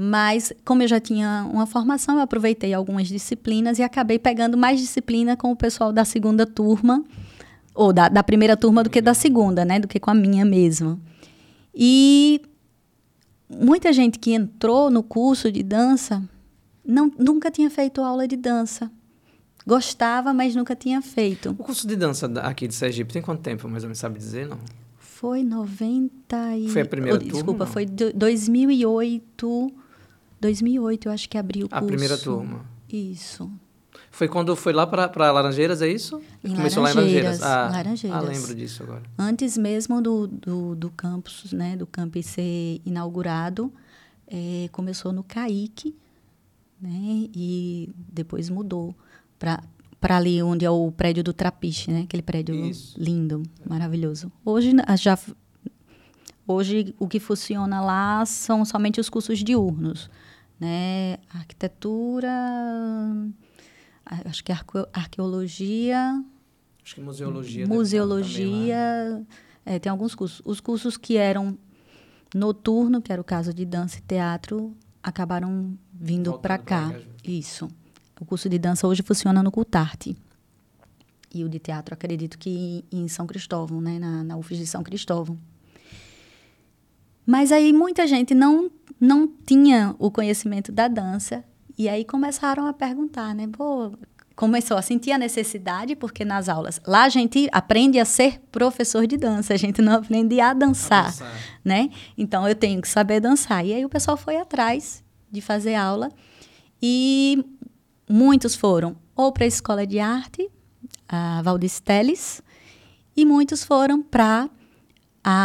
Mas, 0.00 0.52
como 0.64 0.84
eu 0.84 0.86
já 0.86 1.00
tinha 1.00 1.44
uma 1.52 1.66
formação, 1.66 2.14
eu 2.14 2.20
aproveitei 2.20 2.72
algumas 2.72 3.08
disciplinas 3.08 3.80
e 3.80 3.82
acabei 3.82 4.16
pegando 4.16 4.56
mais 4.56 4.78
disciplina 4.78 5.36
com 5.36 5.50
o 5.50 5.56
pessoal 5.56 5.92
da 5.92 6.04
segunda 6.04 6.46
turma, 6.46 7.02
ou 7.74 7.92
da, 7.92 8.08
da 8.08 8.22
primeira 8.22 8.56
turma 8.56 8.84
do 8.84 8.90
que 8.90 9.00
da 9.00 9.12
segunda, 9.12 9.64
né? 9.64 9.80
Do 9.80 9.88
que 9.88 9.98
com 9.98 10.08
a 10.08 10.14
minha 10.14 10.44
mesma. 10.44 11.00
E 11.74 12.40
muita 13.50 13.92
gente 13.92 14.20
que 14.20 14.32
entrou 14.32 14.88
no 14.88 15.02
curso 15.02 15.50
de 15.50 15.64
dança 15.64 16.22
não, 16.86 17.10
nunca 17.18 17.50
tinha 17.50 17.68
feito 17.68 18.00
aula 18.00 18.28
de 18.28 18.36
dança. 18.36 18.88
Gostava, 19.66 20.32
mas 20.32 20.54
nunca 20.54 20.76
tinha 20.76 21.02
feito. 21.02 21.50
O 21.50 21.56
curso 21.56 21.88
de 21.88 21.96
dança 21.96 22.26
aqui 22.42 22.68
de 22.68 22.74
Sergipe 22.76 23.12
tem 23.12 23.20
quanto 23.20 23.42
tempo, 23.42 23.68
mais 23.68 23.82
ou 23.82 23.88
menos, 23.88 23.98
sabe 23.98 24.16
dizer, 24.16 24.46
não? 24.46 24.60
Foi 24.96 25.42
90 25.42 26.56
e... 26.56 26.68
Foi 26.68 26.82
a 26.82 26.86
primeira 26.86 27.16
oh, 27.16 27.18
turma? 27.18 27.32
Desculpa, 27.32 27.66
foi 27.66 27.84
2008... 27.84 29.72
2008, 30.40 31.08
eu 31.08 31.12
acho 31.12 31.28
que 31.28 31.36
abriu 31.36 31.66
o 31.66 31.68
curso. 31.68 31.84
A 31.84 31.86
primeira 31.86 32.18
turma. 32.18 32.64
Isso. 32.88 33.50
Foi 34.10 34.28
quando 34.28 34.54
foi 34.56 34.72
lá 34.72 34.86
para 34.86 35.30
Laranjeiras, 35.30 35.82
é 35.82 35.88
isso? 35.88 36.20
Em 36.42 36.54
Começou 36.54 36.82
Laranjeiras, 36.82 37.40
lá 37.40 37.46
em 37.46 37.72
Laranjeiras. 37.72 37.72
Ah, 37.72 37.76
Laranjeiras. 37.76 38.18
Ah, 38.18 38.32
lembro 38.32 38.54
disso 38.54 38.82
agora. 38.82 39.02
Antes 39.18 39.56
mesmo 39.56 40.00
do, 40.00 40.26
do, 40.26 40.74
do 40.74 40.90
campus, 40.90 41.52
né, 41.52 41.76
do 41.76 41.86
campus 41.86 42.26
ser 42.26 42.80
inaugurado, 42.84 43.72
é, 44.26 44.68
começou 44.72 45.12
no 45.12 45.22
CAIC, 45.22 45.94
né, 46.80 47.28
e 47.34 47.90
depois 47.96 48.48
mudou 48.48 48.94
para 49.38 49.62
para 50.00 50.16
ali 50.16 50.40
onde 50.42 50.64
é 50.64 50.70
o 50.70 50.92
prédio 50.92 51.24
do 51.24 51.32
Trapiche, 51.32 51.90
né? 51.90 52.02
Aquele 52.02 52.22
prédio 52.22 52.54
Isso. 52.54 52.94
lindo, 52.96 53.42
maravilhoso. 53.68 54.30
Hoje 54.44 54.72
já 54.96 55.18
hoje 56.46 56.94
o 56.98 57.08
que 57.08 57.18
funciona 57.18 57.80
lá 57.80 58.24
são 58.24 58.64
somente 58.64 59.00
os 59.00 59.08
cursos 59.08 59.42
diurnos, 59.42 60.08
né? 60.58 61.18
Arquitetura, 61.32 62.32
acho 64.24 64.42
que 64.42 64.52
arque, 64.52 64.78
arqueologia, 64.92 66.22
acho 66.82 66.94
que 66.94 67.00
museologia, 67.00 67.66
museologia, 67.66 69.26
é, 69.64 69.78
tem 69.78 69.90
alguns 69.90 70.14
cursos. 70.14 70.42
Os 70.44 70.60
cursos 70.60 70.96
que 70.96 71.16
eram 71.16 71.58
noturno, 72.34 73.00
que 73.00 73.12
era 73.12 73.20
o 73.20 73.24
caso 73.24 73.52
de 73.52 73.64
dança 73.64 73.98
e 73.98 74.02
teatro, 74.02 74.76
acabaram 75.02 75.78
vindo 75.92 76.38
para 76.38 76.58
cá. 76.58 76.92
Isso. 77.24 77.68
O 78.20 78.24
curso 78.24 78.48
de 78.48 78.58
dança 78.58 78.86
hoje 78.86 79.02
funciona 79.02 79.42
no 79.42 79.50
Cultarte. 79.50 80.16
E 81.32 81.44
o 81.44 81.48
de 81.48 81.58
teatro, 81.58 81.94
acredito 81.94 82.38
que 82.38 82.84
em 82.90 83.06
São 83.06 83.26
Cristóvão, 83.26 83.80
né? 83.80 83.98
na, 83.98 84.24
na 84.24 84.36
UFES 84.36 84.58
de 84.58 84.66
São 84.66 84.82
Cristóvão. 84.82 85.38
Mas 87.28 87.52
aí 87.52 87.74
muita 87.74 88.06
gente 88.06 88.34
não, 88.34 88.70
não 88.98 89.28
tinha 89.44 89.94
o 89.98 90.10
conhecimento 90.10 90.72
da 90.72 90.88
dança. 90.88 91.44
E 91.76 91.86
aí 91.86 92.02
começaram 92.02 92.66
a 92.66 92.72
perguntar, 92.72 93.34
né? 93.34 93.46
Pô, 93.52 93.92
começou 94.34 94.78
a 94.78 94.82
sentir 94.82 95.12
a 95.12 95.18
necessidade, 95.18 95.94
porque 95.94 96.24
nas 96.24 96.48
aulas, 96.48 96.80
lá 96.86 97.02
a 97.02 97.08
gente 97.10 97.46
aprende 97.52 97.98
a 97.98 98.06
ser 98.06 98.40
professor 98.50 99.06
de 99.06 99.18
dança, 99.18 99.52
a 99.52 99.58
gente 99.58 99.82
não 99.82 99.92
aprende 99.96 100.40
a 100.40 100.54
dançar, 100.54 101.00
a 101.00 101.06
dançar. 101.08 101.32
né? 101.62 101.90
Então 102.16 102.48
eu 102.48 102.54
tenho 102.54 102.80
que 102.80 102.88
saber 102.88 103.20
dançar. 103.20 103.62
E 103.66 103.74
aí 103.74 103.84
o 103.84 103.90
pessoal 103.90 104.16
foi 104.16 104.38
atrás 104.38 105.04
de 105.30 105.42
fazer 105.42 105.74
aula 105.74 106.08
e 106.82 107.44
muitos 108.08 108.54
foram 108.54 108.96
ou 109.14 109.30
para 109.32 109.44
a 109.44 109.48
escola 109.48 109.86
de 109.86 109.98
arte, 109.98 110.50
a 111.06 111.42
Valdes 111.42 111.78
Teles, 111.78 112.40
e 113.14 113.26
muitos 113.26 113.64
foram 113.64 114.00
para 114.00 114.48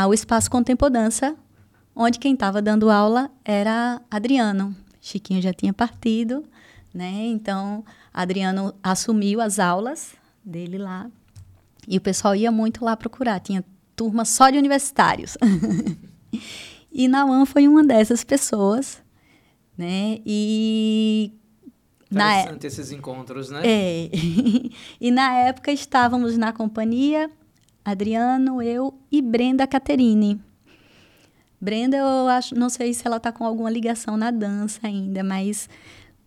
o 0.07 0.13
Espaço 0.13 0.49
Contempodança, 0.49 1.35
onde 1.95 2.19
quem 2.19 2.33
estava 2.33 2.61
dando 2.61 2.89
aula 2.89 3.29
era 3.43 4.01
Adriano. 4.09 4.75
Chiquinho 5.01 5.41
já 5.41 5.53
tinha 5.53 5.73
partido, 5.73 6.43
né? 6.93 7.25
Então, 7.27 7.83
Adriano 8.13 8.73
assumiu 8.81 9.41
as 9.41 9.59
aulas 9.59 10.13
dele 10.43 10.77
lá. 10.77 11.09
E 11.87 11.97
o 11.97 12.01
pessoal 12.01 12.35
ia 12.35 12.51
muito 12.51 12.85
lá 12.85 12.95
procurar. 12.95 13.39
Tinha 13.39 13.63
turma 13.95 14.25
só 14.25 14.49
de 14.49 14.57
universitários. 14.57 15.37
e 16.91 17.07
Nauan 17.07 17.45
foi 17.45 17.67
uma 17.67 17.83
dessas 17.83 18.23
pessoas, 18.23 19.01
né? 19.77 20.19
E 20.25 21.33
Interessante 22.09 22.61
na... 22.63 22.67
esses 22.67 22.91
encontros, 22.91 23.49
né? 23.49 23.61
É. 23.65 24.09
e 25.01 25.11
na 25.11 25.33
época 25.39 25.71
estávamos 25.71 26.37
na 26.37 26.53
companhia 26.53 27.29
Adriano, 27.83 28.61
eu 28.61 28.93
e 29.11 29.21
Brenda 29.21 29.67
Caterine. 29.67 30.39
Brenda, 31.63 31.95
eu 31.95 32.27
acho, 32.27 32.53
não 32.55 32.67
sei 32.67 32.93
se 32.93 33.07
ela 33.07 33.15
está 33.15 33.31
com 33.31 33.45
alguma 33.45 33.69
ligação 33.69 34.17
na 34.17 34.31
dança 34.31 34.81
ainda, 34.83 35.23
mas 35.23 35.69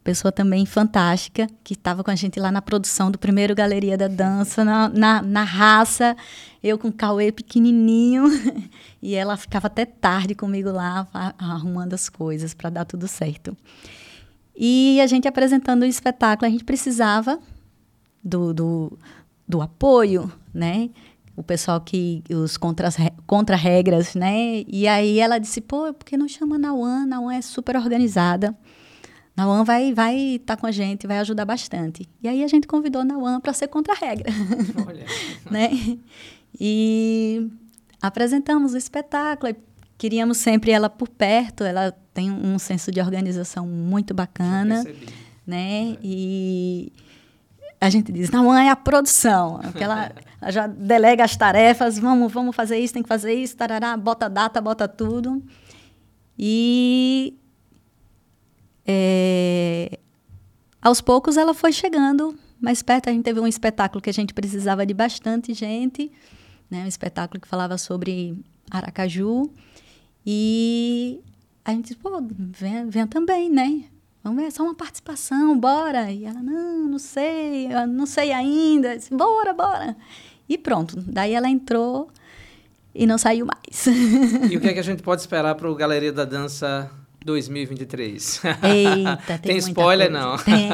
pessoa 0.03 0.33
também 0.33 0.65
fantástica, 0.65 1.47
que 1.63 1.75
estava 1.75 2.03
com 2.03 2.11
a 2.11 2.15
gente 2.15 2.41
lá 2.41 2.51
na 2.51 2.63
produção 2.63 3.11
do 3.11 3.19
primeiro 3.19 3.55
Galeria 3.55 3.99
da 3.99 4.09
Dança, 4.09 4.65
na, 4.65 4.89
na, 4.89 5.21
na 5.21 5.43
raça, 5.43 6.17
eu 6.63 6.79
com 6.79 6.89
o 6.89 6.93
Cauê 6.93 7.31
pequenininho, 7.31 8.25
e 9.03 9.15
ela 9.15 9.37
ficava 9.37 9.67
até 9.67 9.85
tarde 9.85 10.35
comigo 10.35 10.71
lá, 10.71 11.07
arrumando 11.37 11.93
as 11.93 12.09
coisas 12.09 12.55
para 12.55 12.71
dar 12.71 12.87
tudo 12.87 13.07
certo. 13.07 13.55
E 14.57 14.99
a 15.03 15.07
gente 15.07 15.29
apresentando 15.29 15.83
o 15.83 15.87
espetáculo, 15.87 16.49
a 16.49 16.51
gente 16.51 16.65
precisava 16.65 17.39
do, 18.25 18.55
do, 18.55 18.99
do 19.47 19.61
apoio, 19.61 20.33
né? 20.55 20.89
O 21.37 21.43
pessoal 21.43 21.81
que, 21.81 22.25
os 22.31 22.57
contra-regras, 23.27 24.15
né? 24.15 24.65
E 24.67 24.89
aí 24.89 25.21
ela 25.21 25.39
disse, 25.39 25.61
pô, 25.61 25.93
por 25.93 26.05
que 26.05 26.17
não 26.17 26.27
chama 26.27 26.57
a 26.57 26.59
Nauan? 26.59 27.03
A 27.03 27.07
Nauan 27.07 27.35
é 27.35 27.43
super 27.43 27.77
organizada. 27.77 28.57
Nauan 29.37 29.65
vai 29.65 29.91
estar 29.91 30.03
vai 30.03 30.41
tá 30.47 30.57
com 30.57 30.67
a 30.67 30.71
gente, 30.71 31.07
vai 31.07 31.19
ajudar 31.19 31.45
bastante. 31.45 32.09
E 32.23 32.29
aí 32.29 32.43
a 32.43 32.49
gente 32.49 32.67
convidou 32.67 33.03
a 33.03 33.05
Nauan 33.05 33.39
para 33.39 33.53
ser 33.53 33.69
contra-regra. 33.69 34.33
Olha. 34.87 35.05
né? 35.51 35.69
E 36.59 37.51
apresentamos 38.01 38.73
o 38.73 38.79
espetáculo, 38.79 39.55
queríamos 39.99 40.39
sempre 40.39 40.71
ela 40.71 40.89
por 40.89 41.09
perto, 41.09 41.65
ela 41.65 41.93
tem 42.15 42.31
um 42.31 42.59
senso 42.59 42.91
de 42.91 42.99
organização 43.01 43.67
muito 43.67 44.15
bacana, 44.15 44.85
né? 45.47 45.93
É. 45.93 45.99
E 46.03 46.93
a 47.79 47.91
gente 47.91 48.11
diz, 48.11 48.31
não 48.31 48.55
é 48.57 48.71
a 48.71 48.77
produção, 48.77 49.61
ela, 49.63 50.07
ela, 50.07 50.13
já 50.49 50.67
delega 50.67 51.25
as 51.25 51.37
tarefas, 51.37 51.99
vamos, 51.99 52.33
vamos 52.33 52.55
fazer 52.55 52.79
isso, 52.79 52.95
tem 52.95 53.03
que 53.03 53.09
fazer 53.09 53.35
isso, 53.35 53.57
tarará, 53.57 53.97
bota 53.97 54.29
data, 54.29 54.61
bota 54.61 54.87
tudo. 54.87 55.43
E 56.39 57.35
é, 58.87 59.99
aos 60.81 61.01
poucos 61.01 61.37
ela 61.37 61.55
foi 61.55 61.73
chegando 61.73 62.39
mais 62.61 62.83
perto. 62.83 63.09
A 63.09 63.13
gente 63.13 63.25
teve 63.25 63.41
um 63.41 63.47
espetáculo 63.47 64.01
que 64.01 64.11
a 64.11 64.13
gente 64.13 64.35
precisava 64.35 64.85
de 64.87 64.95
bastante 64.95 65.53
gente, 65.55 66.13
né? 66.71 66.85
um 66.85 66.89
espetáculo 66.89 67.41
que 67.41 67.49
falava 67.49 67.79
sobre 67.79 68.39
Aracaju. 68.71 69.51
E 70.25 71.21
a 71.65 71.73
gente 71.73 71.85
disse, 71.85 71.97
pô, 71.97 72.11
vem, 72.21 72.89
vem 72.89 73.07
também, 73.07 73.51
né? 73.51 73.85
Vamos 74.27 74.43
ver, 74.43 74.49
é 74.49 74.51
só 74.51 74.65
uma 74.65 74.75
participação, 74.75 75.57
bora. 75.57 76.11
E 76.11 76.25
ela, 76.25 76.43
não, 76.43 76.89
não 76.89 76.99
sei, 76.99 77.69
não 77.89 78.07
sei 78.07 78.33
ainda. 78.33 78.97
Disse, 78.97 79.15
bora, 79.15 79.53
bora. 79.53 79.97
E 80.49 80.59
pronto. 80.59 81.01
Daí 81.01 81.33
ela 81.33 81.49
entrou 81.49 82.11
e 82.93 83.07
não 83.07 83.19
saiu 83.19 83.47
mais. 83.47 83.87
E 84.51 84.57
o 84.57 84.61
que 84.61 84.67
é 84.67 84.73
que 84.73 84.81
a 84.81 84.83
gente 84.83 85.01
pode 85.01 85.21
esperar 85.21 85.55
para 85.55 85.71
o 85.71 85.77
Galeria 85.77 86.13
da 86.13 86.25
Dança 86.25 86.91
2023? 87.25 88.43
Eita, 88.65 89.39
tem, 89.39 89.53
tem 89.53 89.57
spoiler, 89.59 90.11
coisa. 90.11 90.27
não? 90.27 90.37
Tem, 90.39 90.69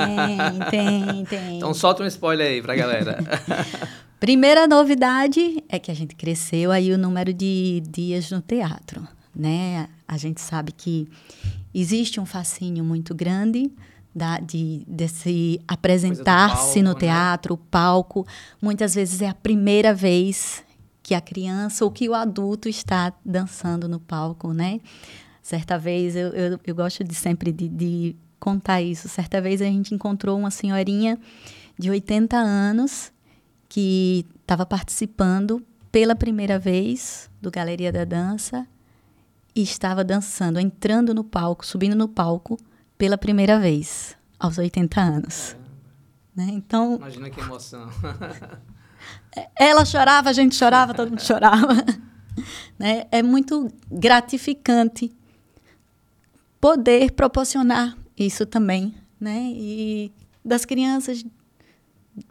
tem, 0.71 1.25
tem. 1.27 1.57
Então 1.63 1.75
solta 1.75 2.03
um 2.03 2.07
spoiler 2.07 2.53
aí 2.53 2.63
para 2.63 2.73
a 2.73 2.77
galera. 2.77 3.19
Primeira 4.19 4.67
novidade 4.67 5.63
é 5.69 5.79
que 5.79 5.91
a 5.91 5.95
gente 5.95 6.17
cresceu 6.17 6.71
aí 6.71 6.91
o 6.91 6.97
número 6.97 7.35
de 7.35 7.83
dias 7.87 8.31
no 8.31 8.41
teatro 8.41 9.07
né? 9.35 9.89
A 10.07 10.17
gente 10.17 10.41
sabe 10.41 10.73
que 10.73 11.09
existe 11.75 12.21
um 12.21 12.27
fascínio 12.27 12.85
muito 12.85 13.15
grande 13.15 13.71
da, 14.15 14.39
de, 14.39 14.85
se 15.09 15.61
apresentar-se 15.67 16.83
no 16.83 16.93
né? 16.93 17.01
teatro, 17.01 17.55
né? 17.55 17.61
palco. 17.71 18.27
Muitas 18.61 18.95
vezes 18.95 19.23
é 19.23 19.29
a 19.29 19.35
primeira 19.35 19.95
vez 19.95 20.63
que 21.03 21.15
a 21.15 21.21
criança 21.21 21.85
ou 21.85 21.91
que 21.91 22.09
o 22.09 22.15
adulto 22.15 22.69
está 22.69 23.13
dançando 23.25 23.89
no 23.89 23.99
palco, 23.99 24.53
né? 24.53 24.81
Certa 25.43 25.77
vez, 25.77 26.15
eu, 26.15 26.29
eu, 26.29 26.61
eu 26.65 26.75
gosto 26.75 27.03
de 27.03 27.15
sempre 27.15 27.51
de, 27.51 27.69
de 27.69 28.17
contar 28.39 28.81
isso. 28.81 29.09
Certa 29.09 29.41
vez 29.41 29.61
a 29.61 29.65
gente 29.65 29.95
encontrou 29.95 30.39
uma 30.39 30.51
senhorinha 30.51 31.19
de 31.77 31.91
80 31.91 32.37
anos 32.37 33.13
que 33.69 34.25
estava 34.41 34.65
participando 34.65 35.65
pela 35.91 36.15
primeira 36.15 36.59
vez 36.59 37.29
do 37.41 37.51
Galeria 37.51 37.91
da 37.91 38.05
Dança 38.05 38.67
e 39.55 39.63
estava 39.63 40.03
dançando, 40.03 40.59
entrando 40.59 41.15
no 41.15 41.25
palco, 41.25 41.67
subindo 41.67 41.95
no 41.95 42.09
palco 42.09 42.59
pela 42.97 43.19
primeira 43.19 43.59
vez, 43.59 44.17
aos 44.39 44.59
80 44.59 45.01
anos. 45.01 45.57
Né? 46.35 46.49
Então, 46.51 46.97
Imagina 46.97 47.31
que 47.31 47.41
emoção. 47.41 47.89
ela 49.57 49.85
chorava, 49.85 50.31
a 50.31 50.33
gente 50.33 50.55
chorava, 50.55 50.95
todo 50.95 51.11
mundo 51.11 51.23
chorava. 51.23 51.85
né? 52.79 53.07
É 53.11 53.23
muito 53.23 53.69
gratificante 53.91 55.13
poder 56.61 57.13
proporcionar 57.13 57.97
isso 58.17 58.47
também, 58.47 58.95
né? 59.21 59.51
E 59.53 60.13
das 60.45 60.65
crianças 60.65 61.25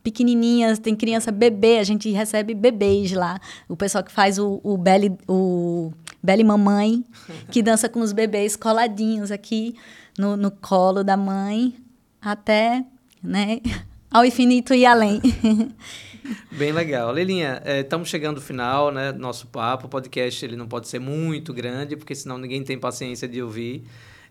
pequenininhas, 0.03 0.79
tem 0.79 0.95
criança 0.95 1.31
bebê, 1.31 1.79
a 1.79 1.83
gente 1.83 2.09
recebe 2.11 2.53
bebês 2.53 3.11
lá. 3.11 3.39
O 3.67 3.75
pessoal 3.75 4.03
que 4.03 4.11
faz 4.11 4.37
o, 4.37 4.59
o 4.63 4.77
belly, 4.77 5.17
o 5.27 5.91
belly 6.21 6.43
mamãe, 6.43 7.03
que 7.49 7.61
dança 7.61 7.89
com 7.89 8.01
os 8.01 8.11
bebês 8.11 8.55
coladinhos 8.55 9.31
aqui 9.31 9.75
no, 10.17 10.37
no 10.37 10.51
colo 10.51 11.03
da 11.03 11.17
mãe, 11.17 11.75
até, 12.21 12.85
né, 13.21 13.59
ao 14.09 14.25
infinito 14.25 14.73
e 14.73 14.85
além. 14.85 15.21
Bem 16.51 16.71
legal. 16.71 17.11
Lelinha, 17.11 17.61
estamos 17.65 18.07
é, 18.07 18.11
chegando 18.11 18.37
ao 18.37 18.43
final, 18.43 18.91
né, 18.91 19.11
do 19.11 19.19
nosso 19.19 19.47
papo. 19.47 19.87
O 19.87 19.89
podcast 19.89 20.45
ele 20.45 20.55
não 20.55 20.67
pode 20.67 20.87
ser 20.87 20.99
muito 20.99 21.51
grande, 21.51 21.95
porque 21.95 22.13
senão 22.13 22.37
ninguém 22.37 22.63
tem 22.63 22.77
paciência 22.77 23.27
de 23.27 23.41
ouvir. 23.41 23.83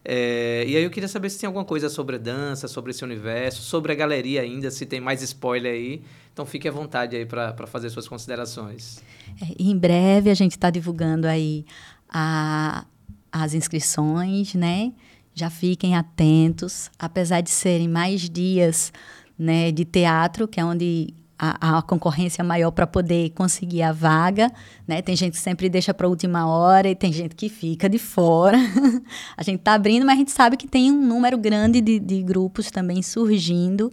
É, 0.05 0.65
e 0.67 0.77
aí 0.77 0.83
eu 0.83 0.91
queria 0.91 1.09
saber 1.09 1.29
se 1.29 1.39
tem 1.39 1.47
alguma 1.47 1.65
coisa 1.65 1.89
sobre 1.89 2.19
dança, 2.19 2.69
sobre 2.69 2.91
esse 2.91 3.05
universo, 3.05 3.63
sobre 3.63 3.93
a 3.93 3.95
galeria 3.95 4.41
ainda, 4.41 4.71
se 4.71 4.87
tem 4.87 5.01
mais 5.01 5.21
spoiler 5.23 5.73
aí. 5.73 6.03
Então 6.33 6.47
fique 6.47 6.69
à 6.69 6.73
vontade 6.73 7.17
aí 7.17 7.27
para 7.27 7.67
fazer 7.67 7.91
suas 7.91 8.09
considerações. 8.09 9.03
É, 9.43 9.55
em 9.59 9.77
breve 9.77 10.31
a 10.31 10.35
gente 10.35 10.53
está 10.53 10.71
divulgando 10.71 11.27
aí 11.27 11.65
a, 12.09 12.85
as 13.31 13.55
inscrições, 13.55 14.55
né? 14.55 14.93
Já 15.35 15.49
fiquem 15.49 15.97
atentos, 15.97 16.91
apesar 16.99 17.41
de 17.41 17.51
serem 17.51 17.89
mais 17.89 18.29
dias 18.29 18.93
né, 19.39 19.71
de 19.71 19.85
teatro, 19.85 20.47
que 20.47 20.61
é 20.61 20.65
onde 20.65 21.15
a, 21.41 21.79
a 21.79 21.83
concorrência 21.83 22.45
maior 22.45 22.71
para 22.71 22.87
poder 22.87 23.31
conseguir 23.31 23.83
a 23.83 23.93
vaga, 23.93 24.53
né? 24.87 25.01
Tem 25.01 25.17
gente 25.17 25.33
que 25.33 25.39
sempre 25.39 25.71
deixa 25.71 25.95
para 25.95 26.07
última 26.07 26.47
hora 26.47 26.91
e 26.91 26.95
tem 26.95 27.11
gente 27.11 27.35
que 27.35 27.49
fica 27.49 27.89
de 27.89 27.99
fora. 27.99 28.59
a 29.35 29.43
gente 29.43 29.61
está 29.61 29.73
abrindo, 29.73 30.05
mas 30.05 30.17
a 30.17 30.19
gente 30.19 30.33
sabe 30.33 30.59
que 30.59 30.69
tem 30.69 30.93
um 30.93 31.01
número 31.01 31.39
grande 31.39 31.81
de, 31.81 31.99
de 31.99 32.23
grupos 32.23 32.71
também 32.71 33.01
surgindo, 33.01 33.91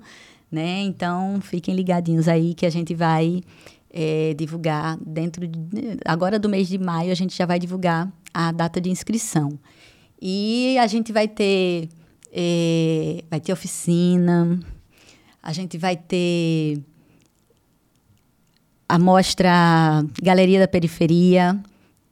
né? 0.52 0.82
Então 0.82 1.39
fiquem 1.41 1.76
ligadinhos 1.76 2.28
aí 2.28 2.54
que 2.54 2.66
a 2.66 2.70
gente 2.70 2.93
vai 2.93 3.41
é, 3.89 4.34
divulgar 4.34 4.98
dentro 4.98 5.48
de, 5.48 5.60
agora 6.06 6.39
do 6.39 6.50
mês 6.50 6.68
de 6.68 6.78
maio 6.78 7.12
a 7.12 7.16
gente 7.16 7.36
já 7.36 7.45
vai 7.45 7.60
divulgar 7.60 8.12
a 8.34 8.52
data 8.52 8.80
de 8.80 8.89
inscrição 8.89 9.58
e 10.22 10.78
a 10.80 10.88
gente 10.88 11.12
vai 11.12 11.28
ter 11.28 11.89
é, 12.32 13.24
vai 13.30 13.39
ter 13.39 13.54
oficina 13.54 14.60
a 15.41 15.54
gente 15.54 15.78
vai 15.78 15.95
ter 15.95 16.84
a 18.88 18.98
mostra 18.98 20.06
Galeria 20.22 20.60
da 20.60 20.68
Periferia. 20.68 21.60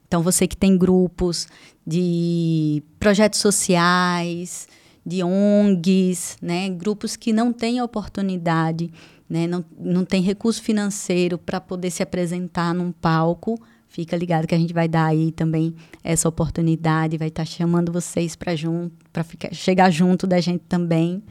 Então, 0.08 0.22
você 0.22 0.48
que 0.48 0.58
tem 0.58 0.78
grupos 0.78 1.48
de 1.86 2.84
projetos 3.00 3.40
sociais, 3.40 4.68
de 5.06 5.24
ONGs, 5.24 6.38
né? 6.42 6.70
grupos 6.70 7.16
que 7.16 7.32
não 7.32 7.54
têm 7.54 7.82
oportunidade, 7.82 8.92
né? 9.30 9.46
não, 9.46 9.64
não 9.78 10.04
tem 10.04 10.22
recurso 10.22 10.62
financeiro 10.62 11.38
para 11.38 11.62
poder 11.62 11.92
se 11.92 12.02
apresentar 12.02 12.74
num 12.74 12.92
palco, 12.92 13.60
fica 13.88 14.18
ligado 14.18 14.48
que 14.48 14.56
a 14.56 14.58
gente 14.58 14.74
vai 14.74 14.88
dar 14.88 15.06
aí 15.06 15.32
também 15.32 15.76
essa 16.04 16.28
oportunidade, 16.28 17.18
vai 17.18 17.28
estar 17.28 17.44
tá 17.44 17.50
chamando 17.50 17.92
vocês 17.92 18.36
para 18.36 18.56
junto, 18.56 18.94
para 19.14 19.24
chegar 19.52 19.92
junto 19.92 20.26
da 20.26 20.42
gente 20.42 20.64
também. 20.68 21.22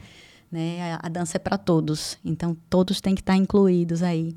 Né? 0.49 0.93
A, 0.93 1.07
a 1.07 1.09
dança 1.09 1.37
é 1.37 1.39
para 1.39 1.57
todos, 1.57 2.17
então 2.23 2.55
todos 2.69 3.01
têm 3.01 3.13
que 3.13 3.21
estar 3.21 3.33
tá 3.33 3.37
incluídos 3.37 4.01
aí 4.01 4.35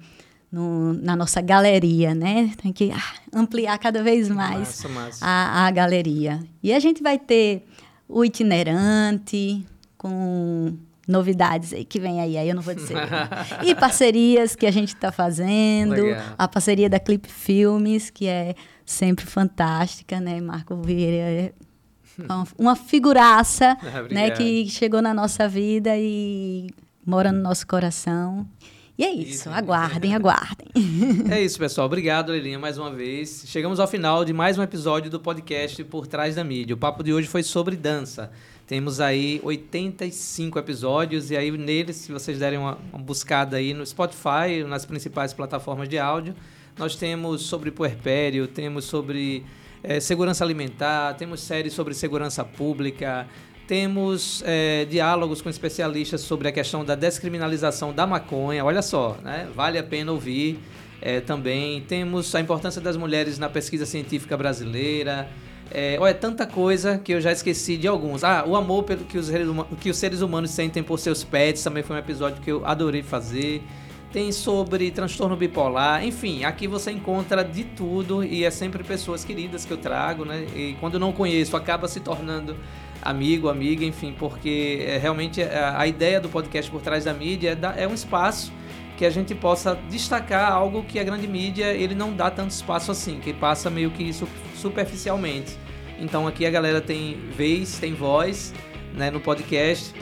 no, 0.51 0.95
na 0.95 1.15
nossa 1.15 1.41
galeria, 1.41 2.15
né? 2.15 2.51
Tem 2.61 2.73
que 2.73 2.91
ah, 2.91 3.15
ampliar 3.33 3.79
cada 3.79 4.03
vez 4.03 4.29
mais 4.29 4.59
massa, 4.59 4.89
massa. 4.89 5.25
A, 5.25 5.67
a 5.67 5.71
galeria. 5.71 6.43
E 6.63 6.73
a 6.73 6.81
gente 6.81 7.03
vai 7.03 7.19
ter 7.19 7.67
o 8.09 8.25
itinerante 8.25 9.65
com 9.97 10.77
novidades 11.07 11.73
aí 11.73 11.85
que 11.85 11.99
vem 11.99 12.21
aí, 12.21 12.37
aí 12.37 12.49
eu 12.49 12.55
não 12.55 12.63
vou 12.63 12.75
dizer. 12.75 12.97
e 13.65 13.75
parcerias 13.75 14.55
que 14.55 14.67
a 14.67 14.71
gente 14.71 14.95
está 14.95 15.11
fazendo, 15.11 16.03
Legal. 16.03 16.23
a 16.37 16.47
parceria 16.47 16.89
da 16.89 17.01
Clip 17.01 17.27
Filmes, 17.29 18.11
que 18.11 18.27
é 18.27 18.55
sempre 18.85 19.25
fantástica, 19.25 20.21
né? 20.21 20.41
Marco 20.41 20.77
Vieira 20.77 21.17
é 21.17 21.53
uma 22.59 22.75
figuraça, 22.77 23.77
né, 24.11 24.31
que 24.31 24.69
chegou 24.69 25.01
na 25.01 25.15
nossa 25.15 25.49
vida 25.49 25.97
e 25.97 26.69
mora 27.07 27.33
no 27.33 27.41
nosso 27.41 27.67
coração. 27.67 28.47
E 28.99 29.05
é 29.05 29.13
isso, 29.13 29.31
isso 29.31 29.51
aguardem, 29.51 30.13
aguardem. 30.13 30.67
É 31.31 31.41
isso, 31.41 31.57
pessoal. 31.57 31.87
Obrigado, 31.87 32.33
Lelinha, 32.33 32.59
mais 32.59 32.79
uma 32.79 32.91
vez. 32.91 33.45
Chegamos 33.47 33.79
ao 33.79 33.87
final 33.87 34.25
de 34.25 34.33
mais 34.33 34.59
um 34.59 34.63
episódio 34.63 35.09
do 35.09 35.21
podcast 35.21 35.85
Por 35.85 36.09
Trás 36.09 36.35
da 36.35 36.43
Mídia. 36.43 36.75
O 36.75 36.77
papo 36.77 37.05
de 37.05 37.13
hoje 37.13 37.29
foi 37.29 37.45
sobre 37.45 37.77
dança. 37.77 38.29
Temos 38.67 38.99
aí 38.99 39.41
85 39.45 40.59
episódios 40.59 41.31
e 41.31 41.37
aí 41.37 41.49
neles, 41.53 41.95
se 41.95 42.11
vocês 42.11 42.41
derem 42.41 42.59
uma, 42.59 42.77
uma 42.93 43.01
buscada 43.01 43.59
aí 43.59 43.73
no 43.73 43.87
Spotify, 43.87 44.65
nas 44.67 44.85
principais 44.85 45.33
plataformas 45.33 45.89
de 45.89 45.97
áudio, 45.97 46.35
nós 46.77 46.97
temos 46.97 47.43
sobre 47.43 47.71
puerpério, 47.71 48.49
temos 48.49 48.85
sobre 48.85 49.45
é, 49.81 50.01
segurança 50.01 50.45
alimentar, 50.45 51.15
temos 51.15 51.41
séries 51.41 51.73
sobre 51.73 51.95
segurança 51.95 52.45
pública, 52.45 53.29
temos 53.69 54.43
é, 54.47 54.87
diálogos 54.87 55.43
com 55.43 55.51
especialistas 55.51 56.23
sobre 56.23 56.49
a 56.49 56.53
questão 56.53 56.83
da 56.83 56.95
descriminalização 56.95 57.93
da 57.93 58.07
maconha. 58.07 58.65
Olha 58.65 58.81
só, 58.81 59.19
né? 59.23 59.47
vale 59.55 59.79
a 59.79 59.83
pena 59.83 60.11
ouvir. 60.11 60.59
É, 61.03 61.21
também 61.21 61.83
temos 61.83 62.35
a 62.35 62.41
importância 62.41 62.81
das 62.81 62.97
mulheres 62.97 63.39
na 63.39 63.49
pesquisa 63.49 63.85
científica 63.85 64.39
brasileira. 64.39 65.29
É, 65.71 65.99
olha, 66.01 66.15
tanta 66.15 66.47
coisa 66.47 66.97
que 66.97 67.13
eu 67.13 67.21
já 67.21 67.31
esqueci 67.31 67.77
de 67.77 67.87
alguns. 67.87 68.25
Ah, 68.25 68.43
o 68.47 68.57
amor 68.57 68.85
pelo 68.85 69.05
que 69.05 69.19
os, 69.19 69.31
que 69.79 69.91
os 69.91 69.99
seres 69.99 70.23
humanos 70.23 70.51
sentem 70.51 70.83
por 70.83 70.99
seus 70.99 71.23
pets 71.23 71.63
também 71.63 71.83
foi 71.83 71.95
um 71.95 71.99
episódio 71.99 72.41
que 72.41 72.51
eu 72.51 72.65
adorei 72.65 73.03
fazer. 73.03 73.63
Tem 74.11 74.33
sobre 74.33 74.91
transtorno 74.91 75.37
bipolar, 75.37 76.03
enfim, 76.03 76.43
aqui 76.43 76.67
você 76.67 76.91
encontra 76.91 77.45
de 77.45 77.65
tudo 77.65 78.25
e 78.25 78.43
é 78.43 78.51
sempre 78.51 78.83
pessoas 78.83 79.23
queridas 79.23 79.67
que 79.67 79.71
eu 79.71 79.77
trago, 79.77 80.25
né? 80.25 80.47
E 80.57 80.75
quando 80.81 80.99
não 80.99 81.13
conheço, 81.13 81.55
acaba 81.55 81.87
se 81.87 82.01
tornando 82.01 82.57
amigo, 83.03 83.49
amiga, 83.49 83.85
enfim, 83.85 84.15
porque 84.19 84.85
é, 84.87 84.99
realmente 84.99 85.41
a, 85.43 85.45
é, 85.45 85.73
a, 85.77 85.87
ideia 85.87 86.21
do 86.21 86.29
podcast 86.29 86.71
por 86.71 86.81
trás 86.81 87.05
da 87.05 87.15
mídia 87.15 87.51
é, 87.51 87.55
da, 87.55 87.75
é 87.77 87.87
um 87.87 87.95
espaço 87.95 88.53
que 88.97 89.07
a 89.07 89.11
gente 89.11 89.35
possa 89.35 89.77
destacar 89.89 90.53
algo 90.53 90.83
que 90.83 90.99
a 90.99 91.05
grande 91.05 91.29
mídia 91.29 91.73
ele 91.73 91.95
não 91.95 92.13
dá 92.13 92.31
tanto 92.31 92.51
espaço 92.51 92.91
assim, 92.91 93.21
que 93.21 93.33
passa 93.33 93.71
meio 93.71 93.91
que 93.91 94.11
superficialmente. 94.57 95.57
Então 96.01 96.27
aqui 96.27 96.45
a 96.45 96.51
galera 96.51 96.81
tem 96.81 97.17
vez, 97.37 97.79
tem 97.79 97.95
voz, 97.95 98.53
né, 98.95 99.11
no 99.11 99.21
podcast. 99.21 99.95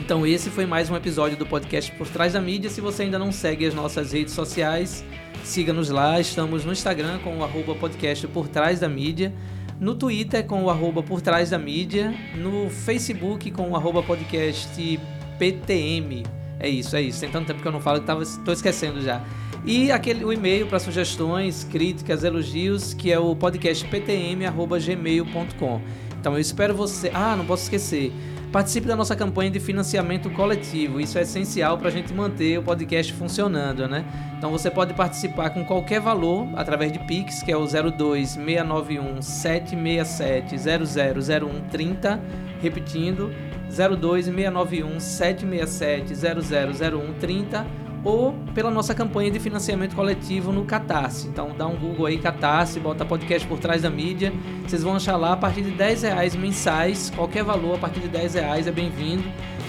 Então 0.00 0.24
esse 0.24 0.50
foi 0.50 0.66
mais 0.66 0.88
um 0.88 0.96
episódio 0.96 1.36
do 1.36 1.44
podcast 1.44 1.90
por 1.92 2.06
trás 2.06 2.34
da 2.34 2.40
mídia. 2.40 2.70
Se 2.70 2.80
você 2.80 3.02
ainda 3.02 3.18
não 3.18 3.32
segue 3.32 3.66
as 3.66 3.74
nossas 3.74 4.12
redes 4.12 4.32
sociais, 4.32 5.04
siga-nos 5.42 5.90
lá. 5.90 6.20
Estamos 6.20 6.64
no 6.64 6.70
Instagram 6.70 7.18
com 7.18 7.38
o 7.38 7.44
arroba 7.44 7.74
podcast 7.74 8.26
por 8.28 8.46
trás 8.46 8.78
da 8.78 8.88
mídia 8.88 9.34
no 9.80 9.94
Twitter 9.94 10.44
com 10.44 10.64
o 10.64 10.70
arroba 10.70 11.02
por 11.02 11.20
trás 11.20 11.50
da 11.50 11.58
mídia, 11.58 12.14
no 12.36 12.70
Facebook 12.70 13.50
com 13.50 13.70
o 13.70 13.76
arroba 13.76 14.02
podcast 14.02 15.00
PTM. 15.38 16.24
É 16.60 16.68
isso, 16.68 16.96
é 16.96 17.02
isso. 17.02 17.20
Tem 17.20 17.30
tanto 17.30 17.46
tempo 17.46 17.62
que 17.62 17.68
eu 17.68 17.72
não 17.72 17.80
falo 17.80 18.00
que 18.00 18.06
tava, 18.06 18.24
tô 18.44 18.52
esquecendo 18.52 19.00
já. 19.00 19.24
E 19.64 19.90
aquele, 19.92 20.24
o 20.24 20.32
e-mail 20.32 20.66
para 20.66 20.78
sugestões, 20.78 21.64
críticas, 21.64 22.22
elogios, 22.24 22.94
que 22.94 23.12
é 23.12 23.18
o 23.18 23.36
podcastptm.gmail.com. 23.36 25.80
Então 26.20 26.32
eu 26.34 26.40
espero 26.40 26.74
você. 26.74 27.10
Ah, 27.14 27.36
não 27.36 27.44
posso 27.44 27.64
esquecer. 27.64 28.10
Participe 28.52 28.86
da 28.86 28.96
nossa 28.96 29.14
campanha 29.14 29.50
de 29.50 29.60
financiamento 29.60 30.30
coletivo. 30.30 30.98
Isso 31.00 31.18
é 31.18 31.22
essencial 31.22 31.76
para 31.76 31.88
a 31.88 31.90
gente 31.90 32.14
manter 32.14 32.58
o 32.58 32.62
podcast 32.62 33.12
funcionando, 33.12 33.86
né? 33.86 34.06
Então 34.38 34.50
você 34.50 34.70
pode 34.70 34.94
participar 34.94 35.50
com 35.50 35.64
qualquer 35.64 36.00
valor 36.00 36.48
através 36.56 36.90
de 36.90 36.98
Pix, 37.00 37.42
que 37.42 37.52
é 37.52 37.56
o 37.56 37.66
02 37.66 38.30
691 38.30 39.20
767 39.20 40.56
000130. 40.56 42.20
Repetindo, 42.62 43.30
02 43.68 44.24
691 44.24 44.98
767 44.98 46.14
000130 46.14 47.87
ou 48.04 48.34
pela 48.54 48.70
nossa 48.70 48.94
campanha 48.94 49.30
de 49.30 49.38
financiamento 49.38 49.94
coletivo 49.94 50.52
no 50.52 50.64
Catarse. 50.64 51.28
Então 51.28 51.50
dá 51.56 51.66
um 51.66 51.76
Google 51.76 52.06
aí, 52.06 52.18
Catarse, 52.18 52.80
bota 52.80 53.04
podcast 53.04 53.46
por 53.46 53.58
trás 53.58 53.82
da 53.82 53.90
mídia. 53.90 54.32
Vocês 54.66 54.82
vão 54.82 54.96
achar 54.96 55.16
lá 55.16 55.32
a 55.32 55.36
partir 55.36 55.62
de 55.62 55.70
10 55.70 56.02
reais 56.02 56.36
mensais, 56.36 57.10
qualquer 57.14 57.44
valor 57.44 57.76
a 57.76 57.78
partir 57.78 58.00
de 58.00 58.08
10 58.08 58.34
reais 58.34 58.66
é 58.66 58.72
bem-vindo. 58.72 59.24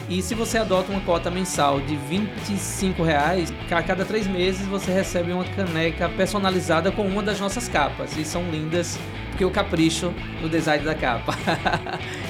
E 0.09 0.23
se 0.23 0.33
você 0.33 0.57
adota 0.57 0.91
uma 0.91 1.01
cota 1.01 1.29
mensal 1.29 1.79
de 1.79 1.95
25 1.95 3.03
reais, 3.03 3.53
a 3.69 3.83
cada 3.83 4.03
três 4.03 4.25
meses 4.25 4.65
você 4.65 4.91
recebe 4.91 5.31
uma 5.31 5.43
caneca 5.43 6.09
personalizada 6.09 6.91
com 6.91 7.03
uma 7.03 7.21
das 7.21 7.39
nossas 7.39 7.67
capas. 7.67 8.17
E 8.17 8.25
são 8.25 8.49
lindas, 8.49 8.97
porque 9.29 9.43
eu 9.43 9.51
capricho 9.51 10.11
no 10.41 10.49
design 10.49 10.83
da 10.83 10.95
capa. 10.95 11.37